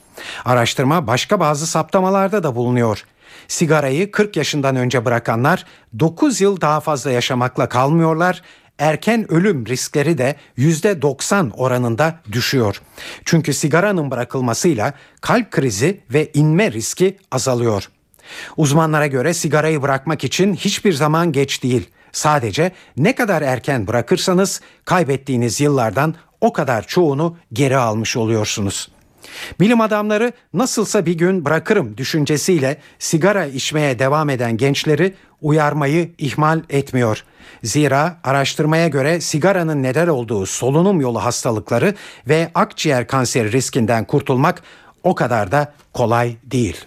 Araştırma 0.44 1.06
başka 1.06 1.40
bazı 1.40 1.66
saptamalarda 1.66 2.42
da 2.42 2.54
bulunuyor. 2.54 3.04
Sigarayı 3.48 4.10
40 4.10 4.36
yaşından 4.36 4.76
önce 4.76 5.04
bırakanlar 5.04 5.64
9 5.98 6.40
yıl 6.40 6.60
daha 6.60 6.80
fazla 6.80 7.10
yaşamakla 7.10 7.68
kalmıyorlar. 7.68 8.42
Erken 8.78 9.32
ölüm 9.32 9.66
riskleri 9.66 10.18
de 10.18 10.36
%90 10.58 11.52
oranında 11.52 12.20
düşüyor. 12.32 12.82
Çünkü 13.24 13.54
sigaranın 13.54 14.10
bırakılmasıyla 14.10 14.94
kalp 15.20 15.50
krizi 15.50 16.00
ve 16.10 16.30
inme 16.34 16.72
riski 16.72 17.16
azalıyor. 17.30 17.88
Uzmanlara 18.56 19.06
göre 19.06 19.34
sigarayı 19.34 19.82
bırakmak 19.82 20.24
için 20.24 20.54
hiçbir 20.54 20.92
zaman 20.92 21.32
geç 21.32 21.62
değil. 21.62 21.90
Sadece 22.12 22.72
ne 22.96 23.14
kadar 23.14 23.42
erken 23.42 23.86
bırakırsanız 23.86 24.60
kaybettiğiniz 24.84 25.60
yıllardan 25.60 26.14
o 26.40 26.52
kadar 26.52 26.86
çoğunu 26.86 27.36
geri 27.52 27.76
almış 27.76 28.16
oluyorsunuz. 28.16 28.88
Bilim 29.60 29.80
adamları 29.80 30.32
nasılsa 30.54 31.06
bir 31.06 31.14
gün 31.14 31.44
bırakırım 31.44 31.96
düşüncesiyle 31.96 32.76
sigara 32.98 33.46
içmeye 33.46 33.98
devam 33.98 34.30
eden 34.30 34.56
gençleri 34.56 35.14
uyarmayı 35.40 36.10
ihmal 36.18 36.60
etmiyor. 36.70 37.24
Zira 37.62 38.20
araştırmaya 38.24 38.88
göre 38.88 39.20
sigaranın 39.20 39.82
neden 39.82 40.06
olduğu 40.06 40.46
solunum 40.46 41.00
yolu 41.00 41.24
hastalıkları 41.24 41.94
ve 42.28 42.50
akciğer 42.54 43.06
kanseri 43.06 43.52
riskinden 43.52 44.04
kurtulmak 44.04 44.62
o 45.02 45.14
kadar 45.14 45.52
da 45.52 45.72
kolay 45.92 46.36
değil. 46.44 46.84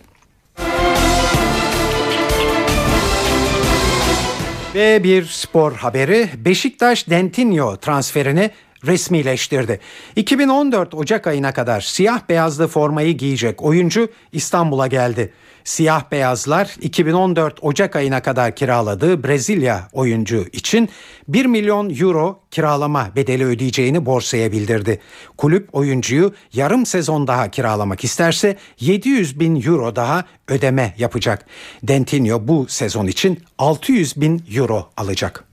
Ve 4.76 5.04
bir 5.04 5.26
spor 5.26 5.74
haberi 5.74 6.30
Beşiktaş 6.38 7.10
Dentinho 7.10 7.78
transferini 7.78 8.52
resmileştirdi. 8.86 9.80
2014 10.16 10.94
Ocak 10.94 11.28
ayına 11.28 11.54
kadar 11.54 11.82
siyah 11.82 12.20
beyazlı 12.30 12.68
formayı 12.68 13.18
giyecek 13.18 13.62
oyuncu 13.62 14.08
İstanbul'a 14.32 14.88
geldi. 14.88 15.34
Siyah 15.66 16.12
beyazlar 16.12 16.76
2014 16.82 17.58
Ocak 17.62 17.96
ayına 17.96 18.22
kadar 18.22 18.56
kiraladığı 18.56 19.24
Brezilya 19.24 19.88
oyuncu 19.94 20.46
için 20.54 20.90
1 21.28 21.46
milyon 21.46 21.90
euro 21.90 22.40
kiralama 22.52 23.10
bedeli 23.16 23.46
ödeyeceğini 23.46 24.06
borsaya 24.06 24.52
bildirdi. 24.52 25.00
Kulüp 25.38 25.76
oyuncuyu 25.76 26.34
yarım 26.54 26.86
sezon 26.86 27.28
daha 27.28 27.52
kiralamak 27.52 28.04
isterse 28.04 28.58
700 28.80 29.40
bin 29.40 29.64
euro 29.66 29.96
daha 29.96 30.26
ödeme 30.48 30.94
yapacak. 30.98 31.46
Dentinho 31.84 32.48
bu 32.48 32.66
sezon 32.70 33.08
için 33.08 33.44
600 33.58 34.22
bin 34.22 34.44
euro 34.56 34.90
alacak. 34.98 35.44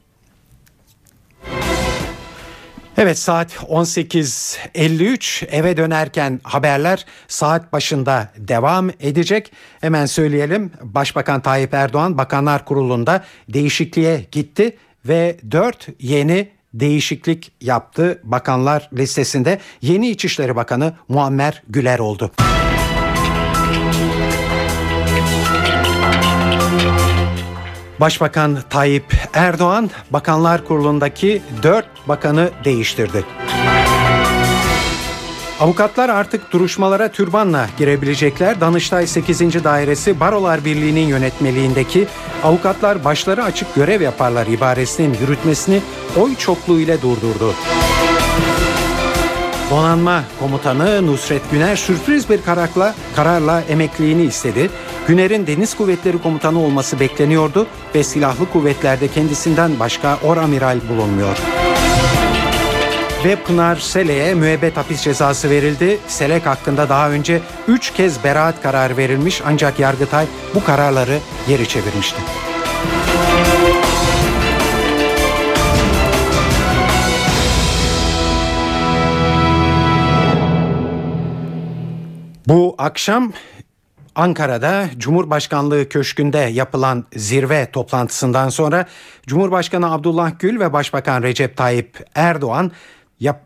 Evet 2.99 3.19
saat 3.19 3.53
18.53 3.55 5.47
eve 5.47 5.77
dönerken 5.77 6.41
haberler 6.43 7.07
saat 7.29 7.73
başında 7.73 8.29
devam 8.37 8.91
edecek. 9.01 9.53
Hemen 9.81 10.07
söyleyelim 10.07 10.71
Başbakan 10.83 11.41
Tayyip 11.41 11.75
Erdoğan 11.75 12.19
Bakanlar 12.19 12.65
Kurulu'nda 12.65 13.25
değişikliğe 13.49 14.27
gitti 14.33 14.77
ve 15.09 15.37
4 15.51 15.89
yeni 16.01 16.49
değişiklik 16.75 17.53
yaptı 17.61 18.21
bakanlar 18.25 18.91
listesinde. 18.93 19.59
Yeni 19.83 20.11
İçişleri 20.11 20.57
Bakanı 20.57 20.93
Muammer 21.09 21.63
Güler 21.69 21.99
oldu. 21.99 22.33
Başbakan 28.03 28.59
Tayyip 28.71 29.15
Erdoğan 29.35 29.91
Bakanlar 30.11 30.65
Kurulu'ndaki 30.65 31.43
4 31.63 31.87
bakanı 32.09 32.51
değiştirdi. 32.65 33.25
Avukatlar 35.61 36.09
artık 36.09 36.53
duruşmalara 36.53 37.09
türbanla 37.09 37.67
girebilecekler. 37.79 38.61
Danıştay 38.61 39.07
8. 39.07 39.65
Dairesi 39.65 40.21
Barolar 40.21 40.65
Birliği'nin 40.65 41.07
yönetmeliğindeki 41.07 42.07
avukatlar 42.43 43.05
başları 43.05 43.45
açık 43.45 43.75
görev 43.75 44.01
yaparlar 44.01 44.47
ibaresinin 44.47 45.17
yürütmesini 45.21 45.81
oy 46.17 46.37
çokluğu 46.37 46.81
ile 46.81 47.03
durdurdu. 47.03 47.55
Donanma 49.71 50.25
Komutanı 50.41 51.07
Nusret 51.07 51.51
Güner 51.51 51.77
sürpriz 51.77 52.31
bir 52.31 52.43
kararla, 52.43 52.95
kararla 53.17 53.61
emekliliğini 53.61 54.23
istedi. 54.23 54.71
Güner'in 55.09 55.47
Deniz 55.47 55.77
Kuvvetleri 55.77 56.23
Komutanı 56.23 56.61
olması 56.61 57.01
bekleniyordu 57.01 57.67
ve 57.95 58.05
silahlı 58.05 58.51
kuvvetlerde 58.51 59.09
kendisinden 59.09 59.81
başka 59.81 60.19
oramiral 60.23 60.81
bulunmuyor. 60.89 61.37
Ve 63.25 63.37
Pınar 63.37 63.77
Sele'ye 63.77 64.35
müebbet 64.35 64.77
hapis 64.77 65.03
cezası 65.03 65.51
verildi. 65.51 65.99
Selek 66.07 66.47
hakkında 66.47 66.89
daha 66.89 67.11
önce 67.11 67.41
3 67.69 67.93
kez 67.93 68.25
beraat 68.25 68.63
kararı 68.63 68.97
verilmiş 68.97 69.43
ancak 69.47 69.79
Yargıtay 69.81 70.27
bu 70.55 70.65
kararları 70.65 71.19
geri 71.49 71.69
çevirmişti. 71.69 72.23
Bu 82.49 82.75
akşam 82.79 83.33
Ankara'da 84.15 84.91
Cumhurbaşkanlığı 84.99 85.89
Köşkü'nde 85.89 86.39
yapılan 86.39 87.05
zirve 87.17 87.71
toplantısından 87.73 88.49
sonra 88.49 88.87
Cumhurbaşkanı 89.27 89.93
Abdullah 89.93 90.33
Gül 90.39 90.61
ve 90.61 90.73
Başbakan 90.73 91.23
Recep 91.23 91.57
Tayyip 91.57 92.07
Erdoğan 92.15 92.73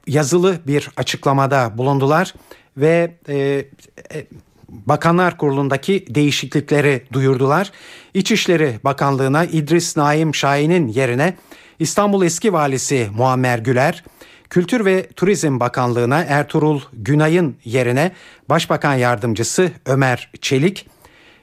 yazılı 0.07 0.59
bir 0.67 0.91
açıklamada 0.97 1.79
bulundular 1.79 2.35
ve 2.77 3.15
e, 3.29 3.37
e, 3.37 4.27
Bakanlar 4.69 5.37
Kurulu'ndaki 5.39 6.07
değişiklikleri 6.11 7.03
duyurdular. 7.13 7.73
İçişleri 8.15 8.81
Bakanlığı'na 8.85 9.45
İdris 9.45 9.97
Naim 9.97 10.35
Şahin'in 10.35 10.89
yerine 10.89 11.37
İstanbul 11.79 12.25
Eski 12.25 12.53
Valisi 12.53 13.09
Muammer 13.17 13.59
Güler, 13.59 14.05
Kültür 14.51 14.85
ve 14.85 15.07
Turizm 15.07 15.61
Bakanlığı'na 15.61 16.21
Ertuğrul 16.23 16.81
Günay'ın 16.93 17.57
yerine 17.65 18.13
Başbakan 18.49 18.95
Yardımcısı 18.95 19.71
Ömer 19.87 20.31
Çelik, 20.41 20.89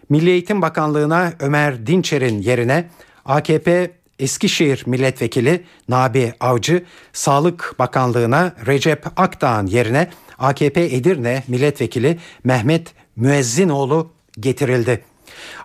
Milli 0.09 0.29
Eğitim 0.29 0.61
Bakanlığı'na 0.61 1.33
Ömer 1.39 1.87
Dinçer'in 1.87 2.41
yerine 2.41 2.89
AKP 3.25 3.91
Eskişehir 4.19 4.83
Milletvekili 4.85 5.63
Nabi 5.89 6.33
Avcı, 6.39 6.85
Sağlık 7.13 7.75
Bakanlığı'na 7.79 8.53
Recep 8.65 9.05
Akdağ'ın 9.15 9.67
yerine 9.67 10.09
AKP 10.39 10.81
Edirne 10.83 11.43
Milletvekili 11.47 12.19
Mehmet 12.43 12.93
Müezzinoğlu 13.15 14.11
getirildi. 14.39 15.03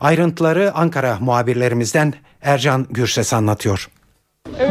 Ayrıntıları 0.00 0.74
Ankara 0.74 1.18
muhabirlerimizden 1.20 2.14
Ercan 2.42 2.86
Gürses 2.90 3.32
anlatıyor. 3.32 3.88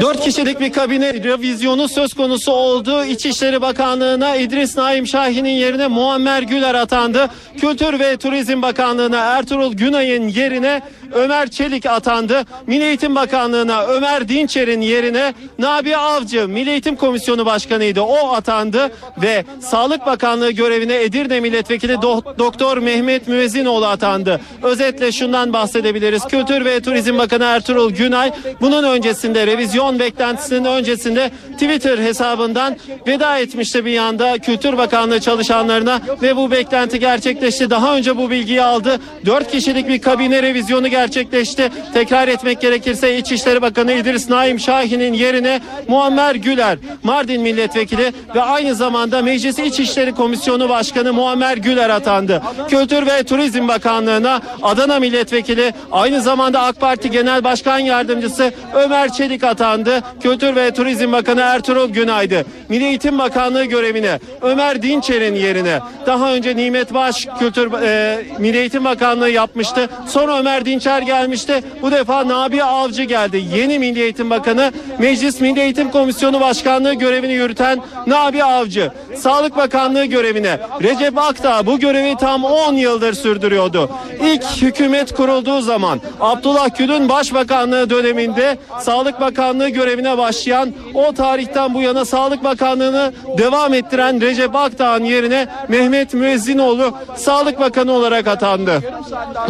Dört 0.02 0.20
kişilik 0.20 0.60
bir 0.60 0.72
kabine 0.72 1.14
revizyonu 1.14 1.88
söz 1.90 2.14
konusu 2.14 2.52
oldu. 2.52 3.06
İçişleri 3.06 3.62
Bakanlığı'na 3.62 4.36
İdris 4.36 4.78
Naim 4.78 5.08
Şahin'in 5.08 5.50
yerine 5.50 5.88
Muammer 5.88 6.42
Güler 6.42 6.76
atandı. 6.76 7.30
Kültür 7.58 8.00
ve 8.00 8.18
Turizm 8.18 8.62
Bakanlığı'na 8.62 9.18
Ertuğrul 9.18 9.74
Günay'ın 9.74 10.28
yerine 10.28 10.82
Ömer 11.14 11.48
Çelik 11.50 11.86
atandı. 11.86 12.44
Milli 12.68 12.84
Eğitim 12.84 13.16
Bakanlığı'na 13.16 13.84
Ömer 13.84 14.30
Dinçer'in 14.30 14.82
yerine 14.82 15.34
Nabi 15.60 15.98
Avcı 15.98 16.48
Milli 16.48 16.70
Eğitim 16.70 16.96
Komisyonu 16.96 17.46
Başkanı'ydı. 17.46 18.02
O 18.02 18.34
atandı 18.34 18.92
ve 19.18 19.46
Sağlık 19.60 20.06
Bakanlığı 20.06 20.52
görevine 20.52 21.04
Edirne 21.04 21.40
Milletvekili 21.40 21.94
Do- 21.94 22.40
Doktor 22.40 22.78
Mehmet 22.78 23.28
Müezzinoğlu 23.28 23.86
atandı. 23.86 24.42
Özetle 24.64 25.12
şundan 25.12 25.54
bahsedebiliriz. 25.54 26.24
Kültür 26.24 26.66
ve 26.66 26.80
Turizm 26.80 27.18
Bakanı 27.18 27.44
Ertuğrul 27.44 27.92
Günay 27.92 28.32
bunun 28.62 28.84
öncesinde 28.84 29.48
revizyon 29.48 30.00
beklentisinin 30.00 30.66
öncesinde 30.66 31.32
Twitter 31.54 31.98
hesabından 31.98 32.76
veda 33.08 33.40
etmişti 33.40 33.86
bir 33.86 33.92
yanda 33.92 34.38
Kültür 34.38 34.78
Bakanlığı 34.78 35.20
çalışanlarına 35.20 36.02
ve 36.22 36.36
bu 36.36 36.52
beklenti 36.52 37.00
gerçekleşti. 37.00 37.70
Daha 37.70 37.96
önce 37.96 38.18
bu 38.18 38.30
bilgiyi 38.30 38.62
aldı. 38.62 39.00
Dört 39.26 39.52
kişilik 39.52 39.88
bir 39.88 40.02
kabine 40.02 40.44
revizyonu 40.44 40.88
gerçekleşti. 40.98 41.72
Tekrar 41.94 42.28
etmek 42.28 42.62
gerekirse 42.62 43.18
İçişleri 43.18 43.62
Bakanı 43.62 43.94
İdris 43.94 44.30
Naim 44.30 44.60
Şahin'in 44.60 45.14
yerine 45.14 45.62
Muammer 45.88 46.36
Güler, 46.36 46.78
Mardin 47.04 47.42
Milletvekili 47.42 48.14
ve 48.36 48.42
aynı 48.42 48.76
zamanda 48.76 49.22
Meclis 49.22 49.60
İçişleri 49.60 50.16
Komisyonu 50.16 50.70
Başkanı 50.70 51.14
Muammer 51.14 51.58
Güler 51.58 51.90
atandı. 51.90 52.42
Kültür 52.70 53.06
ve 53.06 53.24
Turizm 53.24 53.68
Bakanlığı'na 53.68 54.42
Adana 54.64 55.00
Milletvekili 55.00 55.74
aynı 55.92 56.22
zamanda 56.22 56.62
AK 56.62 56.80
Parti 56.80 57.12
Genel 57.12 57.44
Başkan 57.44 57.80
Yardımcısı 57.80 58.52
Ömer 58.74 59.14
Çelik 59.14 59.44
atandı. 59.44 60.02
Kültür 60.22 60.56
ve 60.56 60.74
Turizm 60.74 61.12
Bakanı 61.12 61.42
Ertuğrul 61.42 61.90
Günay'dı. 61.90 62.46
Milli 62.70 62.86
Eğitim 62.86 63.20
Bakanlığı 63.20 63.66
görevine 63.66 64.20
Ömer 64.42 64.82
Dinçer'in 64.82 65.36
yerine 65.36 65.80
daha 66.06 66.34
önce 66.34 66.56
Nimet 66.56 66.94
Baş 66.94 67.28
Kültür 67.40 67.72
e, 67.82 68.20
Milli 68.40 68.58
Eğitim 68.58 68.86
Bakanlığı 68.86 69.30
yapmıştı. 69.30 69.90
Sonra 70.08 70.40
Ömer 70.40 70.66
Dinçer 70.66 70.87
gelmişti. 70.88 71.64
Bu 71.82 71.92
defa 71.92 72.28
Nabi 72.28 72.64
Avcı 72.64 73.04
geldi. 73.04 73.44
Yeni 73.56 73.80
Milli 73.80 74.02
Eğitim 74.02 74.30
Bakanı 74.30 74.72
Meclis 75.00 75.42
Milli 75.42 75.60
Eğitim 75.60 75.92
Komisyonu 75.92 76.40
Başkanlığı 76.40 76.94
görevini 76.94 77.34
yürüten 77.34 77.80
Nabi 78.08 78.44
Avcı. 78.44 78.92
Sağlık 79.16 79.58
Bakanlığı 79.58 80.06
görevine 80.06 80.60
Recep 80.84 81.18
Akdağ 81.18 81.66
bu 81.66 81.80
görevi 81.80 82.16
tam 82.16 82.44
10 82.44 82.74
yıldır 82.74 83.14
sürdürüyordu. 83.14 83.90
İlk 84.22 84.44
hükümet 84.62 85.16
kurulduğu 85.16 85.62
zaman 85.62 86.02
Abdullah 86.20 86.78
Gül'ün 86.78 87.10
başbakanlığı 87.10 87.90
döneminde 87.90 88.58
Sağlık 88.82 89.22
Bakanlığı 89.22 89.70
görevine 89.70 90.18
başlayan 90.18 90.74
o 90.94 91.14
tarihten 91.14 91.74
bu 91.74 91.82
yana 91.82 92.06
Sağlık 92.06 92.44
Bakanlığı'nı 92.44 93.14
devam 93.38 93.74
ettiren 93.74 94.22
Recep 94.22 94.56
Akdağ'ın 94.56 95.04
yerine 95.04 95.48
Mehmet 95.68 96.14
Müezzinoğlu 96.14 96.94
Sağlık 97.16 97.60
Bakanı 97.60 97.92
olarak 97.92 98.28
atandı. 98.28 98.82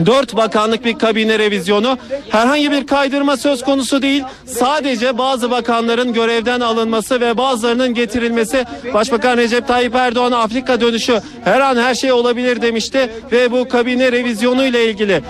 Dört 0.06 0.36
bakanlık 0.36 0.86
bir 0.86 0.98
kabine 0.98 1.27
revizyonu 1.30 1.98
herhangi 2.30 2.72
bir 2.72 2.88
kaydırma 2.88 3.38
söz 3.38 3.64
konusu 3.64 4.02
değil. 4.02 4.24
Sadece 4.46 5.18
bazı 5.18 5.52
bakanların 5.52 6.14
görevden 6.14 6.60
alınması 6.60 7.22
ve 7.22 7.38
bazılarının 7.38 7.94
getirilmesi. 7.94 8.66
Başbakan 8.94 9.38
Recep 9.38 9.68
Tayyip 9.68 9.96
Erdoğan 9.96 10.32
Afrika 10.32 10.82
dönüşü 10.82 11.22
her 11.44 11.60
an 11.60 11.76
her 11.76 11.96
şey 11.96 12.12
olabilir 12.12 12.62
demişti 12.62 13.10
ve 13.32 13.52
bu 13.52 13.68
kabine 13.68 14.12
revizyonu 14.12 14.66
ile 14.66 14.90
ilgili 14.90 15.22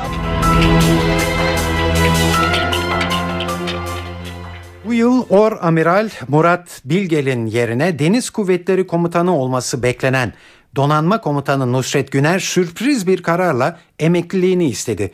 Bu 4.88 4.94
yıl 4.94 5.26
Or 5.30 5.52
Amiral 5.62 6.10
Murat 6.28 6.82
Bilgel'in 6.86 7.46
yerine 7.46 8.00
Deniz 8.00 8.30
Kuvvetleri 8.30 8.88
Komutanı 8.88 9.38
olması 9.38 9.84
beklenen 9.84 10.34
Donanma 10.78 11.22
Komutanı 11.22 11.72
Nusret 11.74 12.12
Güner 12.12 12.40
sürpriz 12.40 13.08
bir 13.08 13.24
kararla 13.24 13.80
emekliliğini 14.00 14.70
istedi. 14.70 15.12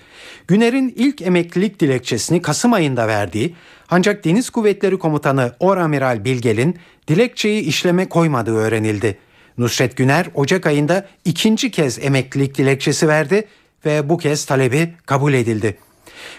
Güner'in 0.47 0.93
ilk 0.97 1.21
emeklilik 1.21 1.79
dilekçesini 1.79 2.41
Kasım 2.41 2.73
ayında 2.73 3.07
verdiği 3.07 3.55
ancak 3.89 4.25
Deniz 4.25 4.49
Kuvvetleri 4.49 4.99
Komutanı 4.99 5.55
Or 5.59 5.77
Amiral 5.77 6.25
Bilgel'in 6.25 6.79
dilekçeyi 7.07 7.61
işleme 7.61 8.09
koymadığı 8.09 8.55
öğrenildi. 8.55 9.17
Nusret 9.57 9.97
Güner 9.97 10.27
Ocak 10.33 10.65
ayında 10.65 11.07
ikinci 11.25 11.71
kez 11.71 11.99
emeklilik 11.99 12.57
dilekçesi 12.57 13.07
verdi 13.07 13.47
ve 13.85 14.09
bu 14.09 14.17
kez 14.17 14.45
talebi 14.45 14.93
kabul 15.05 15.33
edildi. 15.33 15.77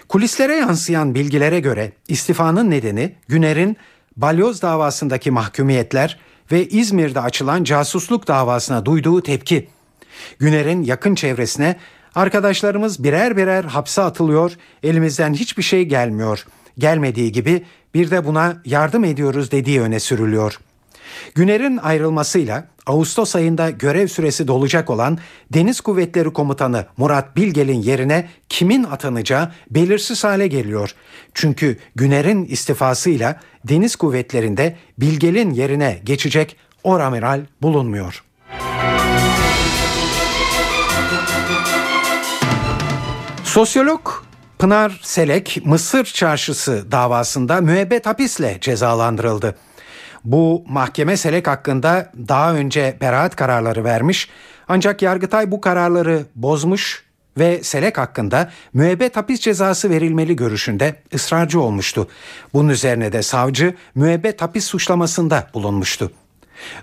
Kulislere 0.09 0.55
yansıyan 0.55 1.15
bilgilere 1.15 1.59
göre 1.59 1.91
istifanın 2.07 2.71
nedeni 2.71 3.15
Güner'in 3.27 3.77
balyoz 4.17 4.61
davasındaki 4.61 5.31
mahkumiyetler 5.31 6.19
ve 6.51 6.67
İzmir'de 6.67 7.21
açılan 7.21 7.63
casusluk 7.63 8.27
davasına 8.27 8.85
duyduğu 8.85 9.21
tepki. 9.21 9.67
Güner'in 10.39 10.83
yakın 10.83 11.15
çevresine 11.15 11.75
arkadaşlarımız 12.15 13.03
birer 13.03 13.37
birer 13.37 13.63
hapse 13.63 14.01
atılıyor, 14.01 14.51
elimizden 14.83 15.33
hiçbir 15.33 15.63
şey 15.63 15.85
gelmiyor. 15.85 16.45
Gelmediği 16.77 17.31
gibi 17.31 17.65
bir 17.93 18.11
de 18.11 18.25
buna 18.25 18.61
yardım 18.65 19.03
ediyoruz 19.03 19.51
dediği 19.51 19.81
öne 19.81 19.99
sürülüyor. 19.99 20.59
Güner'in 21.35 21.77
ayrılmasıyla 21.77 22.67
Ağustos 22.85 23.35
ayında 23.35 23.69
görev 23.69 24.07
süresi 24.07 24.47
dolacak 24.47 24.89
olan 24.89 25.17
Deniz 25.53 25.81
Kuvvetleri 25.81 26.33
Komutanı 26.33 26.85
Murat 26.97 27.35
Bilgel'in 27.35 27.81
yerine 27.81 28.29
kimin 28.49 28.83
atanacağı 28.83 29.51
belirsiz 29.69 30.23
hale 30.23 30.47
geliyor. 30.47 30.95
Çünkü 31.33 31.77
Güner'in 31.95 32.45
istifasıyla 32.45 33.39
Deniz 33.67 33.95
Kuvvetleri'nde 33.95 34.75
Bilgel'in 34.97 35.51
yerine 35.51 36.01
geçecek 36.03 36.55
oramiral 36.83 37.41
bulunmuyor. 37.61 38.23
Sosyolog 43.43 44.09
Pınar 44.59 44.99
Selek 45.03 45.61
Mısır 45.65 46.05
Çarşısı 46.05 46.91
davasında 46.91 47.61
müebbet 47.61 48.05
hapisle 48.05 48.57
cezalandırıldı. 48.61 49.55
Bu 50.25 50.63
mahkeme 50.67 51.17
Selek 51.17 51.47
hakkında 51.47 52.11
daha 52.27 52.53
önce 52.53 52.97
beraat 53.01 53.35
kararları 53.35 53.83
vermiş 53.83 54.29
ancak 54.67 55.01
Yargıtay 55.01 55.51
bu 55.51 55.61
kararları 55.61 56.25
bozmuş 56.35 57.05
ve 57.37 57.63
Selek 57.63 57.97
hakkında 57.97 58.51
müebbet 58.73 59.17
hapis 59.17 59.39
cezası 59.39 59.89
verilmeli 59.89 60.35
görüşünde 60.35 60.95
ısrarcı 61.13 61.61
olmuştu. 61.61 62.07
Bunun 62.53 62.69
üzerine 62.69 63.13
de 63.13 63.21
savcı 63.21 63.75
müebbet 63.95 64.41
hapis 64.41 64.65
suçlamasında 64.65 65.47
bulunmuştu. 65.53 66.11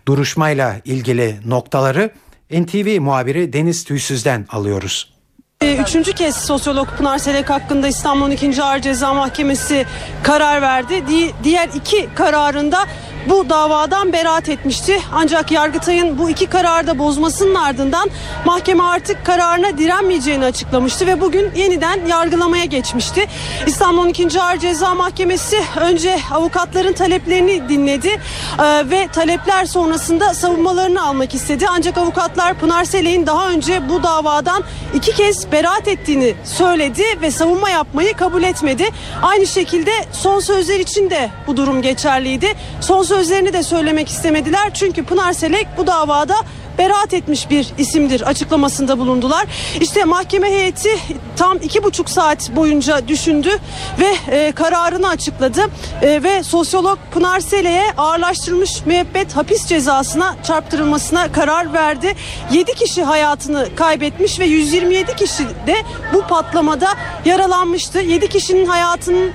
Duruşmayla 0.09 0.77
ilgili 0.85 1.41
noktaları 1.47 2.11
NTV 2.51 3.01
muhabiri 3.01 3.53
Deniz 3.53 3.85
Tüysüz'den 3.85 4.47
alıyoruz. 4.49 5.15
Üçüncü 5.63 6.13
kez 6.13 6.37
sosyolog 6.37 6.89
Pınar 6.99 7.19
Selek 7.19 7.51
hakkında 7.51 7.89
İstanbul 7.89 8.31
2. 8.31 8.63
Ağır 8.63 8.79
Ceza 8.79 9.15
Mahkemesi 9.15 9.87
karar 10.23 10.63
verdi. 10.63 11.07
Di- 11.09 11.33
diğer 11.45 11.69
iki 11.75 12.09
kararında 12.15 12.87
bu 13.29 13.51
davadan 13.51 14.13
beraat 14.13 14.49
etmişti. 14.49 15.01
Ancak 15.13 15.53
Yargıtay'ın 15.53 16.19
bu 16.19 16.31
iki 16.31 16.47
kararı 16.47 16.87
da 16.87 16.99
bozmasının 16.99 17.55
ardından 17.55 18.11
mahkeme 18.45 18.83
artık 18.83 19.27
kararına 19.27 19.79
direnmeyeceğini 19.79 20.45
açıklamıştı 20.45 21.07
ve 21.07 21.21
bugün 21.21 21.53
yeniden 21.57 22.07
yargılamaya 22.07 22.65
geçmişti. 22.65 23.27
İstanbul 23.67 24.09
2. 24.09 24.43
Ağır 24.43 24.59
Ceza 24.59 24.95
Mahkemesi 24.95 25.59
önce 25.81 26.19
avukatların 26.33 26.93
taleplerini 26.93 27.69
dinledi 27.69 28.21
e, 28.59 28.91
ve 28.91 29.09
talepler 29.13 29.65
sonrasında 29.65 30.35
savunmalarını 30.35 31.07
almak 31.07 31.35
istedi. 31.35 31.67
Ancak 31.71 31.99
avukatlar 31.99 32.55
Pınar 32.55 32.85
Selek'in 32.85 33.27
daha 33.27 33.51
önce 33.51 33.89
bu 33.89 34.03
davadan 34.03 34.63
iki 34.95 35.15
kez 35.15 35.52
beraat 35.53 35.89
ettiğini 35.89 36.35
söyledi 36.45 37.03
ve 37.23 37.31
savunma 37.31 37.71
yapmayı 37.71 38.15
kabul 38.15 38.43
etmedi. 38.43 38.85
Aynı 39.23 39.47
şekilde 39.47 39.91
son 40.13 40.41
sözler 40.41 40.81
için 40.81 41.11
de 41.11 41.31
bu 41.47 41.57
durum 41.57 41.83
geçerliydi. 41.83 42.47
Son 42.81 43.03
sözlerini 43.03 43.53
de 43.53 43.63
söylemek 43.63 44.09
istemediler. 44.09 44.75
Çünkü 44.75 45.05
Pınar 45.05 45.33
Selek 45.33 45.67
bu 45.77 45.87
davada 45.87 46.35
beraat 46.79 47.15
etmiş 47.15 47.51
bir 47.51 47.73
isimdir 47.79 48.21
açıklamasında 48.21 48.99
bulundular. 48.99 49.47
İşte 49.81 50.05
mahkeme 50.05 50.51
heyeti 50.51 50.91
tam 51.37 51.57
iki 51.57 51.83
buçuk 51.85 52.11
saat 52.11 52.57
boyunca 52.57 53.09
düşündü 53.09 53.51
ve 53.99 54.37
e, 54.37 54.53
kararını 54.53 55.09
açıkladı 55.09 55.63
E, 56.03 56.23
ve 56.23 56.43
sosyolog 56.43 56.99
Pınar 57.13 57.41
Selek'e 57.41 57.93
ağırlaştırılmış 57.97 58.87
müebbet 58.87 59.37
hapis 59.37 59.67
cezasına 59.67 60.37
çarptırılmasına 60.43 61.33
karar 61.33 61.73
verdi. 61.73 62.15
7 62.53 62.75
kişi 62.75 63.03
hayatını 63.03 63.69
kaybetmiş 63.77 64.41
ve 64.41 64.45
127 64.45 65.17
kişi 65.17 65.45
de 65.67 65.77
bu 66.15 66.21
patlamada 66.21 66.89
yaralanmıştı. 67.25 67.99
7 67.99 68.29
kişinin 68.29 68.67
hayatının 68.67 69.33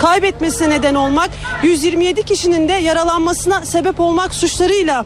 kaybetmesine 0.00 0.70
neden 0.70 0.94
olmak, 0.94 1.30
127 1.62 2.22
kişinin 2.22 2.68
de 2.68 2.72
yaralanmasına 2.72 3.64
sebep 3.64 4.00
olmak 4.00 4.34
suçlarıyla 4.34 5.04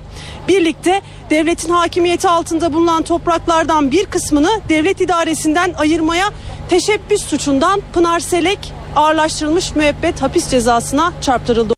birlikte 0.50 1.02
devletin 1.30 1.68
hakimiyeti 1.68 2.28
altında 2.28 2.72
bulunan 2.72 3.02
topraklardan 3.02 3.90
bir 3.90 4.06
kısmını 4.06 4.60
devlet 4.68 5.00
idaresinden 5.00 5.72
ayırmaya 5.78 6.24
teşebbüs 6.68 7.22
suçundan 7.22 7.82
Pınar 7.92 8.20
Selek 8.20 8.72
ağırlaştırılmış 8.96 9.76
müebbet 9.76 10.22
hapis 10.22 10.50
cezasına 10.50 11.12
çarptırıldı. 11.20 11.74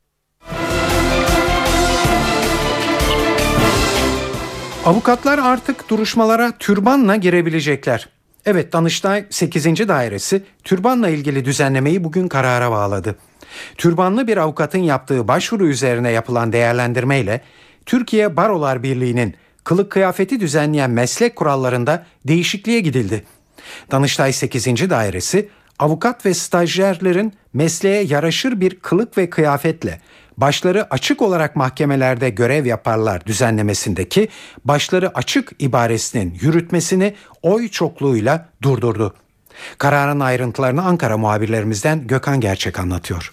Avukatlar 4.87 5.39
artık 5.39 5.89
duruşmalara 5.91 6.53
türbanla 6.59 7.16
girebilecekler. 7.16 8.09
Evet 8.47 8.73
Danıştay 8.73 9.25
8. 9.31 9.89
Dairesi 9.89 10.43
türbanla 10.64 11.09
ilgili 11.09 11.45
düzenlemeyi 11.45 12.05
bugün 12.05 12.29
karara 12.29 12.70
bağladı. 12.70 13.16
Türbanlı 13.77 14.27
bir 14.27 14.37
avukatın 14.37 14.79
yaptığı 14.79 15.29
başvuru 15.29 15.68
üzerine 15.68 16.11
yapılan 16.11 16.53
değerlendirmeyle 16.53 17.41
Türkiye 17.87 18.37
Barolar 18.37 18.83
Birliği'nin 18.83 19.35
kılık 19.64 19.93
kıyafeti 19.93 20.41
düzenleyen 20.41 20.91
meslek 20.91 21.37
kurallarında 21.37 22.07
değişikliğe 22.24 22.80
gidildi. 22.80 23.24
Danıştay 23.91 24.33
8. 24.33 24.91
Dairesi 24.91 25.49
avukat 25.78 26.26
ve 26.26 26.35
stajyerlerin 26.35 27.33
mesleğe 27.53 28.03
yaraşır 28.03 28.61
bir 28.61 28.80
kılık 28.80 29.18
ve 29.18 29.30
kıyafetle 29.30 30.01
başları 30.37 30.95
açık 30.95 31.22
olarak 31.22 31.57
mahkemelerde 31.57 32.30
görev 32.30 32.66
yaparlar 32.66 33.26
düzenlemesindeki 33.26 34.28
başları 34.64 35.18
açık 35.18 35.53
ibaresinin 35.59 36.39
yürütmesini 36.41 37.14
oy 37.43 37.68
çokluğuyla 37.68 38.49
durdurdu. 38.62 39.14
Kararın 39.78 40.20
ayrıntılarını 40.20 40.85
Ankara 40.85 41.18
muhabirlerimizden 41.18 42.07
Gökhan 42.07 42.41
Gerçek 42.41 42.78
anlatıyor. 42.78 43.33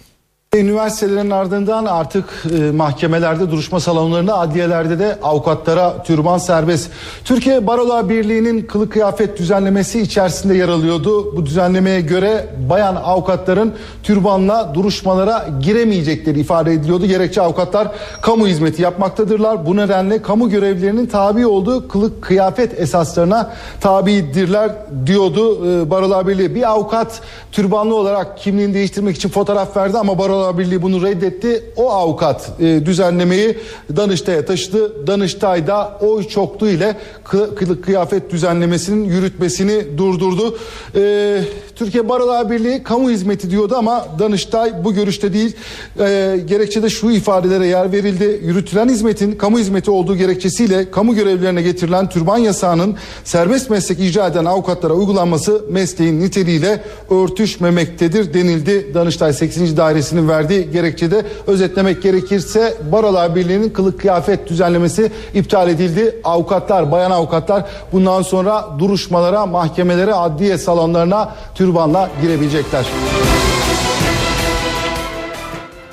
Üniversitelerin 0.55 1.29
ardından 1.29 1.85
artık 1.85 2.25
e, 2.59 2.71
mahkemelerde, 2.71 3.51
duruşma 3.51 3.79
salonlarında, 3.79 4.37
adliyelerde 4.37 4.99
de 4.99 5.17
avukatlara 5.23 6.03
türban 6.03 6.37
serbest. 6.37 6.91
Türkiye 7.25 7.67
Barolar 7.67 8.09
Birliği'nin 8.09 8.61
kılık 8.61 8.91
kıyafet 8.91 9.39
düzenlemesi 9.39 10.01
içerisinde 10.01 10.57
yer 10.57 10.69
alıyordu. 10.69 11.35
Bu 11.35 11.45
düzenlemeye 11.45 12.01
göre 12.01 12.47
bayan 12.69 12.95
avukatların 12.95 13.73
türbanla 14.03 14.71
duruşmalara 14.73 15.47
giremeyecekleri 15.61 16.39
ifade 16.39 16.73
ediliyordu. 16.73 17.05
Gerekçe 17.05 17.41
avukatlar 17.41 17.87
kamu 18.21 18.47
hizmeti 18.47 18.81
yapmaktadırlar. 18.81 19.65
Bu 19.65 19.75
nedenle 19.75 20.21
kamu 20.21 20.49
görevlilerinin 20.49 21.05
tabi 21.05 21.47
olduğu 21.47 21.87
kılık 21.87 22.21
kıyafet 22.21 22.79
esaslarına 22.79 23.51
tabidirler 23.81 24.71
diyordu 25.05 25.67
e, 25.67 25.89
Barolar 25.89 26.27
Birliği. 26.27 26.55
Bir 26.55 26.69
avukat 26.69 27.21
türbanlı 27.51 27.95
olarak 27.95 28.37
kimliğini 28.37 28.73
değiştirmek 28.73 29.15
için 29.15 29.29
fotoğraf 29.29 29.77
verdi 29.77 29.97
ama 29.97 30.17
Barolar 30.17 30.38
Birliği 30.57 30.81
bunu 30.81 31.01
reddetti. 31.01 31.63
O 31.75 31.91
avukat 31.91 32.51
e, 32.59 32.85
düzenlemeyi 32.85 33.57
Danıştay'a 33.95 34.45
taşıdı. 34.45 35.07
Danıştay 35.07 35.67
da 35.67 35.97
oy 36.01 36.27
çokluğu 36.27 36.69
ile 36.69 36.95
kı- 37.25 37.55
kılık 37.55 37.83
kıyafet 37.83 38.31
düzenlemesinin 38.31 39.03
yürütmesini 39.03 39.97
durdurdu. 39.97 40.57
E, 40.95 41.41
Türkiye 41.75 42.09
Barolar 42.09 42.51
Birliği 42.51 42.83
kamu 42.83 43.09
hizmeti 43.09 43.51
diyordu 43.51 43.75
ama 43.77 44.05
Danıştay 44.19 44.83
bu 44.83 44.93
görüşte 44.93 45.33
değil. 45.33 45.55
E, 45.99 46.39
gerekçede 46.45 46.89
şu 46.89 47.11
ifadelere 47.11 47.67
yer 47.67 47.91
verildi. 47.91 48.41
Yürütülen 48.43 48.89
hizmetin 48.89 49.31
kamu 49.31 49.59
hizmeti 49.59 49.91
olduğu 49.91 50.15
gerekçesiyle 50.15 50.91
kamu 50.91 51.15
görevlilerine 51.15 51.61
getirilen 51.61 52.09
türban 52.09 52.37
yasağının 52.37 52.95
serbest 53.23 53.69
meslek 53.69 53.99
icra 53.99 54.27
eden 54.27 54.45
avukatlara 54.45 54.93
uygulanması 54.93 55.61
mesleğin 55.69 56.19
niteliğiyle 56.19 56.83
örtüşmemektedir 57.09 58.33
denildi. 58.33 58.93
Danıştay 58.93 59.33
8. 59.33 59.77
Dairesi'nin 59.77 60.27
verdiği 60.29 60.71
gerekçede 60.71 61.25
özetlemek 61.47 62.03
gerekirse 62.03 62.77
Barolar 62.91 63.35
Birliği'nin 63.35 63.69
kılık 63.69 63.99
kıyafet 63.99 64.49
düzenlemesi 64.49 65.11
iptal 65.33 65.69
edildi. 65.69 66.15
Avukatlar, 66.23 66.91
bayan 66.91 67.11
avukatlar 67.11 67.65
bundan 67.91 68.21
sonra 68.21 68.67
duruşmalara, 68.79 69.45
mahkemelere, 69.45 70.13
adliye 70.13 70.57
salonlarına 70.57 71.35
türbanla 71.55 72.09
girebilecekler. 72.21 72.85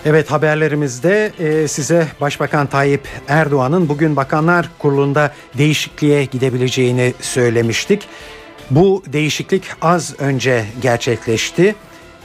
Evet 0.05 0.31
haberlerimizde 0.31 1.33
e, 1.39 1.69
size 1.69 2.09
Başbakan 2.21 2.67
Tayyip 2.67 3.09
Erdoğan'ın 3.29 3.89
bugün 3.89 4.17
Bakanlar 4.17 4.69
Kurulu'nda 4.79 5.33
değişikliğe 5.59 6.25
gidebileceğini 6.25 7.15
söylemiştik. 7.21 8.09
Bu 8.71 9.03
değişiklik 9.07 9.65
az 9.83 10.15
önce 10.19 10.65
gerçekleşti. 10.83 11.75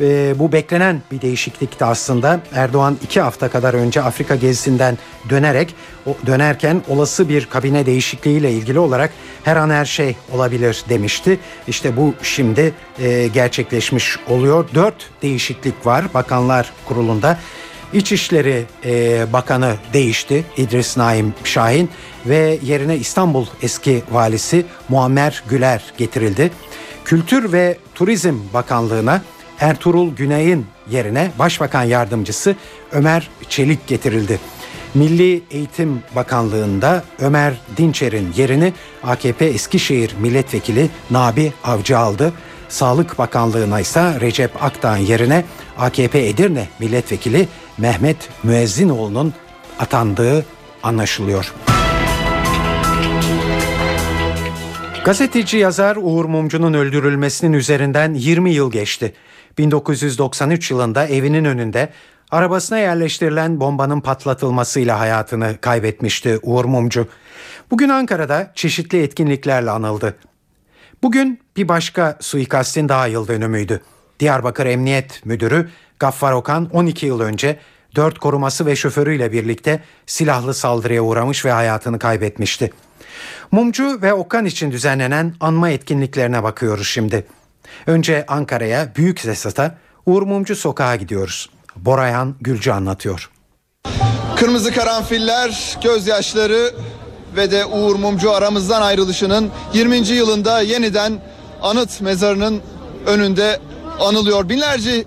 E, 0.01 0.39
bu 0.39 0.51
beklenen 0.51 1.01
bir 1.11 1.21
değişiklikti 1.21 1.85
aslında. 1.85 2.39
Erdoğan 2.53 2.97
iki 3.03 3.21
hafta 3.21 3.49
kadar 3.49 3.73
önce 3.73 4.01
Afrika 4.01 4.35
gezisinden 4.35 4.97
dönerek 5.29 5.75
o, 6.05 6.17
dönerken 6.25 6.81
olası 6.87 7.29
bir 7.29 7.45
kabine 7.45 7.85
değişikliğiyle 7.85 8.51
ilgili 8.51 8.79
olarak 8.79 9.11
her 9.43 9.55
an 9.55 9.69
her 9.69 9.85
şey 9.85 10.15
olabilir 10.33 10.83
demişti. 10.89 11.39
İşte 11.67 11.97
bu 11.97 12.13
şimdi 12.23 12.73
e, 12.99 13.27
gerçekleşmiş 13.27 14.17
oluyor. 14.29 14.69
Dört 14.75 15.09
değişiklik 15.21 15.85
var 15.85 16.05
Bakanlar 16.13 16.73
Kurulu'nda. 16.85 17.39
İçişleri 17.93 18.65
e, 18.85 19.25
Bakanı 19.33 19.75
değişti 19.93 20.45
İdris 20.57 20.97
Naim 20.97 21.33
Şahin 21.43 21.89
ve 22.25 22.59
yerine 22.63 22.97
İstanbul 22.97 23.45
eski 23.61 24.03
valisi 24.11 24.65
Muammer 24.89 25.43
Güler 25.49 25.93
getirildi. 25.97 26.51
Kültür 27.05 27.51
ve 27.51 27.77
Turizm 27.95 28.35
Bakanlığı'na 28.53 29.21
Ertuğrul 29.61 30.15
Güney'in 30.15 30.65
yerine 30.91 31.31
Başbakan 31.39 31.83
Yardımcısı 31.83 32.55
Ömer 32.91 33.29
Çelik 33.49 33.87
getirildi. 33.87 34.39
Milli 34.93 35.43
Eğitim 35.51 36.03
Bakanlığı'nda 36.15 37.03
Ömer 37.19 37.53
Dinçer'in 37.77 38.33
yerini 38.37 38.73
AKP 39.03 39.45
Eskişehir 39.45 40.15
Milletvekili 40.19 40.89
Nabi 41.11 41.53
Avcı 41.63 41.97
aldı. 41.97 42.33
Sağlık 42.69 43.17
Bakanlığı'na 43.17 43.79
ise 43.79 44.21
Recep 44.21 44.63
Akdağ'ın 44.63 44.97
yerine 44.97 45.45
AKP 45.77 46.27
Edirne 46.27 46.67
Milletvekili 46.79 47.47
Mehmet 47.77 48.29
Müezzinoğlu'nun 48.43 49.33
atandığı 49.79 50.45
anlaşılıyor. 50.83 51.53
Gazeteci 55.05 55.57
yazar 55.57 55.97
Uğur 56.01 56.25
Mumcu'nun 56.25 56.73
öldürülmesinin 56.73 57.53
üzerinden 57.53 58.13
20 58.13 58.51
yıl 58.51 58.71
geçti. 58.71 59.13
1993 59.57 60.71
yılında 60.71 61.07
evinin 61.07 61.45
önünde 61.45 61.89
arabasına 62.31 62.77
yerleştirilen 62.77 63.59
bombanın 63.59 64.01
patlatılmasıyla 64.01 64.99
hayatını 64.99 65.57
kaybetmişti 65.61 66.39
Uğur 66.41 66.65
Mumcu. 66.65 67.07
Bugün 67.71 67.89
Ankara'da 67.89 68.51
çeşitli 68.55 69.03
etkinliklerle 69.03 69.71
anıldı. 69.71 70.15
Bugün 71.03 71.39
bir 71.57 71.67
başka 71.67 72.17
suikastin 72.21 72.89
daha 72.89 73.07
yıl 73.07 73.27
dönümüydü. 73.27 73.81
Diyarbakır 74.19 74.65
Emniyet 74.65 75.25
Müdürü 75.25 75.69
Gaffar 75.99 76.31
Okan 76.31 76.69
12 76.73 77.05
yıl 77.05 77.19
önce 77.19 77.59
4 77.95 78.19
koruması 78.19 78.65
ve 78.65 78.75
şoförüyle 78.75 79.31
birlikte 79.31 79.83
silahlı 80.05 80.53
saldırıya 80.53 81.01
uğramış 81.01 81.45
ve 81.45 81.51
hayatını 81.51 81.99
kaybetmişti. 81.99 82.71
Mumcu 83.51 84.01
ve 84.01 84.13
Okan 84.13 84.45
için 84.45 84.71
düzenlenen 84.71 85.35
anma 85.39 85.69
etkinliklerine 85.69 86.43
bakıyoruz 86.43 86.87
şimdi. 86.87 87.25
Önce 87.87 88.25
Ankara'ya 88.27 88.95
Büyük 88.95 89.19
Sesat'a 89.19 89.75
Uğur 90.05 90.23
Mumcu 90.23 90.55
Sokağa 90.55 90.95
gidiyoruz. 90.95 91.49
Borayhan 91.75 92.35
Gülcü 92.41 92.71
anlatıyor. 92.71 93.29
Kırmızı 94.35 94.73
karanfiller, 94.73 95.77
gözyaşları 95.83 96.73
ve 97.35 97.51
de 97.51 97.65
Uğur 97.65 97.95
Mumcu 97.95 98.31
aramızdan 98.31 98.81
ayrılışının 98.81 99.51
20. 99.73 99.97
yılında 99.97 100.61
yeniden 100.61 101.21
anıt 101.61 102.01
mezarının 102.01 102.61
önünde 103.05 103.59
anılıyor. 103.99 104.49
Binlerce 104.49 105.03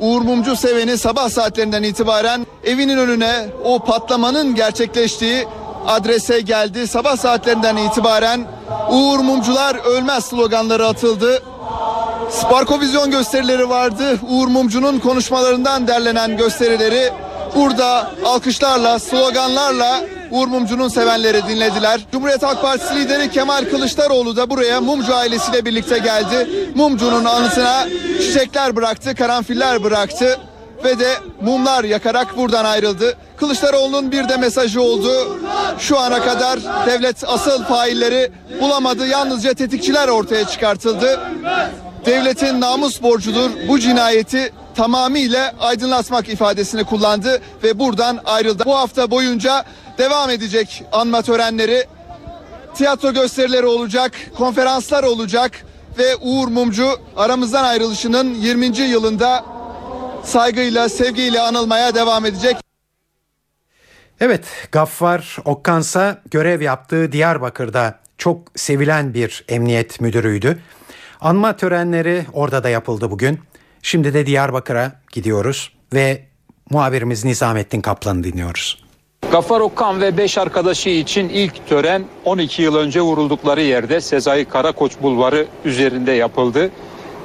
Uğur 0.00 0.22
Mumcu 0.22 0.56
seveni 0.56 0.98
sabah 0.98 1.28
saatlerinden 1.28 1.82
itibaren 1.82 2.46
evinin 2.64 2.98
önüne 2.98 3.46
o 3.64 3.78
patlamanın 3.78 4.54
gerçekleştiği 4.54 5.46
adrese 5.86 6.40
geldi. 6.40 6.86
Sabah 6.86 7.16
saatlerinden 7.16 7.76
itibaren 7.76 8.46
Uğur 8.90 9.18
Mumcular 9.18 9.74
ölmez 9.74 10.24
sloganları 10.24 10.86
atıldı. 10.86 11.42
Sparkovizyon 12.30 13.10
gösterileri 13.10 13.68
vardı. 13.68 14.18
Uğur 14.28 14.48
Mumcu'nun 14.48 14.98
konuşmalarından 14.98 15.88
derlenen 15.88 16.36
gösterileri 16.36 17.12
burada 17.56 18.10
alkışlarla, 18.24 18.98
sloganlarla 18.98 20.00
Uğur 20.30 20.46
Mumcu'nun 20.46 20.88
sevenleri 20.88 21.48
dinlediler. 21.48 22.00
Cumhuriyet 22.12 22.42
Halk 22.42 22.62
Partisi 22.62 22.94
lideri 22.94 23.30
Kemal 23.30 23.64
Kılıçdaroğlu 23.70 24.36
da 24.36 24.50
buraya 24.50 24.80
Mumcu 24.80 25.14
ailesiyle 25.14 25.64
birlikte 25.64 25.98
geldi. 25.98 26.48
Mumcu'nun 26.74 27.24
anısına 27.24 27.86
çiçekler 28.20 28.76
bıraktı, 28.76 29.14
karanfiller 29.14 29.84
bıraktı 29.84 30.38
ve 30.86 30.98
de 30.98 31.14
mumlar 31.42 31.84
yakarak 31.84 32.36
buradan 32.36 32.64
ayrıldı. 32.64 33.16
Kılıçdaroğlu'nun 33.36 34.12
bir 34.12 34.28
de 34.28 34.36
mesajı 34.36 34.82
oldu. 34.82 35.38
Şu 35.78 35.98
ana 35.98 36.22
kadar 36.22 36.60
devlet 36.86 37.24
asıl 37.26 37.64
failleri 37.64 38.32
bulamadı. 38.60 39.06
Yalnızca 39.06 39.54
tetikçiler 39.54 40.08
ortaya 40.08 40.46
çıkartıldı. 40.46 41.20
Devletin 42.06 42.60
namus 42.60 43.02
borcudur 43.02 43.50
bu 43.68 43.78
cinayeti 43.78 44.52
tamamıyla 44.74 45.54
aydınlatmak 45.60 46.28
ifadesini 46.28 46.84
kullandı 46.84 47.40
ve 47.62 47.78
buradan 47.78 48.20
ayrıldı. 48.24 48.62
Bu 48.66 48.76
hafta 48.76 49.10
boyunca 49.10 49.64
devam 49.98 50.30
edecek 50.30 50.84
anma 50.92 51.22
törenleri, 51.22 51.86
tiyatro 52.74 53.12
gösterileri 53.12 53.66
olacak, 53.66 54.12
konferanslar 54.38 55.04
olacak 55.04 55.52
ve 55.98 56.16
Uğur 56.16 56.48
Mumcu 56.48 56.88
aramızdan 57.16 57.64
ayrılışının 57.64 58.34
20. 58.34 58.78
yılında 58.78 59.55
saygıyla, 60.26 60.88
sevgiyle 60.88 61.40
anılmaya 61.40 61.94
devam 61.94 62.24
edecek. 62.26 62.56
Evet, 64.20 64.44
Gaffar 64.72 65.36
Okkansa 65.44 66.22
görev 66.30 66.60
yaptığı 66.60 67.12
Diyarbakır'da 67.12 67.98
çok 68.18 68.38
sevilen 68.56 69.14
bir 69.14 69.44
emniyet 69.48 70.00
müdürüydü. 70.00 70.58
Anma 71.20 71.56
törenleri 71.56 72.26
orada 72.32 72.64
da 72.64 72.68
yapıldı 72.68 73.10
bugün. 73.10 73.40
Şimdi 73.82 74.14
de 74.14 74.26
Diyarbakır'a 74.26 74.92
gidiyoruz 75.12 75.72
ve 75.94 76.24
muhabirimiz 76.70 77.24
Nizamettin 77.24 77.80
Kaplan'ı 77.80 78.24
dinliyoruz. 78.24 78.86
Gaffar 79.30 79.60
Okkan 79.60 80.00
ve 80.00 80.16
5 80.16 80.38
arkadaşı 80.38 80.88
için 80.88 81.28
ilk 81.28 81.66
tören 81.68 82.04
12 82.24 82.62
yıl 82.62 82.76
önce 82.76 83.00
vuruldukları 83.00 83.62
yerde 83.62 84.00
Sezai 84.00 84.44
Karakoç 84.44 84.92
Bulvarı 85.02 85.46
üzerinde 85.64 86.12
yapıldı. 86.12 86.70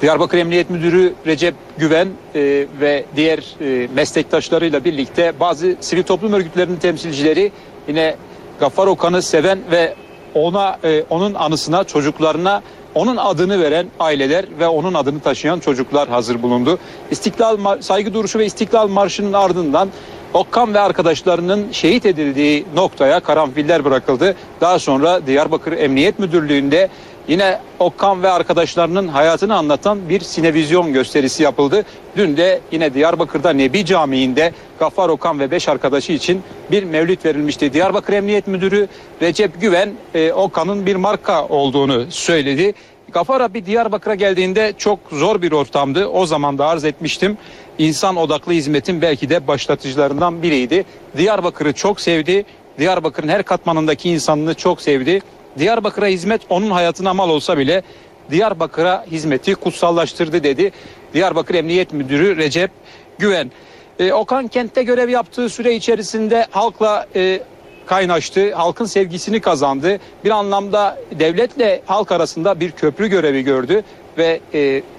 Diyarbakır 0.01 0.37
Emniyet 0.37 0.69
Müdürü 0.69 1.13
Recep 1.27 1.55
Güven 1.77 2.07
e, 2.35 2.65
ve 2.81 3.05
diğer 3.15 3.39
e, 3.61 3.87
meslektaşlarıyla 3.95 4.83
birlikte 4.83 5.33
bazı 5.39 5.75
sivil 5.79 6.03
toplum 6.03 6.33
örgütlerinin 6.33 6.75
temsilcileri 6.75 7.51
yine 7.87 8.15
Gaffar 8.59 8.87
Okan'ı 8.87 9.21
seven 9.21 9.59
ve 9.71 9.95
ona 10.33 10.77
e, 10.83 11.03
onun 11.09 11.33
anısına 11.33 11.83
çocuklarına 11.83 12.61
onun 12.95 13.17
adını 13.17 13.61
veren 13.63 13.87
aileler 13.99 14.45
ve 14.59 14.67
onun 14.67 14.93
adını 14.93 15.19
taşıyan 15.19 15.59
çocuklar 15.59 16.09
hazır 16.09 16.41
bulundu. 16.41 16.79
İstiklal 17.11 17.81
saygı 17.81 18.13
duruşu 18.13 18.39
ve 18.39 18.45
İstiklal 18.45 18.87
Marşı'nın 18.87 19.33
ardından 19.33 19.89
Okkan 20.33 20.73
ve 20.73 20.79
arkadaşlarının 20.79 21.71
şehit 21.71 22.05
edildiği 22.05 22.65
noktaya 22.75 23.19
karanfiller 23.19 23.85
bırakıldı. 23.85 24.35
Daha 24.61 24.79
sonra 24.79 25.27
Diyarbakır 25.27 25.71
Emniyet 25.71 26.19
Müdürlüğü'nde 26.19 26.89
yine 27.27 27.59
Okkan 27.79 28.23
ve 28.23 28.29
arkadaşlarının 28.29 29.07
hayatını 29.07 29.55
anlatan 29.55 30.09
bir 30.09 30.19
sinevizyon 30.19 30.93
gösterisi 30.93 31.43
yapıldı. 31.43 31.85
Dün 32.15 32.37
de 32.37 32.61
yine 32.71 32.93
Diyarbakır'da 32.93 33.53
Nebi 33.53 33.85
Camii'nde 33.85 34.53
Gaffar 34.79 35.09
Okan 35.09 35.39
ve 35.39 35.51
beş 35.51 35.67
arkadaşı 35.67 36.11
için 36.11 36.41
bir 36.71 36.83
mevlüt 36.83 37.25
verilmişti. 37.25 37.73
Diyarbakır 37.73 38.13
Emniyet 38.13 38.47
Müdürü 38.47 38.87
Recep 39.21 39.61
Güven 39.61 39.93
e, 40.13 40.33
Okan'ın 40.33 40.85
bir 40.85 40.95
marka 40.95 41.47
olduğunu 41.47 42.05
söyledi. 42.09 42.73
Gaffar 43.11 43.41
abi 43.41 43.65
Diyarbakır'a 43.65 44.15
geldiğinde 44.15 44.73
çok 44.77 44.99
zor 45.11 45.41
bir 45.41 45.51
ortamdı. 45.51 46.07
O 46.07 46.25
zaman 46.25 46.57
da 46.57 46.67
arz 46.67 46.85
etmiştim. 46.85 47.37
İnsan 47.77 48.15
odaklı 48.15 48.53
hizmetin 48.53 49.01
belki 49.01 49.29
de 49.29 49.47
başlatıcılarından 49.47 50.43
biriydi. 50.43 50.85
Diyarbakır'ı 51.17 51.73
çok 51.73 52.01
sevdi. 52.01 52.45
Diyarbakır'ın 52.79 53.27
her 53.27 53.43
katmanındaki 53.43 54.09
insanını 54.09 54.53
çok 54.53 54.81
sevdi. 54.81 55.21
Diyarbakır'a 55.57 56.07
hizmet 56.07 56.41
onun 56.49 56.71
hayatına 56.71 57.13
mal 57.13 57.29
olsa 57.29 57.57
bile 57.57 57.83
Diyarbakır'a 58.31 59.05
hizmeti 59.11 59.55
kutsallaştırdı 59.55 60.43
dedi. 60.43 60.71
Diyarbakır 61.13 61.55
Emniyet 61.55 61.93
Müdürü 61.93 62.37
Recep 62.37 62.71
Güven. 63.19 63.51
E, 63.99 64.13
Okan 64.13 64.47
kentte 64.47 64.83
görev 64.83 65.09
yaptığı 65.09 65.49
süre 65.49 65.75
içerisinde 65.75 66.47
halkla 66.51 67.05
e, 67.15 67.41
kaynaştı, 67.85 68.55
halkın 68.55 68.85
sevgisini 68.85 69.39
kazandı. 69.41 69.99
Bir 70.23 70.29
anlamda 70.29 70.97
devletle 71.19 71.81
halk 71.85 72.11
arasında 72.11 72.59
bir 72.59 72.71
köprü 72.71 73.07
görevi 73.07 73.43
gördü 73.43 73.83
ve 74.17 74.39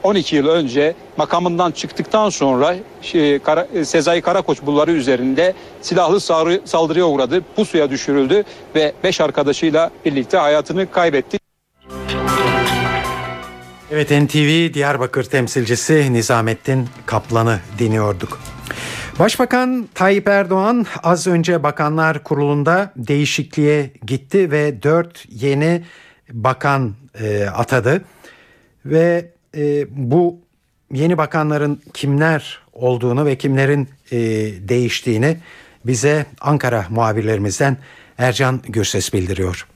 12 0.03 0.37
e, 0.37 0.39
yıl 0.39 0.49
önce 0.49 0.95
makamından 1.17 1.71
çıktıktan 1.71 2.31
sonra 2.31 2.75
e, 3.15 3.85
Sezai 3.85 4.21
Karakoç 4.21 4.63
bulları 4.63 4.93
üzerinde 4.93 5.55
silahlı 5.83 6.21
saldırıya 6.65 7.07
uğradı, 7.07 7.43
pusuya 7.57 7.91
düşürüldü 7.91 8.45
ve 8.75 8.93
5 9.05 9.21
arkadaşıyla 9.21 9.91
birlikte 10.05 10.37
hayatını 10.37 10.91
kaybetti. 10.91 11.39
Evet 13.91 14.11
NTV 14.11 14.75
Diyarbakır 14.75 15.25
temsilcisi 15.25 16.13
Nizamettin 16.13 16.89
Kaplan'ı 17.07 17.59
dinliyorduk. 17.79 18.41
Başbakan 19.19 19.89
Tayyip 19.95 20.29
Erdoğan 20.29 20.87
az 21.03 21.27
önce 21.27 21.63
Bakanlar 21.63 22.25
Kurulu'nda 22.25 22.93
değişikliğe 22.97 23.91
gitti 24.07 24.51
ve 24.51 24.83
dört 24.83 25.25
yeni 25.29 25.85
bakan 26.33 26.95
e, 27.21 27.47
atadı. 27.47 28.05
Ve 28.87 29.31
e, 29.57 29.87
bu 29.91 30.39
yeni 30.93 31.19
bakanların 31.19 31.81
kimler 31.95 32.59
olduğunu 32.73 33.27
ve 33.27 33.39
kimlerin 33.39 33.89
e, 34.13 34.19
değiştiğini 34.69 35.37
bize 35.87 36.27
Ankara 36.41 36.87
muhabirlerimizden 36.91 37.77
Ercan 38.19 38.61
Gürses 38.69 39.13
bildiriyor. 39.13 39.67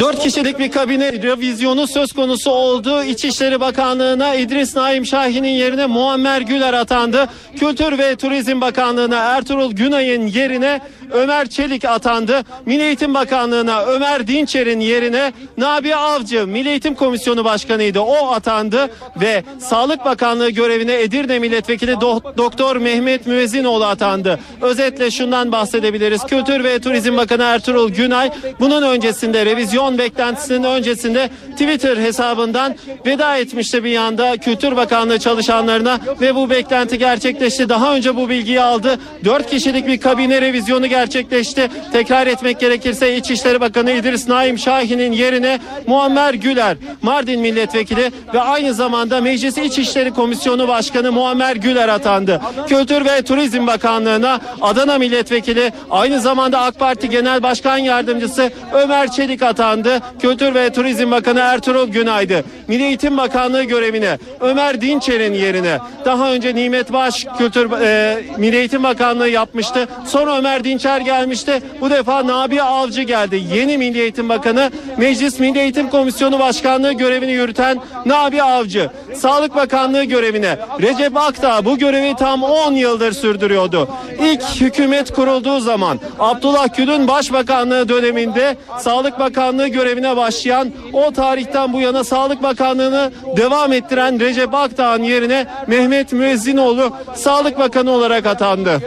Dört 0.00 0.18
kişilik 0.18 0.58
bir 0.58 0.70
kabine 0.70 1.12
revizyonu 1.12 1.86
söz 1.86 2.12
konusu 2.12 2.50
oldu. 2.50 3.02
İçişleri 3.02 3.60
Bakanlığı'na 3.60 4.34
İdris 4.34 4.76
Naim 4.76 5.06
Şahin'in 5.06 5.48
yerine 5.48 5.86
Muammer 5.86 6.40
Güler 6.40 6.74
atandı. 6.74 7.28
Kültür 7.56 7.98
ve 7.98 8.16
Turizm 8.16 8.60
Bakanlığı'na 8.60 9.16
Ertuğrul 9.16 9.72
Günay'ın 9.72 10.26
yerine 10.26 10.80
Ömer 11.12 11.46
Çelik 11.48 11.84
atandı. 11.84 12.42
Milli 12.66 12.82
Eğitim 12.82 13.14
Bakanlığı'na 13.14 13.84
Ömer 13.84 14.26
Dinçer'in 14.26 14.80
yerine 14.80 15.32
Nabi 15.58 15.94
Avcı 15.94 16.46
Milli 16.46 16.68
Eğitim 16.68 16.94
Komisyonu 16.94 17.44
Başkanı'ydı. 17.44 18.00
O 18.00 18.32
atandı 18.32 18.90
ve 19.20 19.44
Sağlık 19.58 20.04
Bakanlığı 20.04 20.50
görevine 20.50 21.02
Edirne 21.02 21.38
Milletvekili 21.38 21.92
Do- 21.92 22.36
Doktor 22.36 22.76
Mehmet 22.76 23.26
Müezzinoğlu 23.26 23.84
atandı. 23.84 24.40
Özetle 24.62 25.10
şundan 25.10 25.52
bahsedebiliriz. 25.52 26.22
Kültür 26.22 26.64
ve 26.64 26.78
Turizm 26.78 27.16
Bakanı 27.16 27.42
Ertuğrul 27.42 27.90
Günay 27.90 28.30
bunun 28.60 28.82
öncesinde 28.82 29.46
revizyon 29.46 29.98
beklentisinin 29.98 30.64
öncesinde 30.64 31.30
Twitter 31.52 31.96
hesabından 31.96 32.74
veda 33.06 33.36
etmişti 33.36 33.84
bir 33.84 33.90
yanda 33.90 34.36
Kültür 34.36 34.76
Bakanlığı 34.76 35.18
çalışanlarına 35.18 36.00
ve 36.20 36.34
bu 36.34 36.50
beklenti 36.50 36.98
gerçekleşti. 36.98 37.68
Daha 37.68 37.94
önce 37.94 38.16
bu 38.16 38.28
bilgiyi 38.28 38.60
aldı. 38.60 38.98
Dört 39.24 39.50
kişilik 39.50 39.86
bir 39.86 40.00
kabine 40.00 40.40
revizyonu 40.40 40.86
gerçekleşti. 40.96 41.70
Tekrar 41.92 42.26
etmek 42.26 42.60
gerekirse 42.60 43.16
İçişleri 43.16 43.60
Bakanı 43.60 43.92
İdris 43.92 44.28
Naim 44.28 44.58
Şahin'in 44.58 45.12
yerine 45.12 45.58
Muammer 45.86 46.34
Güler, 46.34 46.76
Mardin 47.02 47.40
Milletvekili 47.40 48.12
ve 48.34 48.40
aynı 48.40 48.74
zamanda 48.74 49.20
Meclis 49.20 49.58
İçişleri 49.58 50.10
Komisyonu 50.10 50.68
Başkanı 50.68 51.12
Muammer 51.12 51.56
Güler 51.56 51.88
atandı. 51.88 52.40
Kültür 52.68 53.04
ve 53.04 53.22
Turizm 53.22 53.66
Bakanlığı'na 53.66 54.40
Adana 54.62 54.98
Milletvekili 54.98 55.72
aynı 55.90 56.20
zamanda 56.20 56.60
AK 56.60 56.78
Parti 56.78 57.08
Genel 57.08 57.42
Başkan 57.42 57.78
Yardımcısı 57.78 58.50
Ömer 58.72 59.10
Çelik 59.10 59.42
atandı. 59.42 60.00
Kültür 60.18 60.54
ve 60.54 60.72
Turizm 60.72 61.10
Bakanı 61.10 61.40
Ertuğrul 61.40 61.88
Günay'dı. 61.88 62.44
Milli 62.68 62.82
Eğitim 62.82 63.16
Bakanlığı 63.16 63.62
görevine 63.62 64.18
Ömer 64.40 64.80
Dinçer'in 64.80 65.34
yerine 65.34 65.78
daha 66.04 66.32
önce 66.32 66.54
Nimet 66.54 66.92
Baş 66.92 67.26
Kültür 67.38 67.70
e, 67.80 68.18
Milli 68.38 68.56
Eğitim 68.56 68.82
Bakanlığı 68.82 69.28
yapmıştı. 69.28 69.88
Sonra 70.06 70.38
Ömer 70.38 70.64
Dinçer 70.64 70.85
Dinçer 70.86 71.00
gelmişti. 71.00 71.62
Bu 71.80 71.90
defa 71.90 72.26
Nabi 72.26 72.62
Avcı 72.62 73.02
geldi. 73.02 73.42
Yeni 73.54 73.78
Milli 73.78 74.00
Eğitim 74.00 74.28
Bakanı 74.28 74.70
Meclis 74.96 75.40
Milli 75.40 75.58
Eğitim 75.58 75.90
Komisyonu 75.90 76.38
Başkanlığı 76.38 76.92
görevini 76.92 77.32
yürüten 77.32 77.78
Nabi 78.06 78.42
Avcı. 78.42 78.90
Sağlık 79.14 79.54
Bakanlığı 79.54 80.04
görevine 80.04 80.58
Recep 80.82 81.16
Akdağ 81.16 81.64
bu 81.64 81.78
görevi 81.78 82.14
tam 82.16 82.42
10 82.42 82.72
yıldır 82.72 83.12
sürdürüyordu. 83.12 83.88
İlk 84.20 84.42
hükümet 84.60 85.14
kurulduğu 85.14 85.60
zaman 85.60 86.00
Abdullah 86.18 86.76
Gül'ün 86.76 87.08
başbakanlığı 87.08 87.88
döneminde 87.88 88.56
Sağlık 88.78 89.18
Bakanlığı 89.18 89.68
görevine 89.68 90.16
başlayan 90.16 90.72
o 90.92 91.12
tarihten 91.12 91.72
bu 91.72 91.80
yana 91.80 92.04
Sağlık 92.04 92.42
Bakanlığı'nı 92.42 93.12
devam 93.36 93.72
ettiren 93.72 94.20
Recep 94.20 94.54
Akdağ'ın 94.54 95.02
yerine 95.02 95.46
Mehmet 95.66 96.12
Müezzinoğlu 96.12 96.92
Sağlık 97.14 97.58
Bakanı 97.58 97.90
olarak 97.90 98.26
atandı. 98.26 98.80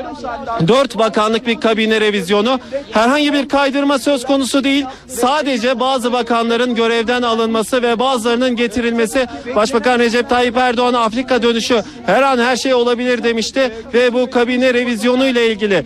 Dört 0.67 0.97
bakanlık 0.97 1.47
bir 1.47 1.59
kabine 1.59 1.88
kabine 1.89 2.01
revizyonu 2.01 2.59
herhangi 2.91 3.33
bir 3.33 3.49
kaydırma 3.49 3.99
söz 3.99 4.25
konusu 4.25 4.63
değil. 4.63 4.85
Sadece 5.07 5.79
bazı 5.79 6.13
bakanların 6.13 6.75
görevden 6.75 7.21
alınması 7.21 7.81
ve 7.81 7.99
bazılarının 7.99 8.55
getirilmesi. 8.55 9.27
Başbakan 9.55 9.99
Recep 9.99 10.29
Tayyip 10.29 10.57
Erdoğan 10.57 10.93
Afrika 10.93 11.41
dönüşü 11.41 11.83
her 12.05 12.21
an 12.21 12.37
her 12.37 12.55
şey 12.55 12.73
olabilir 12.73 13.23
demişti 13.23 13.71
ve 13.93 14.13
bu 14.13 14.29
kabine 14.29 14.73
revizyonu 14.73 15.27
ile 15.27 15.51
ilgili 15.51 15.85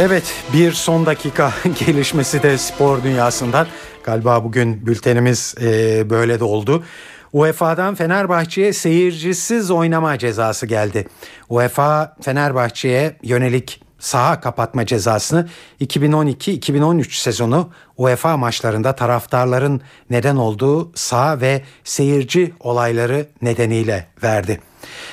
Evet 0.00 0.24
bir 0.52 0.72
son 0.72 1.06
dakika 1.06 1.52
gelişmesi 1.86 2.42
de 2.42 2.58
spor 2.58 3.02
dünyasından. 3.02 3.66
Galiba 4.04 4.44
bugün 4.44 4.86
bültenimiz 4.86 5.54
böyle 6.10 6.40
de 6.40 6.44
oldu. 6.44 6.82
UEFA'dan 7.32 7.94
Fenerbahçe'ye 7.94 8.72
seyircisiz 8.72 9.70
oynama 9.70 10.18
cezası 10.18 10.66
geldi. 10.66 11.08
UEFA 11.48 12.16
Fenerbahçe'ye 12.22 13.16
yönelik 13.22 13.82
saha 13.98 14.40
kapatma 14.40 14.86
cezasını 14.86 15.48
2012-2013 15.80 17.20
sezonu 17.20 17.70
UEFA 17.96 18.36
maçlarında 18.36 18.94
taraftarların 18.94 19.80
neden 20.10 20.36
olduğu 20.36 20.92
saha 20.94 21.40
ve 21.40 21.62
seyirci 21.84 22.52
olayları 22.60 23.26
nedeniyle 23.42 24.06
verdi. 24.22 24.60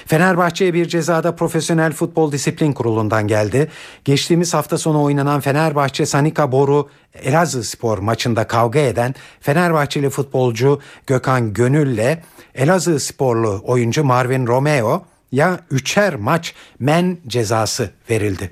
Fenerbahçe'ye 0.06 0.74
bir 0.74 0.88
cezada 0.88 1.36
Profesyonel 1.36 1.94
Futbol 1.94 2.32
Disiplin 2.32 2.74
Kurulu'ndan 2.74 3.28
geldi. 3.28 3.72
Geçtiğimiz 4.06 4.54
hafta 4.54 4.78
sonu 4.78 5.04
oynanan 5.04 5.40
Fenerbahçe 5.40 6.06
Sanika 6.06 6.52
Boru 6.52 6.90
Elazığ 7.14 7.64
Spor 7.64 7.98
maçında 7.98 8.48
kavga 8.48 8.80
eden 8.80 9.16
Fenerbahçeli 9.42 10.10
futbolcu 10.10 10.80
Gökhan 11.08 11.54
Gönül'le 11.54 12.18
Elazığ 12.56 13.00
sporlu 13.00 13.62
oyuncu 13.64 14.04
Marvin 14.04 14.48
Romeo 14.48 15.06
ya 15.32 15.60
üçer 15.72 16.16
maç 16.16 16.54
men 16.80 17.18
cezası 17.28 17.92
verildi. 18.10 18.52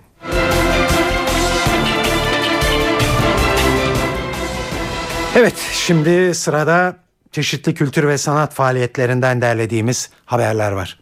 Evet 5.36 5.56
şimdi 5.74 6.36
sırada 6.36 6.98
çeşitli 7.32 7.74
kültür 7.74 8.08
ve 8.08 8.18
sanat 8.18 8.54
faaliyetlerinden 8.54 9.42
derlediğimiz 9.42 10.10
haberler 10.26 10.72
var. 10.72 11.00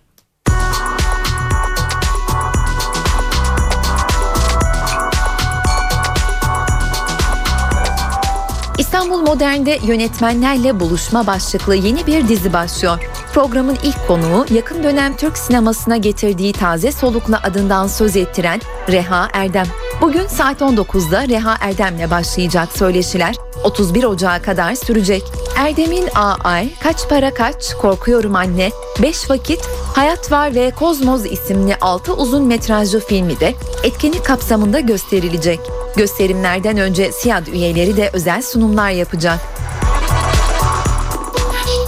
Modern'de 9.25 9.79
yönetmenlerle 9.85 10.79
buluşma 10.79 11.27
başlıklı 11.27 11.75
yeni 11.75 12.07
bir 12.07 12.27
dizi 12.27 12.53
başlıyor. 12.53 12.99
Programın 13.33 13.77
ilk 13.83 14.07
konuğu 14.07 14.45
yakın 14.49 14.83
dönem 14.83 15.15
Türk 15.15 15.37
sinemasına 15.37 15.97
getirdiği 15.97 16.53
taze 16.53 16.91
solukla 16.91 17.43
adından 17.43 17.87
söz 17.87 18.15
ettiren 18.15 18.61
Reha 18.89 19.27
Erdem. 19.33 19.65
Bugün 20.01 20.27
saat 20.27 20.61
19'da 20.61 21.27
Reha 21.27 21.57
Erdem'le 21.61 22.11
başlayacak 22.11 22.77
söyleşiler 22.77 23.35
31 23.65 24.03
Ocağı 24.03 24.41
kadar 24.41 24.75
sürecek. 24.75 25.23
Erdem'in 25.57 26.07
A.Ay, 26.15 26.69
Kaç 26.83 27.09
Para 27.09 27.33
Kaç, 27.33 27.73
Korkuyorum 27.73 28.35
Anne, 28.35 28.71
Beş 29.01 29.29
Vakit, 29.29 29.61
Hayat 29.95 30.31
Var 30.31 30.55
ve 30.55 30.71
Kozmoz 30.71 31.25
isimli 31.25 31.75
6 31.81 32.13
uzun 32.13 32.43
metrajlı 32.43 32.99
filmi 32.99 33.39
de 33.39 33.53
etkinlik 33.83 34.25
kapsamında 34.25 34.79
gösterilecek. 34.79 35.59
Gösterimlerden 35.97 36.77
önce 36.77 37.11
SİAD 37.11 37.47
üyeleri 37.47 37.97
de 37.97 38.09
özel 38.13 38.41
sunumlar 38.41 38.89
yapacak. 38.89 39.39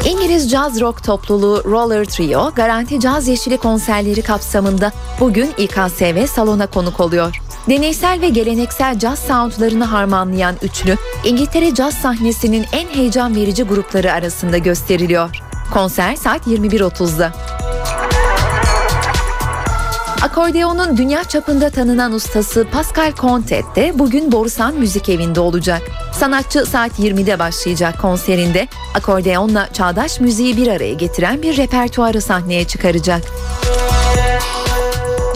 İngiliz 0.06 0.52
caz 0.52 0.82
rock 0.82 1.04
topluluğu 1.04 1.64
Roller 1.66 2.06
Trio, 2.06 2.52
Garanti 2.56 3.00
Caz 3.00 3.28
Yeşili 3.28 3.58
konserleri 3.58 4.22
kapsamında 4.22 4.92
bugün 5.20 5.50
İKSV 5.58 6.28
salona 6.28 6.68
konuk 6.68 7.00
oluyor. 7.00 7.47
Deneysel 7.70 8.22
ve 8.22 8.30
geleneksel 8.30 9.00
caz 9.00 9.20
soundlarını 9.20 9.84
harmanlayan 9.84 10.56
üçlü, 10.62 10.96
İngiltere 11.26 11.74
caz 11.74 11.94
sahnesinin 11.94 12.66
en 12.72 12.88
heyecan 12.88 13.36
verici 13.36 13.64
grupları 13.64 14.14
arasında 14.14 14.58
gösteriliyor. 14.58 15.30
Konser 15.74 16.16
saat 16.16 16.48
21.30'da. 16.48 17.34
Akordeonun 20.22 20.98
dünya 20.98 21.24
çapında 21.24 21.70
tanınan 21.70 22.14
ustası 22.14 22.68
Pascal 22.72 23.14
Contet 23.16 23.76
de 23.76 24.00
bugün 24.00 24.32
Borusan 24.32 24.76
Müzik 24.76 25.10
Evi'nde 25.10 25.40
olacak. 25.40 25.82
Sanatçı 26.14 26.66
saat 26.66 27.00
20'de 27.00 27.40
başlayacak 27.40 28.02
konserinde 28.02 28.68
akordeonla 28.96 29.70
çağdaş 29.74 30.20
müziği 30.20 30.58
bir 30.58 30.68
araya 30.68 30.94
getiren 30.94 31.42
bir 31.42 31.58
repertuarı 31.58 32.22
sahneye 32.22 32.68
çıkaracak. 32.68 33.22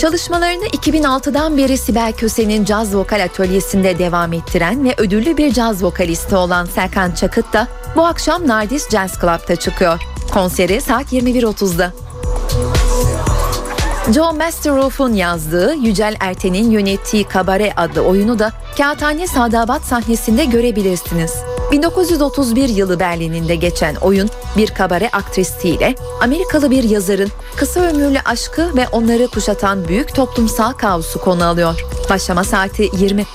Çalışmalarını 0.01 0.65
2006'dan 0.65 1.57
beri 1.57 1.77
Sibel 1.77 2.13
Köse'nin 2.13 2.65
caz 2.65 2.95
vokal 2.95 3.23
atölyesinde 3.23 3.99
devam 3.99 4.33
ettiren 4.33 4.85
ve 4.85 4.95
ödüllü 4.97 5.37
bir 5.37 5.53
caz 5.53 5.83
vokalisti 5.83 6.35
olan 6.35 6.65
Serkan 6.65 7.11
Çakıt 7.11 7.53
da 7.53 7.67
bu 7.95 8.05
akşam 8.05 8.47
Nardis 8.47 8.89
Jazz 8.89 9.19
Club'da 9.19 9.55
çıkıyor. 9.55 9.99
Konseri 10.33 10.81
saat 10.81 11.13
21.30'da. 11.13 11.93
Joe 14.13 14.33
Masterroof'un 14.33 15.13
yazdığı, 15.13 15.73
Yücel 15.73 16.15
Erten'in 16.19 16.71
yönettiği 16.71 17.23
Kabare 17.23 17.73
adlı 17.77 18.01
oyunu 18.01 18.39
da 18.39 18.51
Kağıthane 18.77 19.27
Sadabat 19.27 19.81
sahnesinde 19.81 20.45
görebilirsiniz. 20.45 21.33
1931 21.71 22.69
yılı 22.69 22.99
Berlin'inde 22.99 23.55
geçen 23.55 23.95
oyun 23.95 24.29
bir 24.57 24.67
kabare 24.67 25.09
aktristiyle 25.09 25.95
Amerikalı 26.21 26.71
bir 26.71 26.83
yazarın 26.83 27.29
kısa 27.55 27.79
ömürlü 27.79 28.19
aşkı 28.25 28.75
ve 28.75 28.87
onları 28.91 29.27
kuşatan 29.27 29.87
büyük 29.87 30.15
toplumsal 30.15 30.73
kaosu 30.73 31.21
konu 31.21 31.45
alıyor. 31.45 31.85
Başlama 32.09 32.43
saati 32.43 32.89
20. 32.97 33.25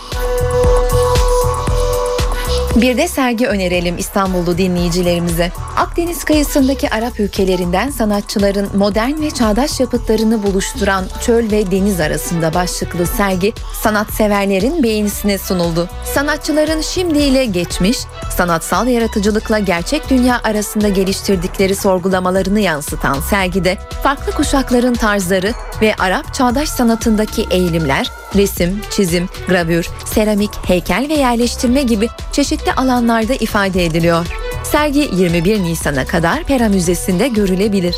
Bir 2.76 2.96
de 2.96 3.08
sergi 3.08 3.46
önerelim 3.46 3.98
İstanbullu 3.98 4.58
dinleyicilerimize. 4.58 5.52
Akdeniz 5.76 6.24
kıyısındaki 6.24 6.90
Arap 6.90 7.20
ülkelerinden 7.20 7.90
sanatçıların 7.90 8.76
modern 8.76 9.22
ve 9.22 9.30
çağdaş 9.30 9.80
yapıtlarını 9.80 10.42
buluşturan 10.42 11.04
çöl 11.26 11.50
ve 11.50 11.70
deniz 11.70 12.00
arasında 12.00 12.54
başlıklı 12.54 13.06
sergi 13.06 13.52
sanatseverlerin 13.82 14.82
beğenisine 14.82 15.38
sunuldu. 15.38 15.88
Sanatçıların 16.14 16.80
şimdi 16.80 17.18
ile 17.18 17.44
geçmiş, 17.44 17.98
sanatsal 18.36 18.86
yaratıcılıkla 18.86 19.58
gerçek 19.58 20.10
dünya 20.10 20.40
arasında 20.44 20.88
geliştirdikleri 20.88 21.76
sorgulamalarını 21.76 22.60
yansıtan 22.60 23.20
sergide 23.20 23.78
farklı 24.02 24.32
kuşakların 24.32 24.94
tarzları 24.94 25.52
ve 25.82 25.94
Arap 25.98 26.34
çağdaş 26.34 26.68
sanatındaki 26.68 27.46
eğilimler, 27.50 28.10
resim, 28.34 28.80
çizim, 28.90 29.28
gravür, 29.48 29.88
seramik, 30.14 30.50
heykel 30.68 31.06
ve 31.08 31.14
yerleştirme 31.14 31.82
gibi 31.82 32.08
çeşitli 32.32 32.65
alanlarda 32.72 33.34
ifade 33.34 33.84
ediliyor. 33.84 34.26
Sergi 34.64 35.10
21 35.12 35.62
Nisan'a 35.62 36.04
kadar 36.06 36.44
Pera 36.44 36.68
Müzesi'nde 36.68 37.28
görülebilir. 37.28 37.96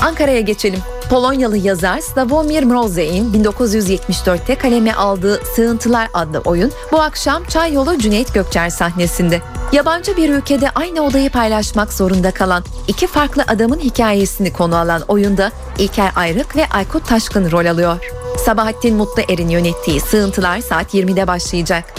Ankara'ya 0.00 0.40
geçelim. 0.40 0.80
Polonyalı 1.10 1.56
yazar 1.56 2.00
Sławomir 2.00 2.62
Mrozek'in 2.62 3.32
1974'te 3.32 4.54
kaleme 4.54 4.92
aldığı 4.92 5.40
Sığıntılar 5.56 6.08
adlı 6.14 6.38
oyun 6.38 6.72
bu 6.92 7.00
akşam 7.00 7.44
Çay 7.44 7.72
Yolu 7.72 7.98
Cüneyt 7.98 8.34
Gökçer 8.34 8.70
sahnesinde. 8.70 9.40
Yabancı 9.72 10.16
bir 10.16 10.30
ülkede 10.30 10.70
aynı 10.70 11.00
odayı 11.00 11.30
paylaşmak 11.30 11.92
zorunda 11.92 12.30
kalan 12.30 12.64
iki 12.88 13.06
farklı 13.06 13.44
adamın 13.48 13.78
hikayesini 13.78 14.52
konu 14.52 14.76
alan 14.76 15.02
oyunda 15.08 15.52
İlker 15.78 16.12
Ayrık 16.16 16.56
ve 16.56 16.66
Aykut 16.68 17.08
Taşkın 17.08 17.50
rol 17.50 17.66
alıyor. 17.66 18.21
Sabahattin 18.44 18.96
Mutlu 18.96 19.22
Er'in 19.28 19.48
yönettiği 19.48 20.00
Sığıntılar 20.00 20.60
saat 20.60 20.94
20'de 20.94 21.26
başlayacak. 21.26 21.94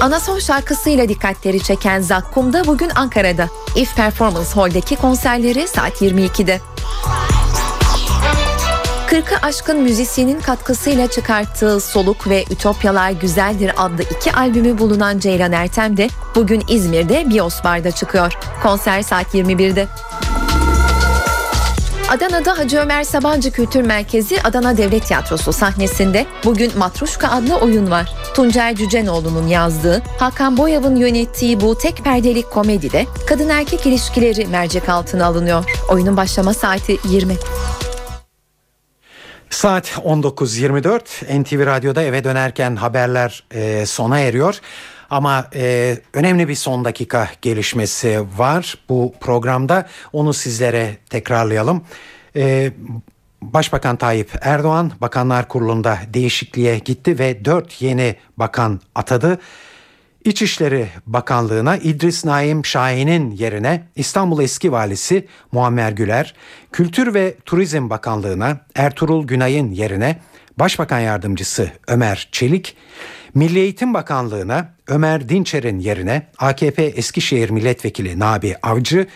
Anason 0.00 0.38
şarkısıyla 0.38 1.08
dikkatleri 1.08 1.62
çeken 1.62 2.00
Zakkum 2.00 2.52
da 2.52 2.66
bugün 2.66 2.90
Ankara'da. 2.94 3.48
If 3.76 3.96
Performance 3.96 4.50
Hall'deki 4.54 4.96
konserleri 4.96 5.68
saat 5.68 6.02
22'de. 6.02 6.60
40'ı 9.10 9.38
aşkın 9.42 9.82
müzisyenin 9.82 10.40
katkısıyla 10.40 11.06
çıkarttığı 11.06 11.80
Soluk 11.80 12.28
ve 12.28 12.44
Ütopyalar 12.50 13.10
Güzeldir 13.10 13.72
adlı 13.76 14.02
iki 14.02 14.32
albümü 14.32 14.78
bulunan 14.78 15.18
Ceylan 15.18 15.52
Ertem 15.52 15.96
de 15.96 16.08
bugün 16.34 16.62
İzmir'de 16.68 17.30
Biosbar'da 17.30 17.90
çıkıyor. 17.90 18.32
Konser 18.62 19.02
saat 19.02 19.34
21'de. 19.34 19.88
Adana'da 22.12 22.58
Hacı 22.58 22.78
Ömer 22.78 23.04
Sabancı 23.04 23.50
Kültür 23.50 23.82
Merkezi 23.82 24.42
Adana 24.42 24.76
Devlet 24.76 25.06
Tiyatrosu 25.06 25.52
sahnesinde 25.52 26.26
bugün 26.44 26.78
Matruşka 26.78 27.28
adlı 27.28 27.56
oyun 27.56 27.90
var. 27.90 28.12
Tuncel 28.34 28.74
Cücenoğlu'nun 28.74 29.46
yazdığı, 29.46 30.02
Hakan 30.18 30.56
Boyav'ın 30.56 30.96
yönettiği 30.96 31.60
bu 31.60 31.78
tek 31.78 31.96
perdelik 32.04 32.50
komedide 32.50 33.06
kadın 33.28 33.48
erkek 33.48 33.86
ilişkileri 33.86 34.46
mercek 34.46 34.88
altına 34.88 35.26
alınıyor. 35.26 35.64
Oyunun 35.90 36.16
başlama 36.16 36.54
saati 36.54 36.98
20. 37.08 37.34
Saat 39.50 39.88
19.24 39.90 41.42
NTV 41.42 41.66
Radyo'da 41.66 42.02
eve 42.02 42.24
dönerken 42.24 42.76
haberler 42.76 43.44
e, 43.54 43.86
sona 43.86 44.18
eriyor. 44.18 44.60
Ama 45.12 45.48
e, 45.54 45.98
önemli 46.14 46.48
bir 46.48 46.54
son 46.54 46.84
dakika 46.84 47.28
gelişmesi 47.42 48.20
var 48.36 48.78
bu 48.88 49.14
programda. 49.20 49.88
Onu 50.12 50.32
sizlere 50.32 50.96
tekrarlayalım. 51.10 51.84
E, 52.36 52.72
Başbakan 53.42 53.96
Tayyip 53.96 54.30
Erdoğan 54.40 54.92
Bakanlar 55.00 55.48
Kurulu'nda 55.48 55.98
değişikliğe 56.14 56.78
gitti 56.78 57.18
ve 57.18 57.44
dört 57.44 57.82
yeni 57.82 58.16
bakan 58.36 58.80
atadı. 58.94 59.38
İçişleri 60.24 60.88
Bakanlığı'na 61.06 61.76
İdris 61.76 62.24
Naim 62.24 62.64
Şahin'in 62.64 63.30
yerine 63.30 63.84
İstanbul 63.96 64.42
Eski 64.42 64.72
Valisi 64.72 65.26
Muammer 65.52 65.92
Güler, 65.92 66.34
Kültür 66.72 67.14
ve 67.14 67.34
Turizm 67.46 67.90
Bakanlığı'na 67.90 68.60
Ertuğrul 68.74 69.26
Günay'ın 69.26 69.70
yerine 69.70 70.18
Başbakan 70.58 71.00
Yardımcısı 71.00 71.70
Ömer 71.88 72.28
Çelik, 72.32 72.76
Milli 73.34 73.58
Eğitim 73.58 73.94
Bakanlığı'na 73.94 74.68
Ömer 74.88 75.28
Dinçer'in 75.28 75.78
yerine 75.78 76.26
AKP 76.38 76.84
Eskişehir 76.84 77.50
Milletvekili 77.50 78.18
Nabi 78.18 78.56
Avcı 78.62 79.06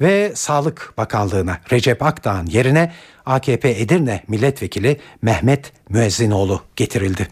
ve 0.00 0.32
Sağlık 0.34 0.92
Bakanlığı'na 0.96 1.58
Recep 1.72 2.02
Akdağ'ın 2.02 2.46
yerine 2.46 2.92
AKP 3.26 3.70
Edirne 3.70 4.22
Milletvekili 4.28 5.00
Mehmet 5.22 5.72
Müezzinoğlu 5.88 6.62
getirildi. 6.76 7.28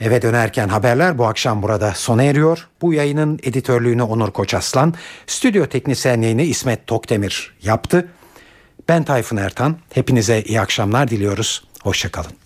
Eve 0.00 0.22
dönerken 0.22 0.68
haberler 0.68 1.18
bu 1.18 1.26
akşam 1.26 1.62
burada 1.62 1.92
sona 1.94 2.22
eriyor. 2.22 2.68
Bu 2.82 2.92
yayının 2.94 3.38
editörlüğünü 3.42 4.02
Onur 4.02 4.30
Koçaslan, 4.30 4.94
stüdyo 5.26 5.66
teknisyenliğini 5.66 6.44
İsmet 6.44 6.86
Tokdemir 6.86 7.56
yaptı. 7.62 8.08
Ben 8.88 9.04
Tayfun 9.04 9.36
Ertan. 9.36 9.76
Hepinize 9.94 10.42
iyi 10.42 10.60
akşamlar 10.60 11.08
diliyoruz. 11.08 11.64
Hoşçakalın. 11.82 12.45